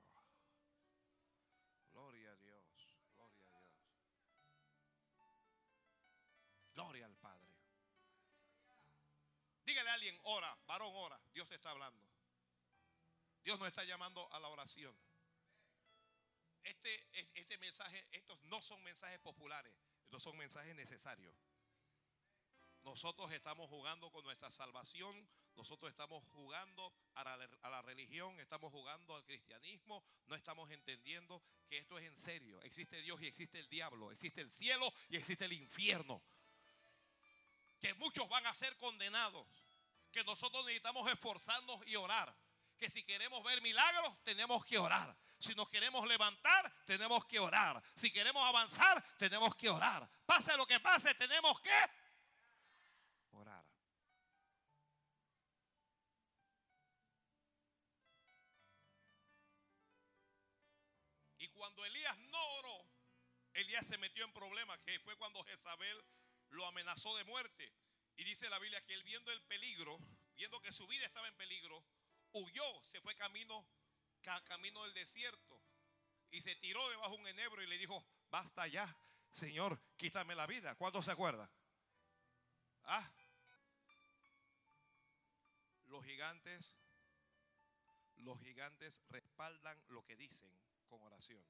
Gloria 1.92 2.30
a 2.30 2.36
Dios. 2.36 2.64
Gloria 3.14 3.58
a 3.58 3.66
Dios. 3.66 3.92
Gloria 6.74 7.06
al 7.06 7.16
Padre. 7.16 7.52
Dígale 9.64 9.90
a 9.90 9.94
alguien, 9.94 10.18
ora, 10.24 10.58
varón, 10.66 10.92
ora. 10.94 11.20
Dios 11.32 11.46
te 11.48 11.54
está 11.54 11.70
hablando. 11.70 12.11
Dios 13.44 13.58
nos 13.58 13.68
está 13.68 13.84
llamando 13.84 14.28
a 14.32 14.40
la 14.40 14.48
oración. 14.48 14.96
Este, 16.62 17.06
este 17.34 17.58
mensaje, 17.58 18.06
estos 18.12 18.40
no 18.44 18.62
son 18.62 18.82
mensajes 18.84 19.18
populares, 19.18 19.74
estos 20.04 20.22
son 20.22 20.36
mensajes 20.36 20.74
necesarios. 20.76 21.34
Nosotros 22.84 23.30
estamos 23.32 23.68
jugando 23.68 24.10
con 24.10 24.24
nuestra 24.24 24.50
salvación, 24.50 25.28
nosotros 25.54 25.90
estamos 25.90 26.24
jugando 26.32 26.92
a 27.14 27.24
la, 27.24 27.48
a 27.62 27.70
la, 27.70 27.82
religión, 27.82 28.38
estamos 28.40 28.72
jugando 28.72 29.14
al 29.14 29.24
cristianismo, 29.24 30.04
no 30.26 30.34
estamos 30.34 30.70
entendiendo 30.70 31.42
que 31.68 31.78
esto 31.78 31.98
es 31.98 32.06
en 32.06 32.16
serio. 32.16 32.60
Existe 32.62 33.00
Dios 33.02 33.20
y 33.22 33.26
existe 33.26 33.58
el 33.58 33.68
diablo, 33.68 34.10
existe 34.10 34.40
el 34.40 34.50
cielo 34.50 34.92
y 35.10 35.16
existe 35.16 35.44
el 35.44 35.52
infierno. 35.52 36.22
Que 37.80 37.94
muchos 37.94 38.28
van 38.28 38.46
a 38.46 38.54
ser 38.54 38.76
condenados, 38.78 39.46
que 40.12 40.24
nosotros 40.24 40.64
necesitamos 40.64 41.10
esforzarnos 41.10 41.86
y 41.86 41.96
orar 41.96 42.34
que 42.82 42.90
si 42.90 43.04
queremos 43.04 43.40
ver 43.44 43.62
milagros, 43.62 44.20
tenemos 44.24 44.66
que 44.66 44.76
orar. 44.76 45.16
Si 45.38 45.54
nos 45.54 45.68
queremos 45.68 46.04
levantar, 46.08 46.84
tenemos 46.84 47.24
que 47.26 47.38
orar. 47.38 47.80
Si 47.94 48.12
queremos 48.12 48.44
avanzar, 48.44 49.00
tenemos 49.18 49.54
que 49.54 49.70
orar. 49.70 50.10
Pase 50.26 50.56
lo 50.56 50.66
que 50.66 50.80
pase, 50.80 51.14
tenemos 51.14 51.60
que 51.60 51.70
orar. 53.30 53.64
Y 61.38 61.46
cuando 61.50 61.84
Elías 61.84 62.18
no 62.18 62.44
oró, 62.56 62.84
Elías 63.52 63.86
se 63.86 63.96
metió 63.98 64.24
en 64.24 64.32
problemas, 64.32 64.76
que 64.80 64.98
fue 64.98 65.16
cuando 65.18 65.44
Jezabel 65.44 66.04
lo 66.50 66.66
amenazó 66.66 67.16
de 67.16 67.22
muerte. 67.22 67.72
Y 68.16 68.24
dice 68.24 68.50
la 68.50 68.58
Biblia 68.58 68.84
que 68.84 68.94
él 68.94 69.04
viendo 69.04 69.30
el 69.30 69.40
peligro, 69.42 70.00
viendo 70.34 70.60
que 70.60 70.72
su 70.72 70.84
vida 70.88 71.06
estaba 71.06 71.28
en 71.28 71.36
peligro, 71.36 71.84
huyó, 72.32 72.82
se 72.82 73.00
fue 73.00 73.14
camino, 73.16 73.66
camino 74.44 74.82
del 74.84 74.94
desierto 74.94 75.62
y 76.30 76.40
se 76.40 76.54
tiró 76.56 76.88
debajo 76.90 77.14
de 77.14 77.20
un 77.20 77.28
enebro 77.28 77.62
y 77.62 77.66
le 77.66 77.78
dijo, 77.78 78.04
basta 78.30 78.66
ya, 78.66 78.96
Señor, 79.30 79.80
quítame 79.96 80.34
la 80.34 80.46
vida. 80.46 80.74
¿Cuánto 80.76 81.02
se 81.02 81.10
acuerda? 81.10 81.50
Ah, 82.84 83.12
los 85.86 86.04
gigantes, 86.04 86.76
los 88.16 88.40
gigantes 88.40 89.02
respaldan 89.08 89.82
lo 89.88 90.04
que 90.04 90.16
dicen 90.16 90.50
con 90.88 91.02
oración. 91.02 91.44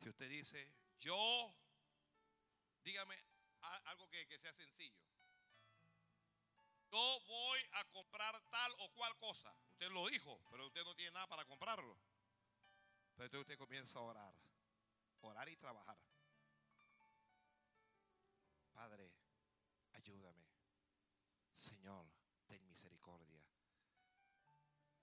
Si 0.00 0.08
usted 0.08 0.28
dice, 0.28 0.72
yo, 0.98 1.54
dígame 2.82 3.22
algo 3.84 4.08
que, 4.08 4.26
que 4.26 4.38
sea 4.38 4.52
sencillo 4.52 5.13
yo 6.94 7.20
voy 7.26 7.60
a 7.72 7.84
comprar 7.90 8.40
tal 8.50 8.72
o 8.78 8.88
cual 8.92 9.16
cosa. 9.18 9.52
Usted 9.72 9.90
lo 9.90 10.06
dijo, 10.06 10.40
pero 10.48 10.66
usted 10.66 10.84
no 10.84 10.94
tiene 10.94 11.10
nada 11.10 11.26
para 11.26 11.44
comprarlo. 11.44 11.98
Pero 13.16 13.26
entonces 13.26 13.40
usted 13.40 13.58
comienza 13.58 13.98
a 13.98 14.02
orar. 14.02 14.34
Orar 15.22 15.48
y 15.48 15.56
trabajar. 15.56 15.98
Padre, 18.72 19.12
ayúdame. 19.92 20.46
Señor, 21.52 22.06
ten 22.46 22.64
misericordia. 22.68 23.42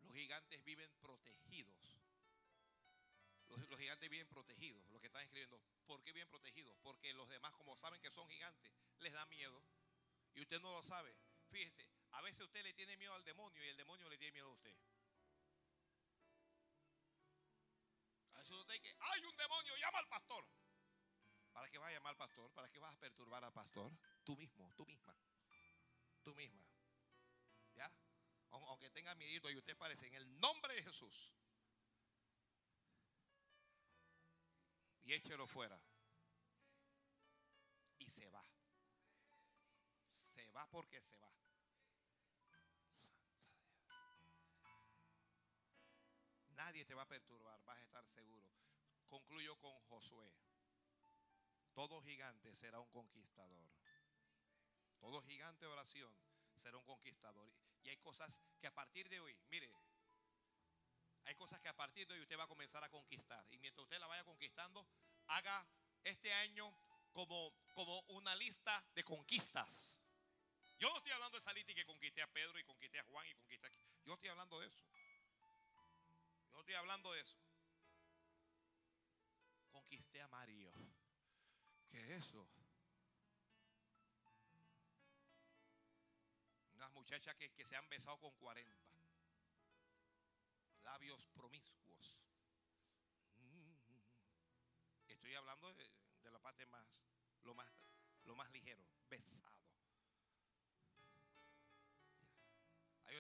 Los 0.02 0.16
gigantes 0.16 0.64
viven 0.64 0.94
protegidos. 1.02 2.00
Los, 3.50 3.60
los, 3.70 3.80
gigantes 3.80 4.10
viven 4.10 4.30
protegidos. 4.30 4.90
Lo 4.92 5.02
que 5.02 5.08
están 5.08 5.24
escribiendo. 5.24 5.60
¿Por 5.86 6.02
qué 6.02 6.14
viven 6.14 6.30
protegidos? 6.30 6.78
Porque 6.84 7.14
los 7.14 7.28
demás, 7.28 7.54
como 7.56 7.76
saben 7.76 8.00
que 8.00 8.12
son 8.12 8.30
gigantes, 8.30 8.72
les 9.00 9.12
da 9.12 9.26
miedo. 9.26 9.62
Y 10.36 10.42
usted 10.42 10.62
no 10.62 10.72
lo 10.72 10.82
sabe. 10.84 11.14
Fíjese, 11.52 11.86
a 12.12 12.22
veces 12.22 12.46
usted 12.46 12.64
le 12.64 12.74
tiene 12.74 12.96
miedo 12.96 13.14
al 13.14 13.26
demonio 13.26 13.64
y 13.64 13.68
el 13.68 13.78
demonio 13.78 14.08
le 14.10 14.18
tiene 14.18 14.32
miedo 14.32 14.48
a 14.48 14.54
usted. 14.54 14.76
A 18.34 18.38
veces 18.38 18.52
usted 18.52 18.74
dice, 18.76 18.96
hay 19.00 19.26
un 19.26 19.36
demonio, 19.36 19.76
llama 19.76 20.00
al 20.00 20.08
pastor. 20.08 20.48
¿Para 21.52 21.70
qué 21.70 21.78
vas 21.78 21.90
a 21.90 21.94
llamar 21.94 22.12
al 22.12 22.18
pastor? 22.18 22.52
¿Para 22.54 22.70
qué 22.70 22.80
vas 22.80 22.96
a 22.96 23.00
perturbar 23.00 23.44
al 23.44 23.52
pastor? 23.52 23.92
Tú 24.24 24.38
mismo, 24.38 24.72
tú 24.76 24.86
misma. 24.86 25.14
Tú 26.24 26.34
misma. 26.36 26.66
¿Ya? 27.76 27.92
Aunque 28.52 28.90
tenga 28.90 29.14
miedo 29.16 29.50
y 29.52 29.58
usted 29.58 29.76
parece, 29.78 30.08
en 30.08 30.16
el 30.16 30.40
nombre 30.40 30.74
de 30.76 30.84
Jesús. 30.84 31.34
Y 35.02 35.14
échelo 35.14 35.46
fuera. 35.48 35.82
Y 38.00 38.06
se 38.10 38.30
va. 38.30 38.51
Se 40.32 40.48
va 40.52 40.66
porque 40.70 41.02
se 41.02 41.18
va. 41.18 41.32
nadie 46.72 46.86
te 46.86 46.94
va 46.94 47.02
a 47.02 47.08
perturbar, 47.08 47.60
vas 47.66 47.78
a 47.78 47.82
estar 47.82 48.08
seguro. 48.08 48.48
Concluyo 49.10 49.58
con 49.60 49.78
Josué. 49.90 50.32
Todo 51.74 52.02
gigante 52.02 52.56
será 52.56 52.80
un 52.80 52.90
conquistador. 52.92 53.68
Todo 55.00 55.22
gigante 55.24 55.66
de 55.66 55.72
oración 55.72 56.14
será 56.56 56.78
un 56.78 56.84
conquistador. 56.86 57.52
Y 57.84 57.90
hay 57.90 57.98
cosas 57.98 58.42
que 58.60 58.68
a 58.68 58.74
partir 58.74 59.10
de 59.10 59.20
hoy, 59.20 59.36
mire, 59.50 59.70
hay 61.26 61.36
cosas 61.36 61.60
que 61.60 61.70
a 61.70 61.76
partir 61.76 62.08
de 62.08 62.14
hoy 62.14 62.22
usted 62.22 62.38
va 62.38 62.44
a 62.44 62.48
comenzar 62.48 62.84
a 62.84 62.90
conquistar. 62.90 63.46
Y 63.52 63.58
mientras 63.58 63.84
usted 63.84 64.00
la 64.00 64.08
vaya 64.08 64.24
conquistando, 64.24 64.88
haga 65.28 65.68
este 66.04 66.32
año 66.32 66.72
como, 67.12 67.54
como 67.74 68.00
una 68.10 68.36
lista 68.36 68.82
de 68.94 69.04
conquistas. 69.04 70.01
Yo 70.82 70.90
no 70.90 70.98
estoy 70.98 71.12
hablando 71.12 71.40
de 71.40 71.62
y 71.62 71.76
que 71.76 71.86
conquisté 71.86 72.24
a 72.24 72.28
Pedro 72.34 72.58
y 72.58 72.64
conquisté 72.64 73.00
a 73.00 73.04
Juan 73.04 73.28
y 73.28 73.36
conquisté 73.36 73.68
a... 73.68 73.72
Yo 74.04 74.16
estoy 74.16 74.30
hablando 74.30 74.60
de 74.60 74.66
eso. 74.66 74.84
Yo 76.52 76.60
estoy 76.60 76.74
hablando 76.74 77.12
de 77.14 77.22
eso. 77.22 77.38
Conquisté 79.70 80.20
a 80.24 80.28
Mario. 80.30 80.74
¿Qué 81.88 82.00
es 82.00 82.10
eso? 82.26 82.48
Unas 86.74 86.92
muchachas 86.94 87.36
que, 87.36 87.52
que 87.52 87.64
se 87.64 87.76
han 87.76 87.88
besado 87.88 88.18
con 88.18 88.32
40. 88.38 88.76
Labios 90.82 91.28
promiscuos. 91.28 92.18
Mm. 93.38 94.02
Estoy 95.10 95.36
hablando 95.36 95.72
de, 95.76 95.88
de 96.24 96.32
la 96.32 96.40
parte 96.40 96.66
más 96.66 96.88
lo, 97.44 97.54
más, 97.54 97.72
lo 98.24 98.36
más 98.36 98.50
ligero, 98.50 98.84
besado. 99.12 99.61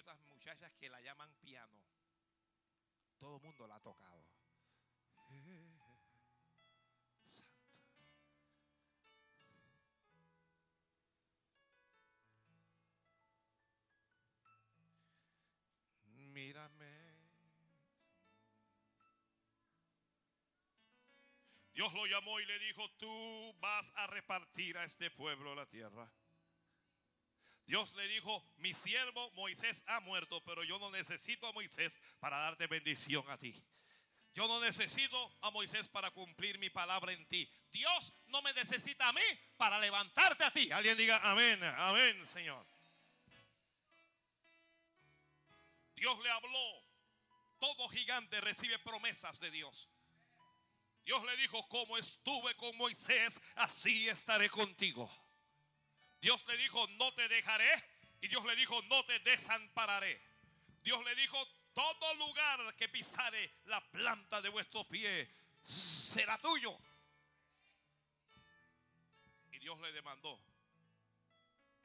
Otras 0.01 0.19
muchachas 0.29 0.73
que 0.79 0.89
la 0.89 0.99
llaman 1.01 1.31
piano. 1.41 1.79
Todo 3.19 3.35
el 3.37 3.41
mundo 3.43 3.67
la 3.67 3.75
ha 3.75 3.79
tocado. 3.79 4.25
Mírame. 16.33 17.11
Dios 21.73 21.93
lo 21.93 22.05
llamó 22.05 22.39
y 22.39 22.45
le 22.45 22.59
dijo, 22.59 22.89
tú 22.97 23.55
vas 23.59 23.93
a 23.95 24.07
repartir 24.07 24.77
a 24.77 24.83
este 24.83 25.11
pueblo 25.11 25.55
la 25.55 25.67
tierra. 25.67 26.11
Dios 27.71 27.95
le 27.95 28.05
dijo, 28.09 28.43
mi 28.57 28.73
siervo 28.73 29.31
Moisés 29.31 29.85
ha 29.87 30.01
muerto, 30.01 30.43
pero 30.43 30.61
yo 30.61 30.77
no 30.77 30.91
necesito 30.91 31.47
a 31.47 31.53
Moisés 31.53 31.97
para 32.19 32.37
darte 32.37 32.67
bendición 32.67 33.23
a 33.29 33.37
ti. 33.37 33.55
Yo 34.33 34.45
no 34.45 34.59
necesito 34.59 35.37
a 35.41 35.51
Moisés 35.51 35.87
para 35.87 36.11
cumplir 36.11 36.59
mi 36.59 36.69
palabra 36.69 37.13
en 37.13 37.25
ti. 37.29 37.49
Dios 37.71 38.11
no 38.27 38.41
me 38.41 38.51
necesita 38.51 39.07
a 39.07 39.13
mí 39.13 39.21
para 39.55 39.79
levantarte 39.79 40.43
a 40.43 40.51
ti. 40.51 40.69
Alguien 40.69 40.97
diga 40.97 41.17
amén, 41.31 41.63
amén, 41.77 42.27
Señor. 42.27 42.67
Dios 45.95 46.19
le 46.19 46.29
habló. 46.29 46.83
Todo 47.57 47.87
gigante 47.87 48.41
recibe 48.41 48.79
promesas 48.79 49.39
de 49.39 49.49
Dios. 49.49 49.87
Dios 51.05 51.23
le 51.23 51.37
dijo, 51.37 51.65
como 51.69 51.97
estuve 51.97 52.53
con 52.57 52.75
Moisés, 52.75 53.39
así 53.55 54.09
estaré 54.09 54.49
contigo. 54.49 55.09
Dios 56.21 56.45
le 56.47 56.55
dijo, 56.57 56.87
no 56.99 57.11
te 57.13 57.27
dejaré. 57.27 57.71
Y 58.21 58.27
Dios 58.27 58.45
le 58.45 58.55
dijo, 58.55 58.81
no 58.83 59.03
te 59.05 59.19
desampararé. 59.19 60.21
Dios 60.83 61.03
le 61.03 61.15
dijo, 61.15 61.43
todo 61.73 62.13
lugar 62.15 62.75
que 62.75 62.87
pisare 62.87 63.51
la 63.65 63.81
planta 63.91 64.41
de 64.41 64.49
vuestro 64.49 64.87
pie 64.87 65.29
será 65.63 66.37
tuyo. 66.37 66.77
Y 69.51 69.59
Dios 69.59 69.79
le 69.79 69.91
demandó, 69.91 70.39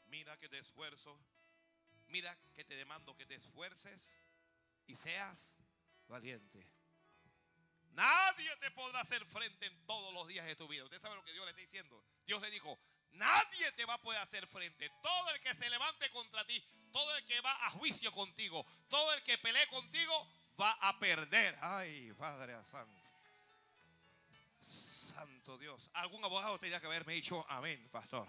mira 0.06 0.38
que 0.38 0.48
te 0.48 0.58
esfuerzo, 0.58 1.18
mira 2.08 2.36
que 2.54 2.64
te 2.64 2.76
demando 2.76 3.16
que 3.16 3.26
te 3.26 3.34
esfuerces 3.34 4.14
y 4.86 4.96
seas 4.96 5.58
valiente. 6.08 6.66
Nadie 7.92 8.54
te 8.56 8.70
podrá 8.72 9.00
hacer 9.00 9.24
frente 9.24 9.64
en 9.64 9.86
todos 9.86 10.12
los 10.12 10.28
días 10.28 10.44
de 10.44 10.54
tu 10.54 10.68
vida. 10.68 10.84
Usted 10.84 11.00
sabe 11.00 11.16
lo 11.16 11.24
que 11.24 11.32
Dios 11.32 11.46
le 11.46 11.50
está 11.50 11.62
diciendo. 11.62 12.04
Dios 12.26 12.42
le 12.42 12.50
dijo, 12.50 12.78
nadie 13.12 13.72
te 13.72 13.84
va 13.84 13.94
a 13.94 13.98
poder 13.98 14.20
hacer 14.20 14.46
frente. 14.46 14.90
Todo 15.02 15.30
el 15.30 15.40
que 15.40 15.54
se 15.54 15.68
levante 15.70 16.10
contra 16.10 16.46
ti, 16.46 16.62
todo 16.92 17.16
el 17.16 17.24
que 17.24 17.40
va 17.40 17.52
a 17.66 17.70
juicio 17.70 18.12
contigo, 18.12 18.64
todo 18.88 19.12
el 19.14 19.22
que 19.22 19.38
pelee 19.38 19.66
contigo, 19.68 20.28
va 20.60 20.72
a 20.72 20.98
perder. 20.98 21.56
Ay, 21.60 22.12
Padre 22.18 22.56
Santo. 22.64 23.06
Santo 24.60 25.58
Dios. 25.58 25.90
Algún 25.94 26.24
abogado 26.24 26.58
tenía 26.58 26.80
que 26.80 26.86
haberme 26.86 27.14
dicho 27.14 27.44
amén, 27.48 27.88
pastor. 27.90 28.28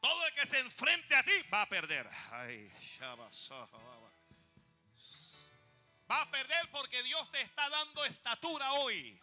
Todo 0.00 0.26
el 0.26 0.34
que 0.34 0.46
se 0.46 0.58
enfrente 0.58 1.16
a 1.16 1.22
ti 1.22 1.32
va 1.52 1.62
a 1.62 1.68
perder. 1.68 2.08
Ay, 2.30 2.70
Va 6.10 6.20
a 6.20 6.30
perder 6.30 6.70
porque 6.70 7.02
Dios 7.02 7.30
te 7.32 7.40
está 7.40 7.68
dando 7.70 8.04
estatura 8.04 8.72
hoy. 8.74 9.18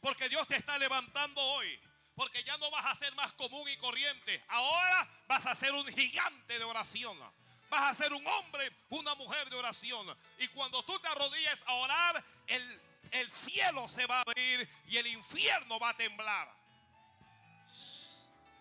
Porque 0.00 0.28
Dios 0.28 0.46
te 0.46 0.56
está 0.56 0.78
levantando 0.78 1.42
hoy. 1.42 1.80
Porque 2.20 2.44
ya 2.44 2.54
no 2.58 2.70
vas 2.70 2.84
a 2.84 2.94
ser 2.94 3.14
más 3.14 3.32
común 3.32 3.66
y 3.66 3.78
corriente. 3.78 4.44
Ahora 4.48 5.08
vas 5.26 5.46
a 5.46 5.54
ser 5.54 5.72
un 5.72 5.86
gigante 5.86 6.58
de 6.58 6.64
oración. 6.64 7.18
Vas 7.70 7.82
a 7.84 7.94
ser 7.94 8.12
un 8.12 8.26
hombre, 8.26 8.70
una 8.90 9.14
mujer 9.14 9.48
de 9.48 9.56
oración. 9.56 10.14
Y 10.38 10.46
cuando 10.48 10.82
tú 10.82 10.98
te 10.98 11.08
arrodilles 11.08 11.64
a 11.66 11.72
orar, 11.72 12.22
el, 12.46 12.82
el 13.12 13.30
cielo 13.30 13.88
se 13.88 14.04
va 14.04 14.18
a 14.18 14.20
abrir 14.20 14.68
y 14.88 14.98
el 14.98 15.06
infierno 15.06 15.80
va 15.80 15.88
a 15.88 15.96
temblar. 15.96 16.52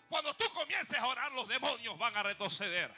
Cuando 0.07 0.34
tú 0.36 0.45
comiences 0.53 0.97
a 0.97 1.05
orar, 1.05 1.30
los 1.34 1.49
demonios 1.49 1.97
van 1.97 2.16
a 2.16 2.24
retroceder. 2.24 2.89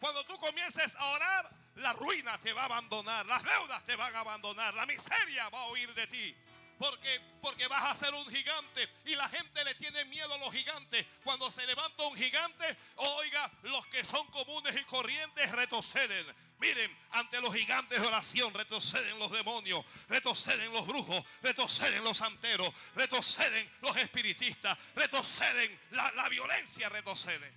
Cuando 0.00 0.24
tú 0.24 0.36
comiences 0.38 0.96
a 0.96 1.06
orar, 1.10 1.48
la 1.76 1.92
ruina 1.92 2.38
te 2.38 2.52
va 2.52 2.62
a 2.62 2.64
abandonar, 2.64 3.24
las 3.26 3.44
deudas 3.44 3.84
te 3.84 3.94
van 3.94 4.12
a 4.16 4.18
abandonar, 4.18 4.74
la 4.74 4.84
miseria 4.84 5.48
va 5.48 5.62
a 5.62 5.68
huir 5.68 5.94
de 5.94 6.08
ti. 6.08 6.36
Porque, 6.82 7.20
porque 7.40 7.68
vas 7.68 7.84
a 7.84 7.94
ser 7.94 8.12
un 8.12 8.28
gigante 8.28 8.88
y 9.04 9.14
la 9.14 9.28
gente 9.28 9.62
le 9.62 9.72
tiene 9.76 10.04
miedo 10.06 10.34
a 10.34 10.38
los 10.38 10.52
gigantes. 10.52 11.06
Cuando 11.22 11.48
se 11.48 11.64
levanta 11.64 12.02
un 12.02 12.16
gigante, 12.16 12.76
oiga, 12.96 13.48
los 13.62 13.86
que 13.86 14.02
son 14.02 14.26
comunes 14.32 14.74
y 14.74 14.82
corrientes 14.86 15.52
retroceden. 15.52 16.26
Miren, 16.58 16.98
ante 17.12 17.40
los 17.40 17.54
gigantes 17.54 18.00
de 18.00 18.04
oración 18.04 18.52
retroceden 18.52 19.16
los 19.20 19.30
demonios, 19.30 19.84
retroceden 20.08 20.72
los 20.72 20.84
brujos, 20.84 21.24
retroceden 21.40 22.02
los 22.02 22.16
santeros, 22.16 22.74
retroceden 22.96 23.70
los 23.80 23.96
espiritistas, 23.98 24.76
retroceden 24.96 25.80
la, 25.92 26.10
la 26.16 26.28
violencia, 26.28 26.88
retrocede. 26.88 27.52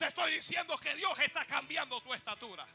Te 0.00 0.06
estoy 0.06 0.32
diciendo 0.32 0.76
que 0.78 0.96
Dios 0.96 1.16
está 1.20 1.44
cambiando 1.44 2.00
tu 2.00 2.12
estatura. 2.12 2.66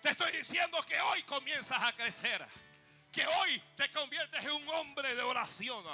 Te 0.00 0.10
estoy 0.10 0.30
diciendo 0.30 0.80
que 0.86 1.00
hoy 1.00 1.24
comienzas 1.24 1.82
a 1.82 1.92
crecer. 1.92 2.46
Que 3.14 3.24
hoy 3.26 3.62
te 3.76 3.88
conviertes 3.90 4.44
en 4.44 4.50
un 4.50 4.68
hombre 4.70 5.14
de 5.14 5.22
oración. 5.22 5.84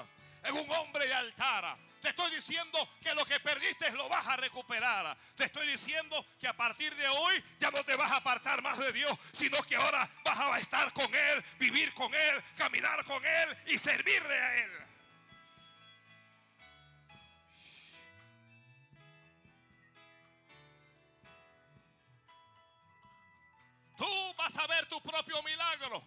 En 0.42 0.54
un 0.54 0.70
hombre 0.70 1.06
de 1.06 1.12
altar. 1.12 1.76
Te 2.00 2.08
estoy 2.08 2.34
diciendo 2.34 2.88
que 3.02 3.14
lo 3.14 3.26
que 3.26 3.38
perdiste 3.40 3.90
lo 3.92 4.08
vas 4.08 4.26
a 4.26 4.36
recuperar. 4.38 5.14
Te 5.36 5.44
estoy 5.44 5.66
diciendo 5.66 6.24
que 6.40 6.48
a 6.48 6.56
partir 6.56 6.94
de 6.96 7.06
hoy 7.06 7.44
ya 7.58 7.70
no 7.70 7.84
te 7.84 7.94
vas 7.94 8.10
a 8.10 8.16
apartar 8.16 8.62
más 8.62 8.78
de 8.78 8.90
Dios, 8.92 9.12
sino 9.32 9.62
que 9.64 9.76
ahora 9.76 10.08
vas 10.24 10.38
a 10.38 10.58
estar 10.58 10.90
con 10.94 11.14
Él, 11.14 11.44
vivir 11.58 11.92
con 11.92 12.12
Él, 12.14 12.42
caminar 12.56 13.04
con 13.04 13.22
Él 13.22 13.56
y 13.66 13.76
servirle 13.76 14.34
a 14.34 14.56
Él. 14.56 14.70
Tú 23.98 24.34
vas 24.38 24.56
a 24.56 24.66
ver 24.68 24.86
tu 24.86 25.02
propio 25.02 25.42
milagro. 25.42 26.02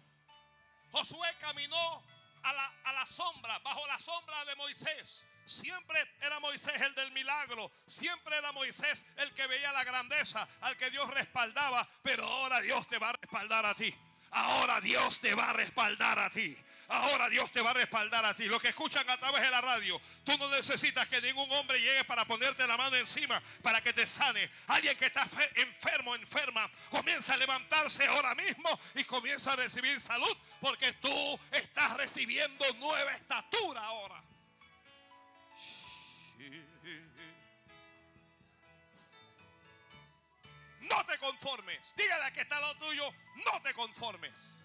Josué 0.93 1.27
caminó 1.39 2.03
a 2.43 2.53
la, 2.53 2.73
a 2.85 2.93
la 2.93 3.05
sombra, 3.05 3.57
bajo 3.59 3.85
la 3.87 3.97
sombra 3.99 4.45
de 4.45 4.55
Moisés. 4.55 5.25
Siempre 5.43 5.99
era 6.21 6.39
Moisés 6.39 6.79
el 6.81 6.93
del 6.93 7.11
milagro. 7.11 7.71
Siempre 7.87 8.37
era 8.37 8.51
Moisés 8.51 9.05
el 9.17 9.33
que 9.33 9.47
veía 9.47 9.73
la 9.73 9.83
grandeza, 9.83 10.47
al 10.61 10.77
que 10.77 10.91
Dios 10.91 11.09
respaldaba. 11.09 11.87
Pero 12.03 12.23
ahora 12.23 12.61
Dios 12.61 12.87
te 12.87 12.99
va 12.99 13.09
a 13.09 13.13
respaldar 13.13 13.65
a 13.65 13.73
ti. 13.73 13.93
Ahora 14.31 14.79
Dios 14.81 15.19
te 15.19 15.33
va 15.33 15.49
a 15.49 15.53
respaldar 15.53 16.19
a 16.19 16.29
ti. 16.29 16.55
Ahora 16.93 17.27
Dios 17.27 17.51
te 17.51 17.59
va 17.59 17.71
a 17.71 17.73
respaldar 17.73 18.23
a 18.23 18.35
ti. 18.35 18.45
Los 18.45 18.61
que 18.61 18.67
escuchan 18.67 19.09
a 19.09 19.17
través 19.17 19.41
de 19.41 19.49
la 19.49 19.61
radio, 19.61 19.99
tú 20.23 20.37
no 20.37 20.47
necesitas 20.49 21.07
que 21.07 21.19
ningún 21.21 21.51
hombre 21.53 21.79
llegue 21.79 22.03
para 22.03 22.23
ponerte 22.23 22.67
la 22.67 22.77
mano 22.77 22.95
encima 22.95 23.41
para 23.63 23.81
que 23.81 23.93
te 23.93 24.05
sane. 24.05 24.47
Alguien 24.67 24.95
que 24.95 25.07
está 25.07 25.27
enfermo, 25.55 26.13
enferma, 26.13 26.69
comienza 26.91 27.33
a 27.33 27.37
levantarse 27.37 28.05
ahora 28.05 28.35
mismo 28.35 28.79
y 28.93 29.03
comienza 29.05 29.53
a 29.53 29.55
recibir 29.55 29.99
salud 29.99 30.37
porque 30.61 30.93
tú 30.93 31.39
estás 31.51 31.97
recibiendo 31.97 32.63
nueva 32.73 33.11
estatura 33.13 33.81
ahora. 33.81 34.23
No 40.81 41.05
te 41.05 41.17
conformes. 41.17 41.93
Dígale 41.97 42.25
a 42.25 42.31
que 42.31 42.41
está 42.41 42.61
lo 42.61 42.75
tuyo, 42.75 43.11
no 43.51 43.61
te 43.63 43.73
conformes. 43.73 44.59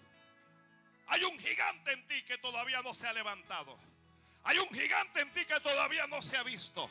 Hay 1.09 1.23
un 1.23 1.39
gigante 1.39 1.91
en 1.91 2.07
ti 2.07 2.21
que 2.23 2.37
todavía 2.37 2.81
no 2.83 2.93
se 2.93 3.07
ha 3.07 3.13
levantado. 3.13 3.77
Hay 4.43 4.57
un 4.59 4.69
gigante 4.69 5.21
en 5.21 5.31
ti 5.31 5.45
que 5.45 5.59
todavía 5.59 6.07
no 6.07 6.21
se 6.21 6.37
ha 6.37 6.43
visto. 6.43 6.89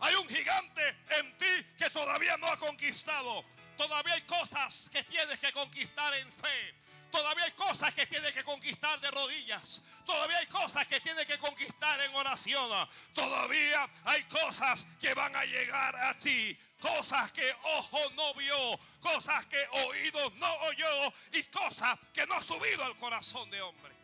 Hay 0.00 0.14
un 0.16 0.28
gigante 0.28 0.88
en 1.18 1.38
ti 1.38 1.66
que 1.78 1.88
todavía 1.90 2.36
no 2.36 2.46
ha 2.46 2.56
conquistado. 2.58 3.44
Todavía 3.76 4.14
hay 4.14 4.22
cosas 4.22 4.90
que 4.92 5.02
tienes 5.04 5.40
que 5.40 5.52
conquistar 5.52 6.12
en 6.14 6.30
fe. 6.30 6.74
Todavía 7.14 7.44
hay 7.44 7.52
cosas 7.52 7.94
que 7.94 8.08
tienes 8.08 8.34
que 8.34 8.42
conquistar 8.42 8.98
de 8.98 9.08
rodillas. 9.12 9.82
Todavía 10.04 10.36
hay 10.36 10.48
cosas 10.48 10.88
que 10.88 11.00
tienes 11.00 11.24
que 11.28 11.38
conquistar 11.38 12.00
en 12.00 12.12
oración. 12.12 12.68
Todavía 13.12 13.88
hay 14.04 14.24
cosas 14.24 14.84
que 15.00 15.14
van 15.14 15.34
a 15.36 15.44
llegar 15.44 15.94
a 15.94 16.18
ti. 16.18 16.58
Cosas 16.80 17.30
que 17.30 17.48
ojo 17.76 18.00
no 18.16 18.34
vio. 18.34 18.80
Cosas 19.00 19.46
que 19.46 19.64
oído 19.86 20.28
no 20.38 20.52
oyó. 20.66 21.12
Y 21.34 21.44
cosas 21.44 21.96
que 22.12 22.26
no 22.26 22.34
ha 22.34 22.42
subido 22.42 22.82
al 22.82 22.96
corazón 22.96 23.48
de 23.48 23.62
hombre. 23.62 23.94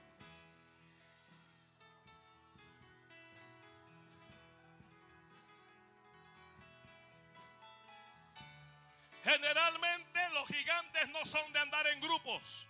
Generalmente 9.24 10.28
los 10.32 10.46
gigantes 10.46 11.08
no 11.08 11.26
son 11.26 11.52
de 11.52 11.58
andar 11.58 11.88
en 11.88 11.98
grupos. 11.98 12.70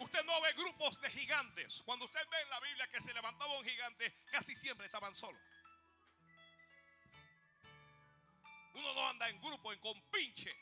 Usted 0.00 0.24
no 0.24 0.40
ve 0.40 0.52
grupos 0.52 1.00
de 1.00 1.10
gigantes. 1.10 1.82
Cuando 1.84 2.04
usted 2.04 2.20
ve 2.30 2.40
en 2.42 2.50
la 2.50 2.60
Biblia 2.60 2.86
que 2.88 3.00
se 3.00 3.12
levantaba 3.12 3.58
un 3.58 3.64
gigante, 3.64 4.24
casi 4.30 4.54
siempre 4.54 4.86
estaban 4.86 5.14
solos. 5.14 5.40
Uno 8.74 8.94
no 8.94 9.08
anda 9.08 9.28
en 9.28 9.40
grupo, 9.40 9.72
en 9.72 9.80
compinche. 9.80 10.54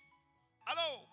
Aló. 0.67 1.07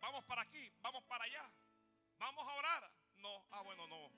Vamos 0.00 0.24
para 0.24 0.42
aquí, 0.42 0.72
vamos 0.80 1.04
para 1.04 1.24
allá. 1.24 1.50
Vamos 2.18 2.46
a 2.46 2.52
orar. 2.54 2.90
No, 3.18 3.46
ah, 3.50 3.60
bueno, 3.62 3.86
no. 3.86 4.10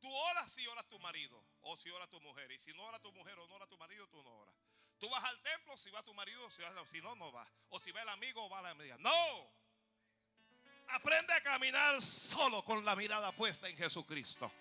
Tú 0.00 0.12
oras 0.12 0.52
si 0.52 0.66
oras 0.66 0.86
tu 0.88 0.98
marido 1.00 1.44
o 1.62 1.76
si 1.76 1.90
ora 1.90 2.06
tu 2.06 2.20
mujer. 2.20 2.50
Y 2.52 2.58
si 2.58 2.72
no 2.74 2.84
ora 2.84 3.00
tu 3.00 3.12
mujer 3.12 3.38
o 3.38 3.46
no 3.46 3.54
ora 3.54 3.66
tu 3.66 3.76
marido, 3.76 4.06
tú 4.08 4.22
no 4.22 4.30
oras. 4.30 4.54
Tú 5.00 5.08
vas 5.08 5.24
al 5.24 5.40
templo 5.40 5.76
si 5.78 5.90
va 5.90 6.02
tu 6.02 6.12
marido, 6.12 6.48
si, 6.50 6.62
si 6.84 7.00
no, 7.00 7.16
no 7.16 7.32
va. 7.32 7.46
O 7.70 7.80
si 7.80 7.90
va 7.90 8.02
el 8.02 8.08
amigo 8.10 8.48
va 8.50 8.60
la 8.60 8.70
amiga. 8.70 8.96
No. 8.98 9.50
Aprende 10.88 11.32
a 11.32 11.40
caminar 11.40 12.02
solo 12.02 12.62
con 12.62 12.84
la 12.84 12.94
mirada 12.94 13.32
puesta 13.32 13.66
en 13.66 13.76
Jesucristo. 13.76 14.52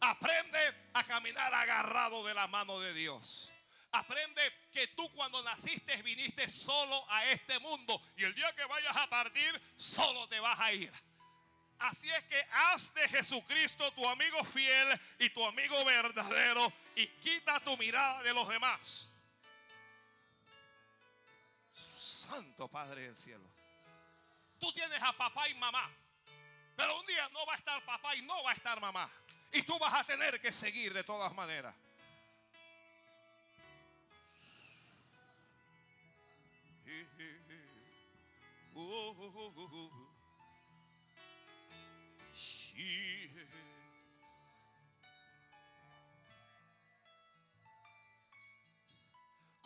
Aprende 0.00 0.58
a 0.92 1.04
caminar 1.04 1.52
agarrado 1.54 2.24
de 2.26 2.34
la 2.34 2.46
mano 2.46 2.78
de 2.78 2.92
Dios. 2.92 3.50
Aprende 3.92 4.42
que 4.70 4.86
tú 4.88 5.10
cuando 5.14 5.42
naciste 5.42 6.00
viniste 6.02 6.48
solo 6.50 7.04
a 7.10 7.26
este 7.26 7.58
mundo 7.60 8.00
y 8.16 8.24
el 8.24 8.34
día 8.34 8.54
que 8.54 8.64
vayas 8.66 8.96
a 8.96 9.08
partir 9.08 9.62
solo 9.76 10.28
te 10.28 10.38
vas 10.40 10.60
a 10.60 10.72
ir. 10.72 10.92
Así 11.80 12.10
es 12.10 12.22
que 12.24 12.46
haz 12.52 12.92
de 12.92 13.08
Jesucristo 13.08 13.90
tu 13.92 14.06
amigo 14.06 14.44
fiel 14.44 15.00
y 15.18 15.30
tu 15.30 15.44
amigo 15.46 15.82
verdadero 15.86 16.70
y 16.96 17.06
quita 17.06 17.60
tu 17.60 17.76
mirada 17.76 18.22
de 18.22 18.34
los 18.34 18.48
demás. 18.48 19.06
Santo 21.74 22.68
Padre 22.68 23.02
del 23.02 23.16
cielo. 23.16 23.44
Tú 24.58 24.72
tienes 24.72 25.02
a 25.02 25.12
papá 25.12 25.48
y 25.48 25.54
mamá, 25.54 25.90
pero 26.76 26.98
un 26.98 27.06
día 27.06 27.28
no 27.30 27.44
va 27.46 27.54
a 27.54 27.56
estar 27.56 27.82
papá 27.84 28.14
y 28.14 28.22
no 28.22 28.42
va 28.42 28.50
a 28.50 28.54
estar 28.54 28.80
mamá. 28.80 29.10
Y 29.52 29.62
tú 29.62 29.78
vas 29.78 29.94
a 29.94 30.04
tener 30.04 30.40
que 30.40 30.52
seguir 30.52 30.92
de 30.92 31.02
todas 31.02 31.34
maneras. 31.34 31.74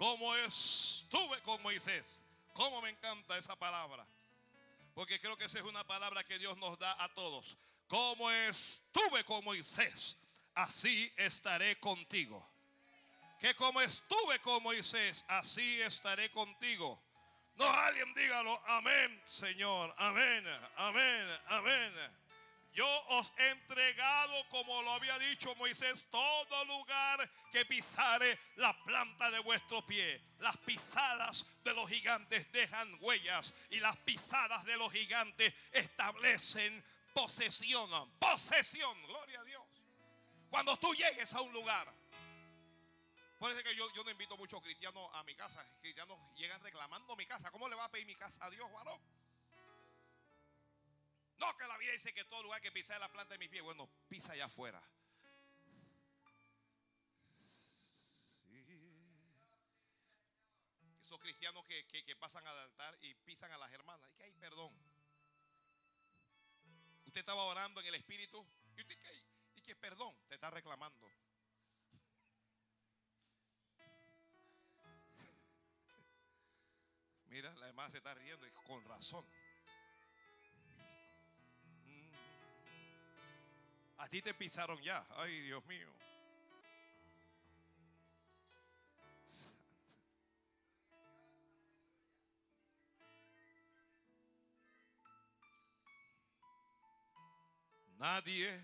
Como 0.04 0.34
estuve 0.36 1.40
con 1.40 1.62
Moisés. 1.62 2.22
Como 2.52 2.82
me 2.82 2.90
encanta 2.90 3.38
esa 3.38 3.56
palabra. 3.56 4.06
Porque 4.94 5.18
creo 5.18 5.34
que 5.38 5.46
esa 5.46 5.60
es 5.60 5.64
una 5.64 5.82
palabra 5.86 6.22
que 6.24 6.38
Dios 6.38 6.58
nos 6.58 6.78
da 6.78 6.94
a 7.02 7.08
todos. 7.14 7.56
Como 7.88 8.30
estuve 8.30 9.24
con 9.24 9.42
Moisés, 9.42 10.18
así 10.56 11.10
estaré 11.16 11.80
contigo. 11.80 12.46
Que 13.40 13.54
como 13.54 13.80
estuve 13.80 14.38
con 14.40 14.62
Moisés, 14.62 15.24
así 15.26 15.80
estaré 15.80 16.30
contigo. 16.32 17.02
No 17.54 17.64
alguien 17.64 18.12
dígalo, 18.12 18.60
amén, 18.66 19.22
Señor, 19.24 19.94
amén, 19.96 20.44
amén, 20.76 21.28
amén. 21.46 21.92
Yo 22.74 22.86
os 23.10 23.32
he 23.38 23.50
entregado, 23.50 24.48
como 24.48 24.82
lo 24.82 24.94
había 24.94 25.16
dicho 25.20 25.54
Moisés, 25.54 26.06
todo 26.10 26.64
lugar 26.64 27.30
que 27.52 27.64
pisare 27.64 28.36
la 28.56 28.72
planta 28.84 29.30
de 29.30 29.38
vuestro 29.38 29.86
pie. 29.86 30.20
Las 30.40 30.56
pisadas 30.56 31.46
de 31.62 31.72
los 31.72 31.88
gigantes 31.88 32.50
dejan 32.50 32.98
huellas 33.00 33.54
y 33.70 33.78
las 33.78 33.96
pisadas 33.98 34.64
de 34.64 34.76
los 34.76 34.92
gigantes 34.92 35.54
establecen 35.70 36.84
posesión. 37.12 38.10
Posesión, 38.18 39.06
gloria 39.06 39.40
a 39.40 39.44
Dios. 39.44 39.62
Cuando 40.50 40.76
tú 40.76 40.92
llegues 40.94 41.32
a 41.32 41.42
un 41.42 41.52
lugar, 41.52 41.94
ser 43.52 43.62
que 43.62 43.74
yo, 43.76 43.88
yo 43.92 44.02
no 44.02 44.10
invito 44.10 44.36
muchos 44.36 44.62
cristianos 44.62 45.08
a 45.14 45.22
mi 45.24 45.34
casa. 45.34 45.64
Cristianos 45.80 46.18
llegan 46.36 46.60
reclamando 46.62 47.14
mi 47.14 47.26
casa. 47.26 47.50
¿Cómo 47.50 47.68
le 47.68 47.76
va 47.76 47.84
a 47.84 47.90
pedir 47.90 48.06
mi 48.06 48.14
casa 48.16 48.44
a 48.44 48.50
Dios, 48.50 48.70
varón? 48.72 49.00
No, 51.38 51.56
que 51.56 51.66
la 51.66 51.76
Biblia 51.76 51.92
dice 51.92 52.12
que 52.12 52.24
todo 52.24 52.42
lugar 52.42 52.60
que 52.60 52.70
pisa 52.70 52.98
la 52.98 53.10
planta 53.10 53.34
de 53.34 53.38
mis 53.38 53.48
pies, 53.48 53.62
bueno, 53.62 53.90
pisa 54.08 54.32
allá 54.32 54.46
afuera. 54.46 54.82
Esos 61.02 61.18
cristianos 61.18 61.64
que, 61.66 62.16
pasan 62.16 62.46
al 62.46 62.58
altar 62.58 62.96
y 63.02 63.14
pisan 63.14 63.50
a 63.52 63.58
las 63.58 63.72
hermanas, 63.72 64.10
y 64.10 64.14
que 64.14 64.24
hay 64.24 64.32
perdón. 64.32 64.72
Usted 67.04 67.20
estaba 67.20 67.44
orando 67.44 67.80
en 67.80 67.86
el 67.86 67.94
espíritu 67.94 68.44
y 68.76 68.80
usted 68.80 68.98
que, 68.98 69.26
y 69.54 69.62
que 69.62 69.76
perdón, 69.76 70.14
te 70.26 70.34
está 70.34 70.50
reclamando. 70.50 71.08
Mira, 77.26 77.54
la 77.54 77.68
hermana 77.68 77.90
se 77.90 77.98
está 77.98 78.14
riendo 78.14 78.46
y 78.46 78.50
con 78.50 78.84
razón. 78.84 79.24
A 84.04 84.08
ti 84.08 84.20
te 84.20 84.34
pisaron 84.34 84.78
ya. 84.82 85.02
Ay, 85.16 85.40
Dios 85.40 85.64
mío. 85.64 85.88
Nadie 97.96 98.60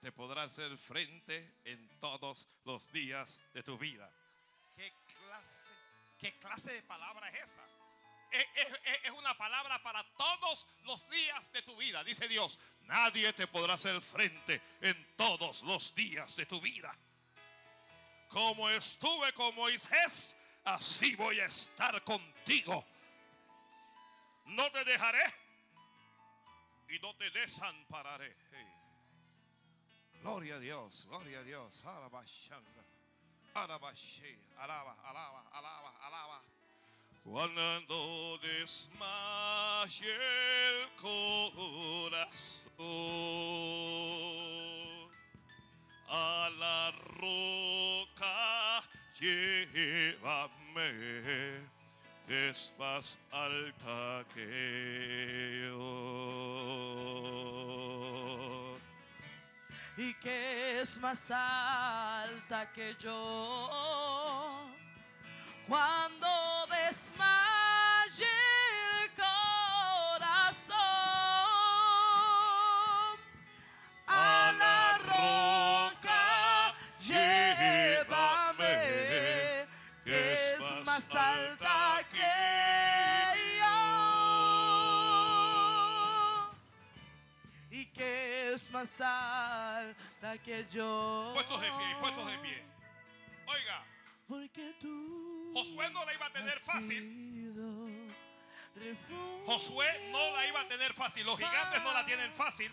te 0.00 0.10
podrá 0.12 0.44
hacer 0.44 0.78
frente 0.78 1.56
en 1.64 1.86
todos 2.00 2.48
los 2.64 2.90
días 2.90 3.42
de 3.52 3.62
tu 3.62 3.76
vida. 3.76 4.10
¿Qué 4.74 4.90
clase, 5.08 5.70
qué 6.16 6.38
clase 6.38 6.72
de 6.72 6.82
palabra 6.84 7.28
es 7.28 7.50
esa? 7.50 7.77
Es, 8.32 9.10
una 9.10 9.36
palabra 9.36 9.82
para 9.82 10.04
todos 10.14 10.66
los 10.84 11.08
días 11.10 11.52
de 11.52 11.62
tu 11.62 11.76
vida, 11.76 12.02
dice 12.04 12.28
Dios. 12.28 12.58
Nadie 12.82 13.32
te 13.32 13.46
podrá 13.46 13.74
hacer 13.74 14.00
frente 14.00 14.60
en 14.80 15.16
todos 15.16 15.62
los 15.62 15.94
días 15.94 16.36
de 16.36 16.46
tu 16.46 16.60
vida. 16.60 16.96
Como 18.28 18.68
estuve 18.68 19.32
con 19.32 19.54
Moisés, 19.54 20.36
así 20.64 21.14
voy 21.16 21.40
a 21.40 21.46
estar 21.46 22.02
contigo. 22.04 22.86
No 24.46 24.70
te 24.70 24.84
dejaré 24.84 25.24
y 26.88 26.98
no 27.00 27.14
te 27.16 27.30
desampararé. 27.30 28.36
Gloria 30.20 30.56
a 30.56 30.58
Dios, 30.58 31.06
gloria 31.08 31.38
a 31.38 31.42
Dios. 31.42 31.84
Alaba, 31.84 32.22
alaba, 33.54 33.94
alaba, 34.58 34.96
alaba, 35.02 35.48
alaba, 35.52 36.06
alaba. 36.06 36.57
Cuando 37.30 38.38
desmaye 38.38 40.14
el 40.70 40.88
corazón, 40.96 42.78
a 46.08 46.50
la 46.58 46.90
roca 47.20 48.82
llévame, 49.20 50.90
es 52.28 52.72
más 52.78 53.18
alta 53.30 54.24
que 54.34 55.68
yo. 55.68 55.78
Y 59.98 60.14
que 60.14 60.80
es 60.80 60.98
más 60.98 61.30
alta 61.30 62.72
que 62.72 62.96
yo 62.98 64.77
Cuando 65.68 66.26
desmaye 66.70 68.24
el 69.02 69.10
corazón, 69.14 70.74
a 74.06 74.52
la 74.58 74.98
roca 74.98 76.72
llévame, 77.00 78.76
que 80.06 80.54
es 80.54 80.86
más 80.86 81.14
alta 81.14 82.02
que 82.10 82.24
yo. 83.60 83.76
Y 87.70 87.84
que 87.92 88.52
es 88.54 88.70
más 88.70 89.00
alta 89.02 90.38
que 90.42 90.66
yo. 90.70 91.32
Puestos 91.34 91.60
de 91.60 91.66
pie, 91.66 91.96
puestos 92.00 92.26
de 92.26 92.38
pie. 92.38 92.64
Oiga, 93.46 93.84
Porque 94.28 94.74
tú 94.78 95.50
Josué 95.54 95.90
no 95.90 96.04
la 96.04 96.14
iba 96.14 96.26
a 96.26 96.32
tener 96.32 96.60
fácil. 96.60 97.28
Josué 99.46 100.10
no 100.12 100.36
la 100.36 100.46
iba 100.46 100.60
a 100.60 100.68
tener 100.68 100.92
fácil. 100.92 101.24
Los 101.24 101.38
gigantes 101.38 101.82
no 101.82 101.92
la 101.92 102.04
tienen 102.04 102.32
fácil. 102.34 102.70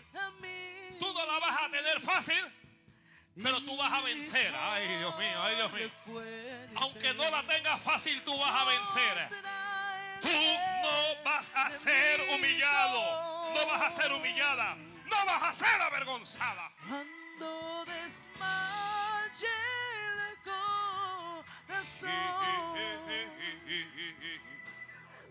Tú 1.00 1.12
no 1.12 1.26
la 1.26 1.38
vas 1.40 1.62
a 1.62 1.70
tener 1.70 2.00
fácil, 2.00 2.44
pero 3.42 3.60
tú 3.62 3.76
vas 3.76 3.92
a 3.92 4.02
vencer. 4.02 4.54
Ay, 4.54 4.86
Dios 4.98 5.16
mío, 5.18 5.42
ay, 5.42 5.56
Dios 5.56 5.72
mío. 5.72 5.90
Aunque 6.76 7.14
no 7.14 7.30
la 7.30 7.42
tengas 7.42 7.80
fácil, 7.80 8.22
tú 8.22 8.36
vas 8.38 8.50
a 8.50 8.64
vencer. 8.64 9.28
Tú 10.20 10.28
no 10.28 11.24
vas 11.24 11.50
a 11.54 11.70
ser 11.70 12.20
humillado. 12.34 13.54
No 13.54 13.66
vas 13.66 13.82
a 13.82 13.90
ser 13.90 14.12
humillada. 14.12 14.76
No 14.76 15.26
vas 15.26 15.42
a 15.42 15.52
ser 15.52 15.80
avergonzada. 15.80 16.72
Cuando 16.86 17.84
desmaye 17.86 19.46
el 19.46 19.65
corazón 22.00 22.10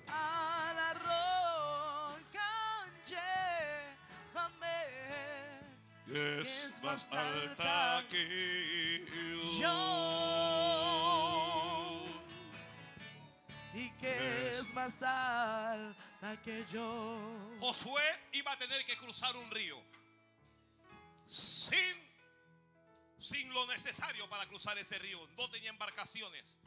a 0.07 0.73
la 0.75 0.93
roca 0.93 2.51
llévame 3.05 4.79
Es 6.07 6.81
más 6.81 7.05
alta 7.11 8.03
que 8.09 9.05
yo. 9.59 10.05
y 13.73 13.89
que 13.99 14.57
es 14.57 14.73
más 14.73 15.01
alta 15.01 16.41
que 16.43 16.65
yo. 16.71 17.19
Josué 17.59 18.01
iba 18.31 18.51
a 18.51 18.57
tener 18.57 18.85
que 18.85 18.95
cruzar 18.95 19.35
un 19.35 19.51
río 19.51 19.77
sin, 21.27 22.04
sin 23.25 23.51
lo 23.53 23.65
necesario 23.65 24.29
para 24.29 24.45
cruzar 24.45 24.77
ese 24.77 24.99
río. 24.99 25.27
No 25.37 25.49
tenía 25.49 25.71
embarcaciones, 25.71 26.59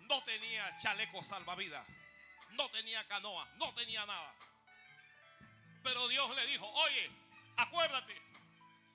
no 0.00 0.22
tenía 0.24 0.76
chaleco 0.78 1.22
salvavidas, 1.22 1.86
no 2.50 2.68
tenía 2.70 3.06
canoa, 3.06 3.48
no 3.56 3.72
tenía 3.74 4.04
nada. 4.04 4.34
Pero 5.84 6.08
Dios 6.08 6.34
le 6.34 6.46
dijo, 6.46 6.66
oye, 6.66 7.10
acuérdate, 7.56 8.20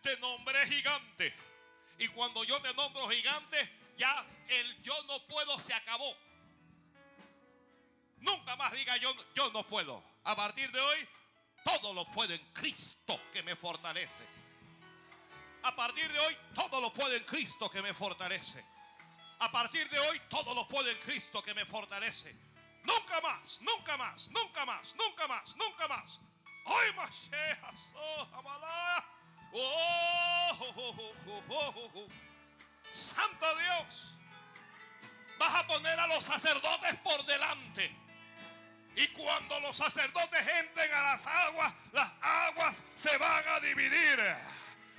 te 0.01 0.17
nombré 0.17 0.67
gigante. 0.67 1.33
Y 1.99 2.09
cuando 2.09 2.43
yo 2.43 2.61
te 2.61 2.73
nombro 2.73 3.09
gigante, 3.09 3.93
ya 3.97 4.25
el 4.49 4.81
yo 4.81 5.01
no 5.03 5.19
puedo 5.27 5.57
se 5.59 5.73
acabó. 5.73 6.17
Nunca 8.17 8.55
más 8.57 8.73
diga 8.73 8.97
yo, 8.97 9.13
yo 9.33 9.49
no 9.51 9.63
puedo. 9.63 10.03
A 10.25 10.35
partir 10.35 10.69
de 10.71 10.79
hoy, 10.79 11.07
todo 11.63 11.93
lo 11.93 12.05
puedo 12.11 12.33
en 12.33 12.53
Cristo 12.53 13.19
que 13.31 13.41
me 13.41 13.55
fortalece. 13.55 14.32
A 15.63 15.75
partir 15.75 16.11
de 16.11 16.19
hoy, 16.19 16.37
todo 16.53 16.81
lo 16.81 16.93
puedo 16.93 17.15
en 17.15 17.23
Cristo 17.23 17.69
que 17.69 17.81
me 17.81 17.93
fortalece. 17.93 18.63
A 19.39 19.51
partir 19.51 19.89
de 19.89 19.99
hoy, 19.99 20.21
todo 20.29 20.53
lo 20.53 20.67
puedo 20.67 20.89
en 20.89 20.97
Cristo 20.99 21.41
que 21.41 21.53
me 21.53 21.65
fortalece. 21.65 22.35
Nunca 22.83 23.21
más, 23.21 23.61
nunca 23.61 23.95
más, 23.97 24.29
nunca 24.29 24.65
más, 24.65 24.95
nunca 24.95 25.27
más, 25.27 25.55
nunca 25.55 25.87
más. 25.87 26.19
Hoy 26.65 26.93
más 26.95 27.29
oh, 27.93 28.27
amalaya. 28.33 29.05
Oh, 29.53 30.57
oh, 30.59 30.73
oh, 30.77 30.95
oh, 31.27 31.43
oh, 31.49 31.73
oh, 31.75 31.91
oh. 31.95 32.07
Santo 32.91 33.45
Dios, 33.55 34.15
vas 35.37 35.55
a 35.55 35.67
poner 35.67 35.99
a 35.99 36.07
los 36.07 36.23
sacerdotes 36.23 36.95
por 37.03 37.25
delante. 37.25 37.95
Y 38.95 39.07
cuando 39.07 39.59
los 39.61 39.75
sacerdotes 39.75 40.47
entren 40.47 40.93
a 40.93 41.01
las 41.01 41.25
aguas, 41.25 41.73
las 41.93 42.13
aguas 42.21 42.83
se 42.95 43.17
van 43.17 43.47
a 43.47 43.59
dividir. 43.59 44.35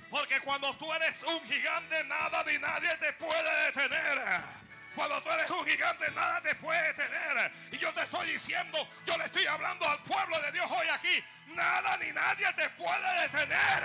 Porque 0.09 0.39
cuando 0.41 0.75
tú 0.77 0.91
eres 0.93 1.21
un 1.23 1.43
gigante, 1.45 2.03
nada 2.05 2.43
ni 2.43 2.57
nadie 2.59 2.89
te 2.97 3.13
puede 3.13 3.65
detener. 3.65 4.41
Cuando 4.95 5.21
tú 5.21 5.29
eres 5.29 5.49
un 5.49 5.65
gigante, 5.65 6.09
nada 6.11 6.41
te 6.41 6.55
puede 6.55 6.81
detener. 6.93 7.51
Y 7.71 7.77
yo 7.77 7.93
te 7.93 8.01
estoy 8.01 8.31
diciendo, 8.31 8.87
yo 9.05 9.17
le 9.17 9.25
estoy 9.25 9.45
hablando 9.45 9.87
al 9.89 10.01
pueblo 10.03 10.39
de 10.41 10.51
Dios 10.53 10.71
hoy 10.71 10.87
aquí. 10.87 11.23
Nada 11.47 11.97
ni 11.97 12.11
nadie 12.13 12.51
te 12.53 12.69
puede 12.71 13.21
detener. 13.23 13.83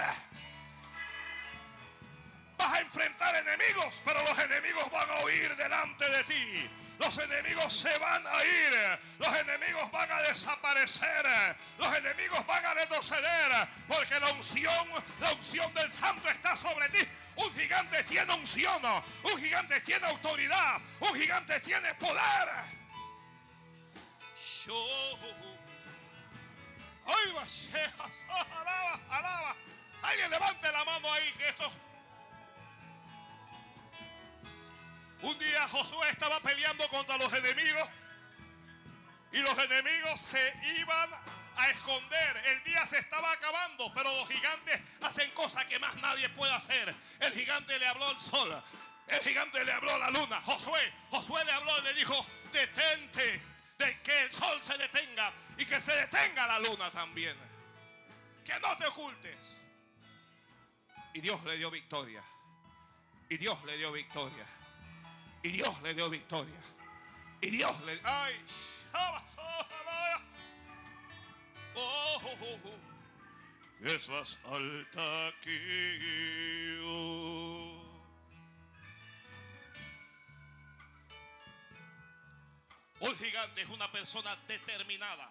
Vas 2.56 2.74
a 2.74 2.80
enfrentar 2.80 3.34
enemigos, 3.36 4.00
pero 4.04 4.22
los 4.22 4.38
enemigos 4.38 4.90
van 4.90 5.10
a 5.10 5.24
huir 5.24 5.56
delante 5.56 6.08
de 6.08 6.24
ti. 6.24 6.70
Los 7.00 7.16
enemigos 7.16 7.72
se 7.72 7.98
van 7.98 8.22
a 8.26 8.44
ir. 8.44 8.98
Los 9.18 9.34
enemigos 9.34 9.90
van 9.90 10.12
a 10.12 10.20
desaparecer. 10.20 11.56
Los 11.78 11.96
enemigos 11.96 12.46
van 12.46 12.64
a 12.64 12.74
retroceder. 12.74 13.68
Porque 13.88 14.20
la 14.20 14.30
unción, 14.32 14.86
la 15.18 15.32
unción 15.32 15.72
del 15.72 15.90
santo 15.90 16.28
está 16.28 16.54
sobre 16.54 16.90
ti. 16.90 16.98
Un 17.36 17.54
gigante 17.54 18.04
tiene 18.04 18.34
unción. 18.34 18.84
Un 19.22 19.38
gigante 19.38 19.80
tiene 19.80 20.06
autoridad. 20.08 20.78
Un 21.00 21.14
gigante 21.14 21.58
tiene 21.60 21.94
poder. 21.94 22.48
Alaba, 28.60 29.00
alaba. 29.10 29.56
Alguien 30.02 30.30
levante 30.30 30.70
la 30.70 30.84
mano 30.84 31.12
ahí 31.12 31.34
Josué 35.70 36.10
estaba 36.10 36.40
peleando 36.40 36.88
contra 36.88 37.16
los 37.16 37.32
enemigos 37.32 37.88
y 39.32 39.38
los 39.38 39.56
enemigos 39.58 40.20
se 40.20 40.54
iban 40.78 41.10
a 41.56 41.70
esconder. 41.70 42.36
El 42.46 42.64
día 42.64 42.84
se 42.86 42.98
estaba 42.98 43.30
acabando, 43.32 43.92
pero 43.94 44.14
los 44.16 44.28
gigantes 44.28 44.80
hacen 45.02 45.30
cosas 45.32 45.64
que 45.66 45.78
más 45.78 45.94
nadie 45.96 46.28
puede 46.30 46.52
hacer. 46.52 46.94
El 47.20 47.32
gigante 47.32 47.78
le 47.78 47.86
habló 47.86 48.08
al 48.08 48.20
sol, 48.20 48.62
el 49.06 49.20
gigante 49.20 49.64
le 49.64 49.72
habló 49.72 49.94
a 49.94 49.98
la 49.98 50.10
luna. 50.10 50.40
Josué, 50.42 50.92
Josué 51.10 51.44
le 51.44 51.52
habló 51.52 51.78
y 51.78 51.82
le 51.82 51.94
dijo, 51.94 52.26
detente, 52.52 53.40
de 53.80 53.98
que 54.02 54.24
el 54.24 54.32
sol 54.32 54.62
se 54.62 54.76
detenga 54.76 55.32
y 55.56 55.64
que 55.64 55.80
se 55.80 55.92
detenga 55.96 56.46
la 56.46 56.58
luna 56.58 56.90
también. 56.90 57.36
Que 58.44 58.58
no 58.60 58.76
te 58.76 58.86
ocultes. 58.86 59.56
Y 61.14 61.20
Dios 61.20 61.42
le 61.44 61.56
dio 61.56 61.70
victoria. 61.70 62.22
Y 63.28 63.38
Dios 63.38 63.62
le 63.64 63.76
dio 63.76 63.90
victoria. 63.92 64.46
Y 65.42 65.48
Dios 65.48 65.82
le 65.82 65.94
dio 65.94 66.10
victoria. 66.10 66.60
Y 67.40 67.50
Dios 67.50 67.80
le 67.84 67.98
ay, 68.04 68.34
oh, 68.92 69.20
oh, 71.76 72.38
oh, 72.42 72.58
oh. 72.64 73.86
es 73.86 74.08
más 74.10 74.38
alta 74.44 75.32
que 75.40 76.76
yo. 76.76 77.80
Un 83.00 83.16
gigante 83.16 83.62
es 83.62 83.68
una 83.70 83.90
persona 83.90 84.36
determinada. 84.46 85.30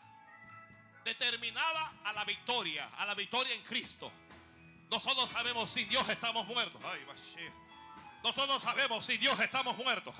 Determinada 1.05 1.93
a 2.03 2.14
la 2.14 2.26
victoria, 2.26 2.89
a 2.97 3.05
la 3.05 3.14
victoria 3.14 3.53
en 3.53 3.62
Cristo. 3.62 4.12
Nosotros 4.89 5.30
sabemos 5.30 5.70
si 5.70 5.86
Dios 5.86 6.10
estamos 6.10 6.47
muertos. 6.47 6.82
Ay, 6.84 7.05
Mashiach. 7.05 7.68
Nosotros 8.24 8.61
sabemos 8.61 9.05
si 9.05 9.17
Dios 9.17 9.39
estamos 9.39 9.78
muertos. 9.78 10.13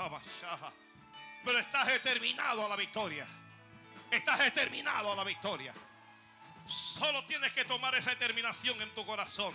Pero 1.44 1.60
estás 1.60 1.88
determinado 1.88 2.66
a 2.66 2.70
la 2.70 2.76
victoria. 2.76 3.26
Estás 4.12 4.40
determinado 4.40 5.12
a 5.12 5.16
la 5.16 5.24
victoria. 5.24 5.74
Solo 6.66 7.24
tienes 7.26 7.52
que 7.54 7.66
tomar 7.66 7.96
esa 7.96 8.12
determinación 8.12 8.82
en 8.82 8.94
tu 8.94 9.06
corazón 9.06 9.54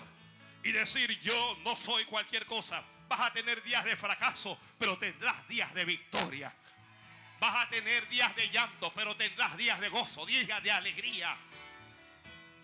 y 0.62 0.72
decir 0.72 1.20
yo 1.20 1.58
no 1.64 1.76
soy 1.76 2.04
cualquier 2.04 2.46
cosa. 2.46 2.82
Vas 3.08 3.20
a 3.20 3.32
tener 3.32 3.62
días 3.62 3.84
de 3.84 3.96
fracaso, 3.96 4.58
pero 4.78 4.98
tendrás 4.98 5.46
días 5.46 5.72
de 5.74 5.84
victoria. 5.84 6.52
Vas 7.38 7.66
a 7.66 7.68
tener 7.68 8.08
días 8.08 8.34
de 8.34 8.48
llanto, 8.48 8.92
pero 8.94 9.14
tendrás 9.16 9.56
días 9.56 9.78
de 9.78 9.88
gozo, 9.88 10.24
días 10.24 10.62
de 10.62 10.70
alegría. 10.70 11.36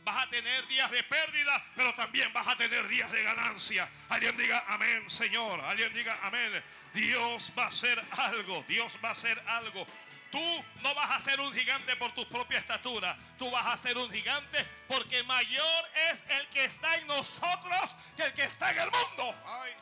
Vas 0.04 0.16
a 0.16 0.30
tener 0.30 0.66
días 0.66 0.90
de 0.90 1.02
pérdida, 1.04 1.62
pero 1.76 1.94
también 1.94 2.32
vas 2.32 2.46
a 2.48 2.56
tener 2.56 2.86
días 2.88 3.10
de 3.12 3.22
ganancia. 3.22 3.88
Alguien 4.08 4.36
diga 4.36 4.64
amén, 4.68 5.08
Señor. 5.10 5.60
Alguien 5.60 5.92
diga 5.92 6.18
amén. 6.22 6.62
Dios 6.94 7.52
va 7.58 7.64
a 7.64 7.68
hacer 7.68 8.02
algo. 8.12 8.64
Dios 8.66 8.98
va 9.04 9.10
a 9.10 9.12
hacer 9.12 9.40
algo. 9.46 9.86
Tú 10.30 10.64
no 10.82 10.94
vas 10.94 11.10
a 11.10 11.20
ser 11.20 11.40
un 11.40 11.52
gigante 11.52 11.96
por 11.96 12.12
tu 12.12 12.26
propia 12.28 12.60
estatura. 12.60 13.16
Tú 13.38 13.50
vas 13.50 13.66
a 13.66 13.76
ser 13.76 13.98
un 13.98 14.10
gigante 14.10 14.64
porque 14.88 15.22
mayor 15.24 15.84
es 16.10 16.24
el 16.30 16.48
que 16.48 16.64
está 16.64 16.94
en 16.96 17.06
nosotros 17.06 17.96
que 18.16 18.22
el 18.22 18.32
que 18.32 18.44
está 18.44 18.70
en 18.70 18.78
el 18.78 18.90
mundo. 18.90 19.34
Ay, 19.44 19.72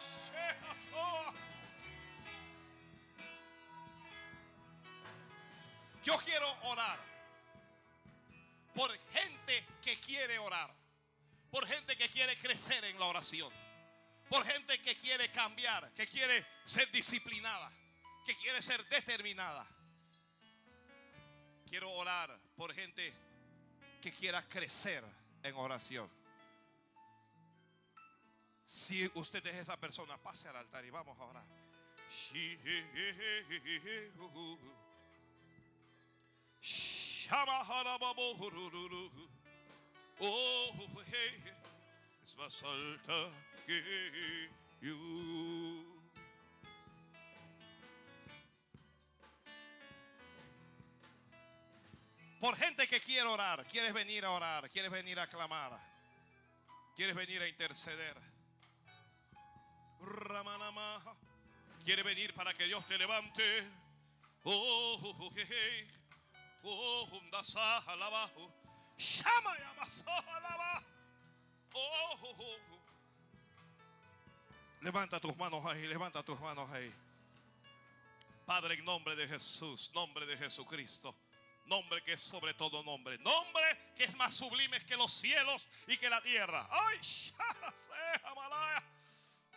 por 8.79 8.97
gente 9.11 9.67
que 9.83 9.97
quiere 9.97 10.39
orar, 10.39 10.73
por 11.51 11.67
gente 11.67 11.97
que 11.97 12.09
quiere 12.11 12.37
crecer 12.37 12.85
en 12.85 12.97
la 13.01 13.07
oración, 13.07 13.53
por 14.31 14.45
gente 14.45 14.81
que 14.81 14.97
quiere 14.99 15.33
cambiar, 15.33 15.93
que 15.95 16.07
quiere 16.07 16.47
ser 16.63 16.89
disciplinada, 16.93 17.73
que 18.25 18.37
quiere 18.37 18.63
ser 18.63 18.89
determinada. 18.89 19.67
Quiero 21.69 21.91
orar 21.91 22.39
por 22.57 22.73
gente 22.73 23.13
que 24.01 24.13
quiera 24.13 24.49
crecer 24.49 25.05
en 25.43 25.57
oración. 25.57 26.09
Si 28.65 29.11
usted 29.15 29.45
es 29.45 29.57
esa 29.57 29.77
persona, 29.77 30.17
pase 30.19 30.47
al 30.47 30.57
altar 30.57 30.85
y 30.85 30.91
vamos 30.91 31.19
a 31.19 31.25
orar. 31.25 31.45
Oh, 40.21 40.73
es 42.25 42.37
más 42.37 42.63
alta 42.63 43.31
que 43.67 44.51
yo. 44.81 44.97
Por 52.41 52.57
gente 52.57 52.87
que 52.87 53.01
quiere 53.01 53.27
orar, 53.27 53.67
quieres 53.67 53.93
venir 53.93 54.25
a 54.25 54.31
orar, 54.31 54.71
quieres 54.71 54.91
venir 54.91 55.21
a 55.21 55.27
clamar, 55.27 55.79
quieres 56.97 57.15
venir 57.15 57.43
a 57.43 57.49
interceder. 57.49 58.17
Ramanama, 60.01 61.17
quiere 61.85 62.03
venir 62.03 62.33
para 62.33 62.55
que 62.55 62.65
Dios 62.65 62.87
te 62.87 62.97
levante. 62.97 63.43
Oh, 64.45 65.17
oh, 65.21 65.33
hey, 65.37 65.98
Levanta 74.81 75.21
tus 75.21 75.37
manos 75.37 75.65
ahí, 75.67 75.87
levanta 75.87 76.23
tus 76.23 76.39
manos 76.41 76.71
ahí. 76.71 76.93
Padre, 78.47 78.75
en 78.75 78.85
nombre 78.85 79.15
de 79.15 79.29
Jesús, 79.29 79.91
nombre 79.93 80.25
de 80.27 80.37
Jesucristo. 80.37 81.15
Nombre 81.67 82.03
que 82.03 82.15
es 82.15 82.23
sobre 82.23 82.55
todo 82.55 82.83
nombre. 82.83 83.19
Nombre 83.19 83.93
que 83.95 84.05
es 84.05 84.17
más 84.17 84.35
sublime 84.35 84.83
que 84.87 84.97
los 84.97 85.13
cielos 85.13 85.69
y 85.87 85.99
que 85.99 86.09
la 86.09 86.23
tierra. 86.23 86.67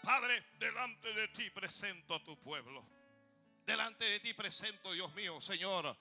Padre, 0.03 0.43
delante 0.59 1.13
de 1.13 1.27
ti 1.29 1.49
presento 1.51 2.15
a 2.15 2.23
tu 2.23 2.37
pueblo. 2.37 2.83
Delante 3.65 4.03
de 4.03 4.19
ti 4.19 4.33
presento, 4.33 4.91
Dios 4.91 5.13
mío, 5.13 5.39
Señor. 5.39 5.95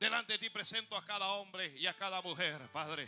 Delante 0.00 0.32
de 0.32 0.38
ti 0.38 0.48
presento 0.48 0.96
a 0.96 1.04
cada 1.04 1.28
hombre 1.28 1.74
y 1.76 1.86
a 1.86 1.94
cada 1.94 2.22
mujer, 2.22 2.58
Padre. 2.72 3.06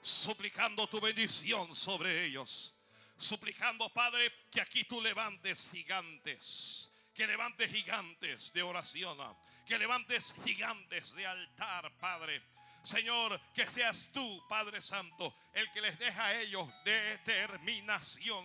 Suplicando 0.00 0.88
tu 0.88 1.00
bendición 1.00 1.76
sobre 1.76 2.24
ellos. 2.24 2.74
Suplicando, 3.16 3.88
Padre, 3.90 4.32
que 4.50 4.60
aquí 4.60 4.82
tú 4.82 5.00
levantes 5.00 5.70
gigantes. 5.70 6.90
Que 7.14 7.28
levantes 7.28 7.70
gigantes 7.70 8.52
de 8.52 8.60
oración. 8.60 9.16
Que 9.64 9.78
levantes 9.78 10.34
gigantes 10.44 11.14
de 11.14 11.24
altar, 11.24 11.96
Padre. 12.00 12.42
Señor, 12.82 13.40
que 13.54 13.64
seas 13.64 14.10
tú, 14.12 14.44
Padre 14.48 14.80
Santo, 14.80 15.32
el 15.52 15.70
que 15.70 15.80
les 15.80 15.96
deja 15.96 16.26
a 16.26 16.40
ellos 16.40 16.68
determinación. 16.84 18.44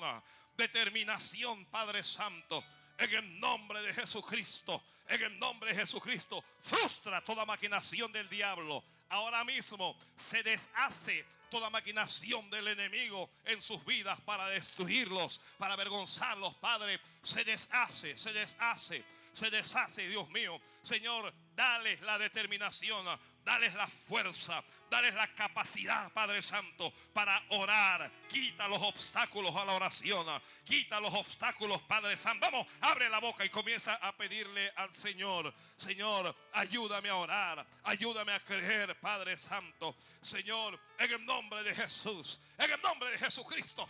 Determinación, 0.55 1.65
Padre 1.65 2.03
Santo. 2.03 2.63
En 3.01 3.11
el 3.15 3.39
nombre 3.39 3.81
de 3.81 3.93
Jesucristo. 3.93 4.83
En 5.07 5.23
el 5.23 5.39
nombre 5.39 5.73
de 5.73 5.79
Jesucristo. 5.79 6.43
Frustra 6.59 7.19
toda 7.21 7.45
maquinación 7.45 8.11
del 8.11 8.29
diablo. 8.29 8.83
Ahora 9.09 9.43
mismo 9.43 9.97
se 10.15 10.43
deshace 10.43 11.25
toda 11.49 11.71
maquinación 11.71 12.49
del 12.51 12.67
enemigo 12.67 13.29
en 13.43 13.59
sus 13.59 13.83
vidas 13.85 14.21
para 14.21 14.47
destruirlos, 14.49 15.41
para 15.57 15.73
avergonzarlos, 15.73 16.53
Padre. 16.55 17.01
Se 17.23 17.43
deshace, 17.43 18.15
se 18.15 18.31
deshace, 18.33 19.03
se 19.33 19.49
deshace, 19.49 20.07
Dios 20.07 20.29
mío. 20.29 20.61
Señor, 20.83 21.33
dales 21.55 22.01
la 22.01 22.19
determinación, 22.19 23.05
dales 23.43 23.73
la 23.73 23.87
fuerza, 23.87 24.63
dales 24.89 25.13
la 25.13 25.27
capacidad, 25.33 26.11
Padre 26.11 26.41
Santo, 26.41 26.93
para 27.13 27.41
orar. 27.49 28.11
Quita 28.27 28.67
los 28.67 28.81
obstáculos 28.81 29.55
a 29.55 29.65
la 29.65 29.73
oración, 29.73 30.25
quita 30.63 30.99
los 30.99 31.13
obstáculos, 31.13 31.81
Padre 31.83 32.17
Santo. 32.17 32.45
Vamos, 32.51 32.67
abre 32.81 33.09
la 33.09 33.19
boca 33.19 33.43
y 33.45 33.49
comienza 33.49 33.95
a 33.95 34.15
pedirle 34.15 34.71
al 34.75 34.93
Señor, 34.93 35.53
Señor, 35.75 36.35
ayúdame 36.53 37.09
a 37.09 37.15
orar, 37.15 37.65
ayúdame 37.83 38.33
a 38.33 38.39
creer, 38.39 38.99
Padre 38.99 39.37
Santo. 39.37 39.95
Señor, 40.21 40.79
en 40.99 41.11
el 41.11 41.25
nombre 41.25 41.63
de 41.63 41.73
Jesús, 41.73 42.39
en 42.57 42.71
el 42.71 42.81
nombre 42.81 43.09
de 43.11 43.17
Jesucristo, 43.17 43.87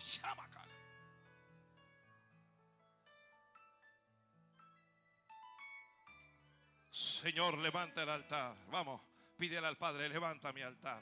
Señor, 7.21 7.57
levanta 7.59 8.03
el 8.03 8.09
altar. 8.09 8.55
Vamos, 8.69 9.01
pídele 9.41 9.65
al 9.65 9.75
Padre, 9.75 10.07
levanta 10.07 10.53
mi 10.53 10.61
altar. 10.61 11.01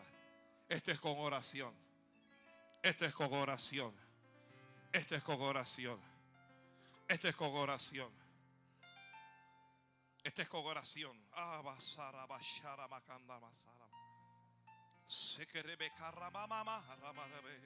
Este 0.70 0.94
es 0.94 1.00
con 1.02 1.12
oración. 1.18 1.76
Este 2.82 3.08
es 3.08 3.14
con 3.14 3.34
oración. 3.34 3.94
Este 4.94 5.18
es 5.18 5.24
con 5.24 5.42
oración. 5.42 6.00
Este 7.06 7.28
es 7.28 7.36
con 7.36 7.54
oración. 7.54 8.10
Este 10.24 10.44
es 10.44 10.48
con 10.48 10.66
oración. 10.66 11.22
Ah, 11.34 11.62
basara, 11.62 12.26
bashara, 12.28 12.88
makanda, 12.88 13.40
basara. 13.40 13.90
Se 15.06 15.46
que 15.46 15.62
rebe 15.62 15.92
karabama, 15.96 16.82
ramarebe. 17.02 17.60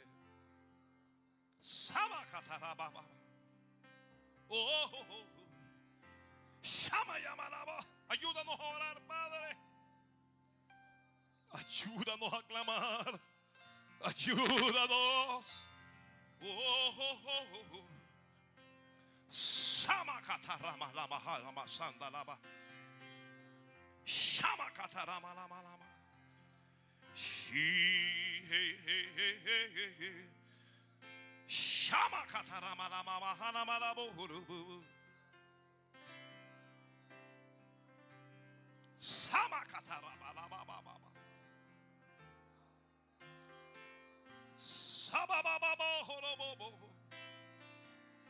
Sama 1.59 2.25
katarababa. 2.31 3.05
Oh, 4.47 4.89
oh, 4.91 5.05
oh. 5.11 5.27
Shama 6.63 7.19
yamaraba. 7.19 7.77
Ayúdanos 8.09 8.59
a 8.59 8.63
orar, 8.63 8.99
Padre. 9.05 9.72
Ayúdanos 11.53 12.33
a 12.33 12.41
clamar. 12.43 13.19
Ayúdanos. 14.01 15.67
Oh, 16.41 16.93
oh, 16.99 17.17
oh, 17.25 17.47
oh. 17.73 17.85
Sama 19.29 20.21
katarama 20.21 20.91
lama 20.93 21.19
halama 21.19 21.63
sanda 21.67 22.09
lama. 22.09 22.37
Shama 24.05 24.69
katarama 24.75 25.33
lama 25.33 25.57
lama. 25.63 25.87
Shi 27.15 28.43
hey 28.49 28.75
hey 28.85 29.05
hey 29.15 29.35
hey 29.45 29.67
hey 29.75 29.91
hey. 29.99 30.29
Shama 31.47 32.25
katarama 32.27 32.89
lama 32.89 33.19
mahana 33.19 33.65
malabu 33.65 34.05
hurubu. 34.17 34.83
Sama 38.97 39.61
katarama 39.71 40.22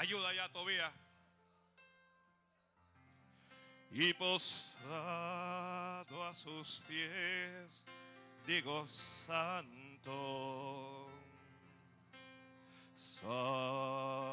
Ayuda 0.00 0.32
ya, 0.32 0.48
Tobía. 0.48 0.90
Y 3.92 4.14
postrado 4.14 4.88
a 6.24 6.32
sus 6.32 6.80
pies, 6.88 7.84
digo 8.46 8.86
santo, 8.88 9.50
santo. 13.00 14.24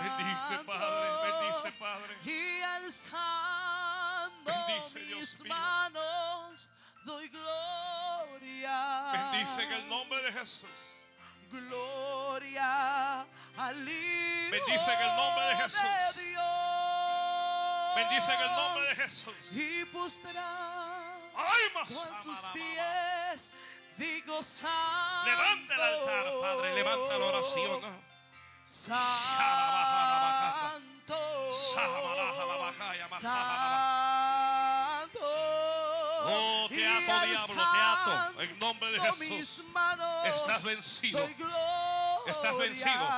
Bendice, 0.00 0.64
Padre, 0.66 1.06
bendice, 1.22 1.72
Padre. 1.78 2.16
Y 2.24 2.62
alzando 2.62 4.44
Bendice, 4.44 5.00
Dios 5.00 5.20
mis 5.20 5.40
mío. 5.40 5.54
manos, 5.54 6.68
doy 7.04 7.28
gloria. 7.28 9.12
Bendice 9.12 9.62
en 9.62 9.72
el 9.72 9.88
nombre 9.88 10.22
de 10.22 10.32
Jesús. 10.32 10.68
Gloria 11.50 13.26
al 13.56 13.88
Hijo 13.88 14.50
Bendice 14.50 14.92
en 14.92 15.00
el 15.00 15.16
nombre 15.16 15.44
de 15.46 15.56
Jesús. 15.56 15.80
Dios. 16.16 16.42
Bendice 17.96 18.34
en 18.34 18.40
el 18.40 18.56
nombre 18.56 18.88
de 18.88 18.96
Jesús. 18.96 19.52
Y 19.52 19.84
postrado 19.86 20.94
sus 22.22 22.38
pies, 22.52 23.52
digo 23.96 24.42
santo. 24.42 25.24
Levanta 25.26 25.74
el 25.74 25.80
altar, 25.80 26.26
Padre. 26.40 26.74
Levanta 26.74 27.18
la 27.18 27.26
oración. 27.26 27.80
Santo. 28.66 28.94
Santo. 33.20 35.20
Oh, 36.26 36.66
te 36.68 36.86
ato, 36.86 37.26
diablo, 37.26 37.54
te 37.54 37.60
ato. 37.60 38.40
En 38.40 38.58
nombre 38.58 38.90
de 38.92 39.00
Jesús. 39.00 39.62
Estás 40.24 40.62
vencido. 40.62 41.28
Estás 42.26 42.56
vencido. 42.58 43.08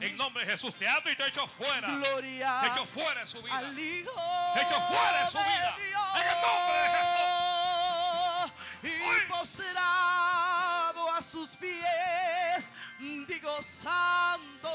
En 0.00 0.16
nombre 0.16 0.44
de 0.44 0.50
Jesús 0.52 0.74
te 0.74 0.88
ato 0.88 1.10
y 1.10 1.16
te 1.16 1.26
echo 1.26 1.46
fuera. 1.46 1.88
Gloria 1.88 2.60
Te 2.62 2.68
echo 2.68 2.86
fuera 2.86 3.20
de 3.20 3.26
su 3.26 3.42
vida. 3.42 3.60
Te 3.60 4.62
echo 4.62 4.80
fuera 4.80 5.24
de 5.24 5.30
su 5.30 5.38
vida. 5.38 5.76
En 6.16 6.26
el 6.28 6.40
nombre 6.40 6.78
de 6.82 6.88
Y 8.86 9.02
Hoy. 9.02 9.18
postrado 9.28 11.12
a 11.12 11.20
sus 11.20 11.48
pies, 11.56 12.70
digo 13.00 13.60
santo. 13.62 14.70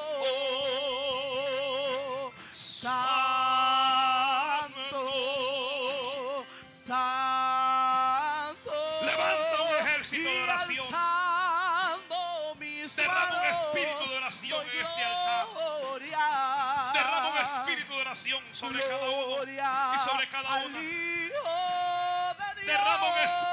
Oh, 1.13 2.31
Santo, 2.49 3.13
santo. 6.69 8.71
Levanta 9.03 9.61
un 9.61 9.75
ejército 9.88 10.29
de 10.29 10.43
oración. 10.43 10.85
Derrama 12.97 13.38
un 13.39 13.45
espíritu 13.45 14.09
de 14.09 14.17
oración 14.17 14.61
en 14.73 14.85
ese 14.85 15.03
altar. 15.03 15.45
Derrama 16.93 17.29
un 17.29 17.38
espíritu 17.38 17.93
de 17.93 18.01
oración 18.01 18.43
sobre 18.51 18.79
cada 18.81 19.09
uno 19.09 19.43
y 19.95 19.99
sobre 19.99 20.27
cada 20.27 20.65
una. 20.65 20.79
Derrama 22.65 23.05
un 23.13 23.19
espíritu 23.19 23.50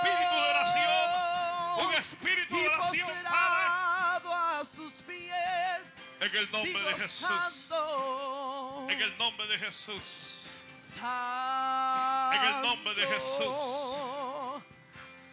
En 6.20 6.36
el 6.36 6.50
nombre 6.50 6.82
de 6.82 6.94
Jesús. 6.94 7.28
En 8.88 9.02
el 9.02 9.18
nombre 9.18 9.46
de 9.46 9.58
Jesús. 9.58 10.42
En 10.96 12.44
el 12.44 12.62
nombre 12.62 12.94
de 12.94 13.06
Jesús. 13.06 13.58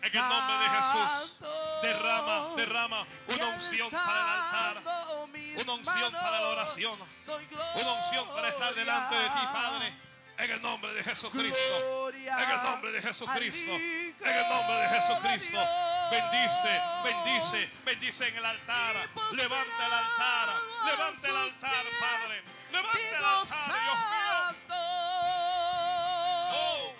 En 0.03 0.15
el 0.15 0.29
nombre 0.29 0.57
de 0.59 0.69
Jesús. 0.69 1.37
Derrama, 1.81 2.55
derrama 2.55 3.07
una 3.27 3.47
unción 3.47 3.89
para 3.89 4.21
el 4.21 4.27
altar. 4.39 5.27
Una 5.63 5.73
unción 5.73 6.11
para 6.11 6.41
la 6.41 6.47
oración. 6.49 6.99
Una 7.27 7.93
unción 7.93 8.27
para 8.29 8.49
estar 8.49 8.75
delante 8.75 9.15
de 9.15 9.29
ti. 9.29 9.39
Padre. 9.53 9.93
En 10.37 10.51
el 10.51 10.61
nombre 10.61 10.93
de 10.93 11.03
Jesucristo. 11.03 12.09
En 12.09 12.49
el 12.51 12.63
nombre 12.63 12.91
de 12.91 13.01
Jesucristo. 13.01 13.71
En 13.71 14.15
el 14.21 14.49
nombre 14.49 14.75
de 14.75 14.89
Jesucristo. 14.89 15.94
Bendice, 16.11 16.81
bendice, 17.03 17.69
bendice 17.85 18.27
en 18.27 18.35
el 18.37 18.45
altar. 18.45 18.95
Levanta 19.33 19.85
el 19.87 19.93
altar. 19.93 20.49
Levanta 20.89 21.27
el 21.27 21.35
altar, 21.35 21.85
Padre. 21.99 22.43
Levanta 22.71 22.99
el 22.99 23.25
altar, 23.25 23.67
Dios 23.83 23.97
mío. 24.11 24.55
Oh, 26.51 26.93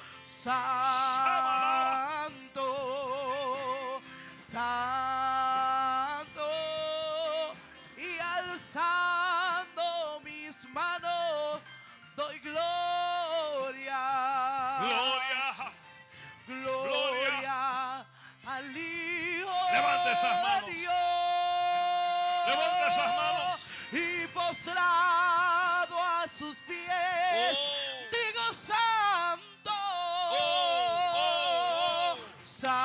Levanta 22.56 22.88
esas 22.88 23.16
manos. 23.16 23.60
Y 23.92 24.28
postrado 24.28 25.98
a 26.04 26.28
sus 26.28 26.56
pies, 26.58 27.58
Oh. 27.58 28.10
digo 28.12 28.54
santo, 28.54 29.72
Oh, 29.72 31.14
oh, 31.16 32.14
oh. 32.14 32.18
santo. 32.44 32.76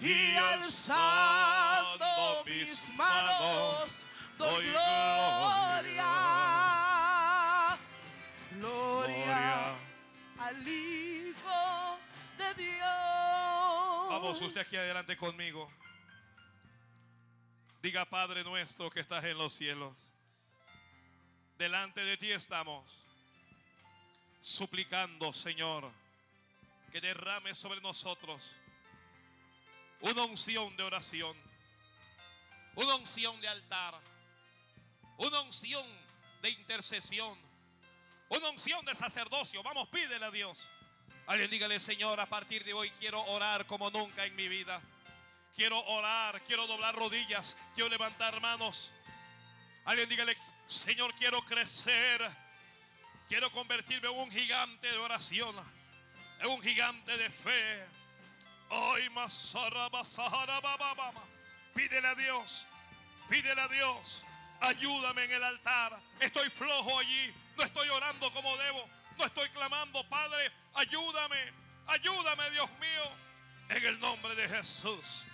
Y 0.00 0.36
alzando 0.36 2.06
mis 2.46 2.88
manos, 2.96 3.90
doy 4.38 4.64
gloria, 4.70 5.57
Usted 14.30 14.58
aquí 14.58 14.76
adelante 14.76 15.16
conmigo. 15.16 15.72
Diga, 17.80 18.04
Padre 18.04 18.44
nuestro 18.44 18.90
que 18.90 19.00
estás 19.00 19.24
en 19.24 19.38
los 19.38 19.54
cielos. 19.54 20.12
Delante 21.56 22.04
de 22.04 22.18
ti 22.18 22.30
estamos 22.30 22.84
suplicando, 24.42 25.32
Señor, 25.32 25.90
que 26.92 27.00
derrame 27.00 27.54
sobre 27.54 27.80
nosotros 27.80 28.54
una 30.00 30.24
unción 30.24 30.76
de 30.76 30.82
oración, 30.82 31.34
una 32.74 32.96
unción 32.96 33.40
de 33.40 33.48
altar, 33.48 33.98
una 35.16 35.40
unción 35.40 35.86
de 36.42 36.50
intercesión, 36.50 37.38
una 38.28 38.50
unción 38.50 38.84
de 38.84 38.94
sacerdocio. 38.94 39.62
Vamos, 39.62 39.88
pídele 39.88 40.26
a 40.26 40.30
Dios. 40.30 40.68
Alguien 41.28 41.50
dígale, 41.50 41.78
Señor, 41.78 42.18
a 42.20 42.24
partir 42.24 42.64
de 42.64 42.72
hoy 42.72 42.88
quiero 42.98 43.22
orar 43.24 43.66
como 43.66 43.90
nunca 43.90 44.24
en 44.24 44.34
mi 44.34 44.48
vida. 44.48 44.80
Quiero 45.54 45.78
orar, 45.78 46.40
quiero 46.44 46.66
doblar 46.66 46.94
rodillas, 46.94 47.54
quiero 47.74 47.90
levantar 47.90 48.40
manos. 48.40 48.90
Alguien 49.84 50.08
dígale, 50.08 50.34
Señor, 50.64 51.14
quiero 51.16 51.42
crecer. 51.42 52.26
Quiero 53.28 53.52
convertirme 53.52 54.08
en 54.08 54.18
un 54.18 54.30
gigante 54.30 54.90
de 54.90 54.96
oración, 54.96 55.54
en 56.40 56.46
un 56.46 56.62
gigante 56.62 57.14
de 57.18 57.28
fe. 57.28 57.84
Hoy 58.70 59.10
más 59.10 59.54
Pídele 61.74 62.08
a 62.08 62.14
Dios, 62.14 62.66
pídele 63.28 63.60
a 63.60 63.68
Dios. 63.68 64.24
Ayúdame 64.60 65.24
en 65.24 65.32
el 65.32 65.44
altar. 65.44 66.00
Estoy 66.20 66.48
flojo 66.48 66.98
allí. 66.98 67.34
No 67.58 67.64
estoy 67.64 67.88
orando 67.90 68.30
como 68.30 68.56
debo. 68.56 68.97
No 69.18 69.24
estoy 69.24 69.48
clamando, 69.50 70.02
Padre. 70.08 70.50
Ayúdame. 70.74 71.52
Ayúdame, 71.86 72.50
Dios 72.50 72.70
mío. 72.78 73.12
En 73.68 73.84
el 73.84 73.98
nombre 73.98 74.34
de 74.34 74.48
Jesús. 74.48 75.24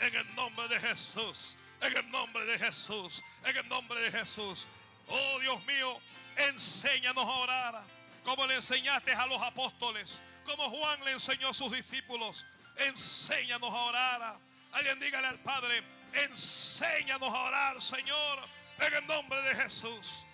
En 0.00 0.14
el 0.14 0.34
nombre 0.34 0.66
de 0.68 0.80
Jesús. 0.80 1.56
En 1.80 1.96
el 1.96 2.10
nombre 2.10 2.44
de 2.46 2.58
Jesús. 2.58 3.22
En 3.44 3.56
el 3.56 3.68
nombre 3.68 4.00
de 4.00 4.10
Jesús. 4.10 4.66
Oh 5.06 5.38
Dios 5.40 5.64
mío, 5.66 6.00
enséñanos 6.36 7.24
a 7.24 7.32
orar. 7.32 7.84
Como 8.24 8.46
le 8.46 8.56
enseñaste 8.56 9.12
a 9.12 9.26
los 9.26 9.40
apóstoles. 9.42 10.22
Como 10.44 10.70
Juan 10.70 11.04
le 11.04 11.12
enseñó 11.12 11.48
a 11.48 11.54
sus 11.54 11.70
discípulos. 11.70 12.44
Enséñanos 12.78 13.70
a 13.70 13.82
orar. 13.82 14.38
Alguien 14.72 14.98
dígale 14.98 15.28
al 15.28 15.38
Padre, 15.38 15.84
enséñanos 16.14 17.32
a 17.32 17.42
orar, 17.42 17.80
Señor, 17.80 18.40
en 18.80 18.94
el 18.94 19.06
nombre 19.06 19.40
de 19.42 19.54
Jesús. 19.54 20.24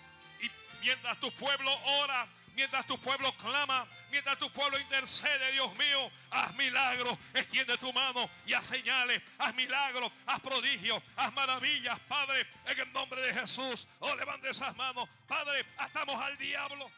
Y 0.41 0.49
mientras 0.81 1.19
tu 1.19 1.31
pueblo 1.33 1.71
ora, 2.01 2.27
mientras 2.55 2.85
tu 2.85 2.99
pueblo 2.99 3.31
clama, 3.37 3.87
mientras 4.09 4.37
tu 4.37 4.49
pueblo 4.51 4.79
intercede, 4.79 5.51
Dios 5.51 5.75
mío, 5.75 6.11
haz 6.29 6.53
milagros, 6.55 7.17
extiende 7.33 7.77
tu 7.77 7.91
mano 7.93 8.29
y 8.45 8.53
haz 8.53 8.65
señales, 8.65 9.21
haz 9.37 9.53
milagros, 9.55 10.11
haz 10.25 10.39
prodigios, 10.39 11.01
haz 11.15 11.33
maravillas, 11.33 11.99
Padre, 12.01 12.45
en 12.65 12.79
el 12.79 12.93
nombre 12.93 13.21
de 13.21 13.33
Jesús. 13.33 13.87
Oh, 13.99 14.15
levante 14.15 14.49
esas 14.49 14.75
manos, 14.75 15.07
Padre, 15.27 15.65
atamos 15.77 16.21
al 16.21 16.37
diablo. 16.37 16.89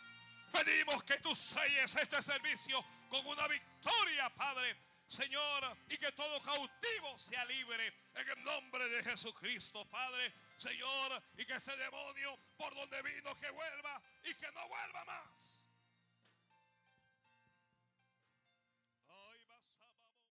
Pedimos 0.51 1.03
que 1.03 1.17
tú 1.17 1.33
selles 1.33 1.95
este 1.95 2.21
servicio 2.21 2.83
con 3.09 3.25
una 3.25 3.47
victoria, 3.47 4.29
Padre. 4.29 4.92
Señor, 5.13 5.77
y 5.89 5.97
que 5.97 6.11
todo 6.13 6.41
cautivo 6.41 7.17
sea 7.19 7.45
libre 7.45 7.93
en 8.15 8.29
el 8.29 8.43
nombre 8.43 8.89
de 8.89 9.03
Jesucristo, 9.03 9.85
Padre, 9.85 10.33
Señor, 10.57 11.21
y 11.37 11.45
que 11.45 11.53
ese 11.53 11.77
demonio 11.77 12.35
por 12.57 12.73
donde 12.73 12.99
vino 13.03 13.35
que 13.39 13.51
vuelva 13.51 14.01
y 14.23 14.33
que 14.33 14.51
no 14.53 14.67
vuelva 14.67 15.05
más. 15.05 15.52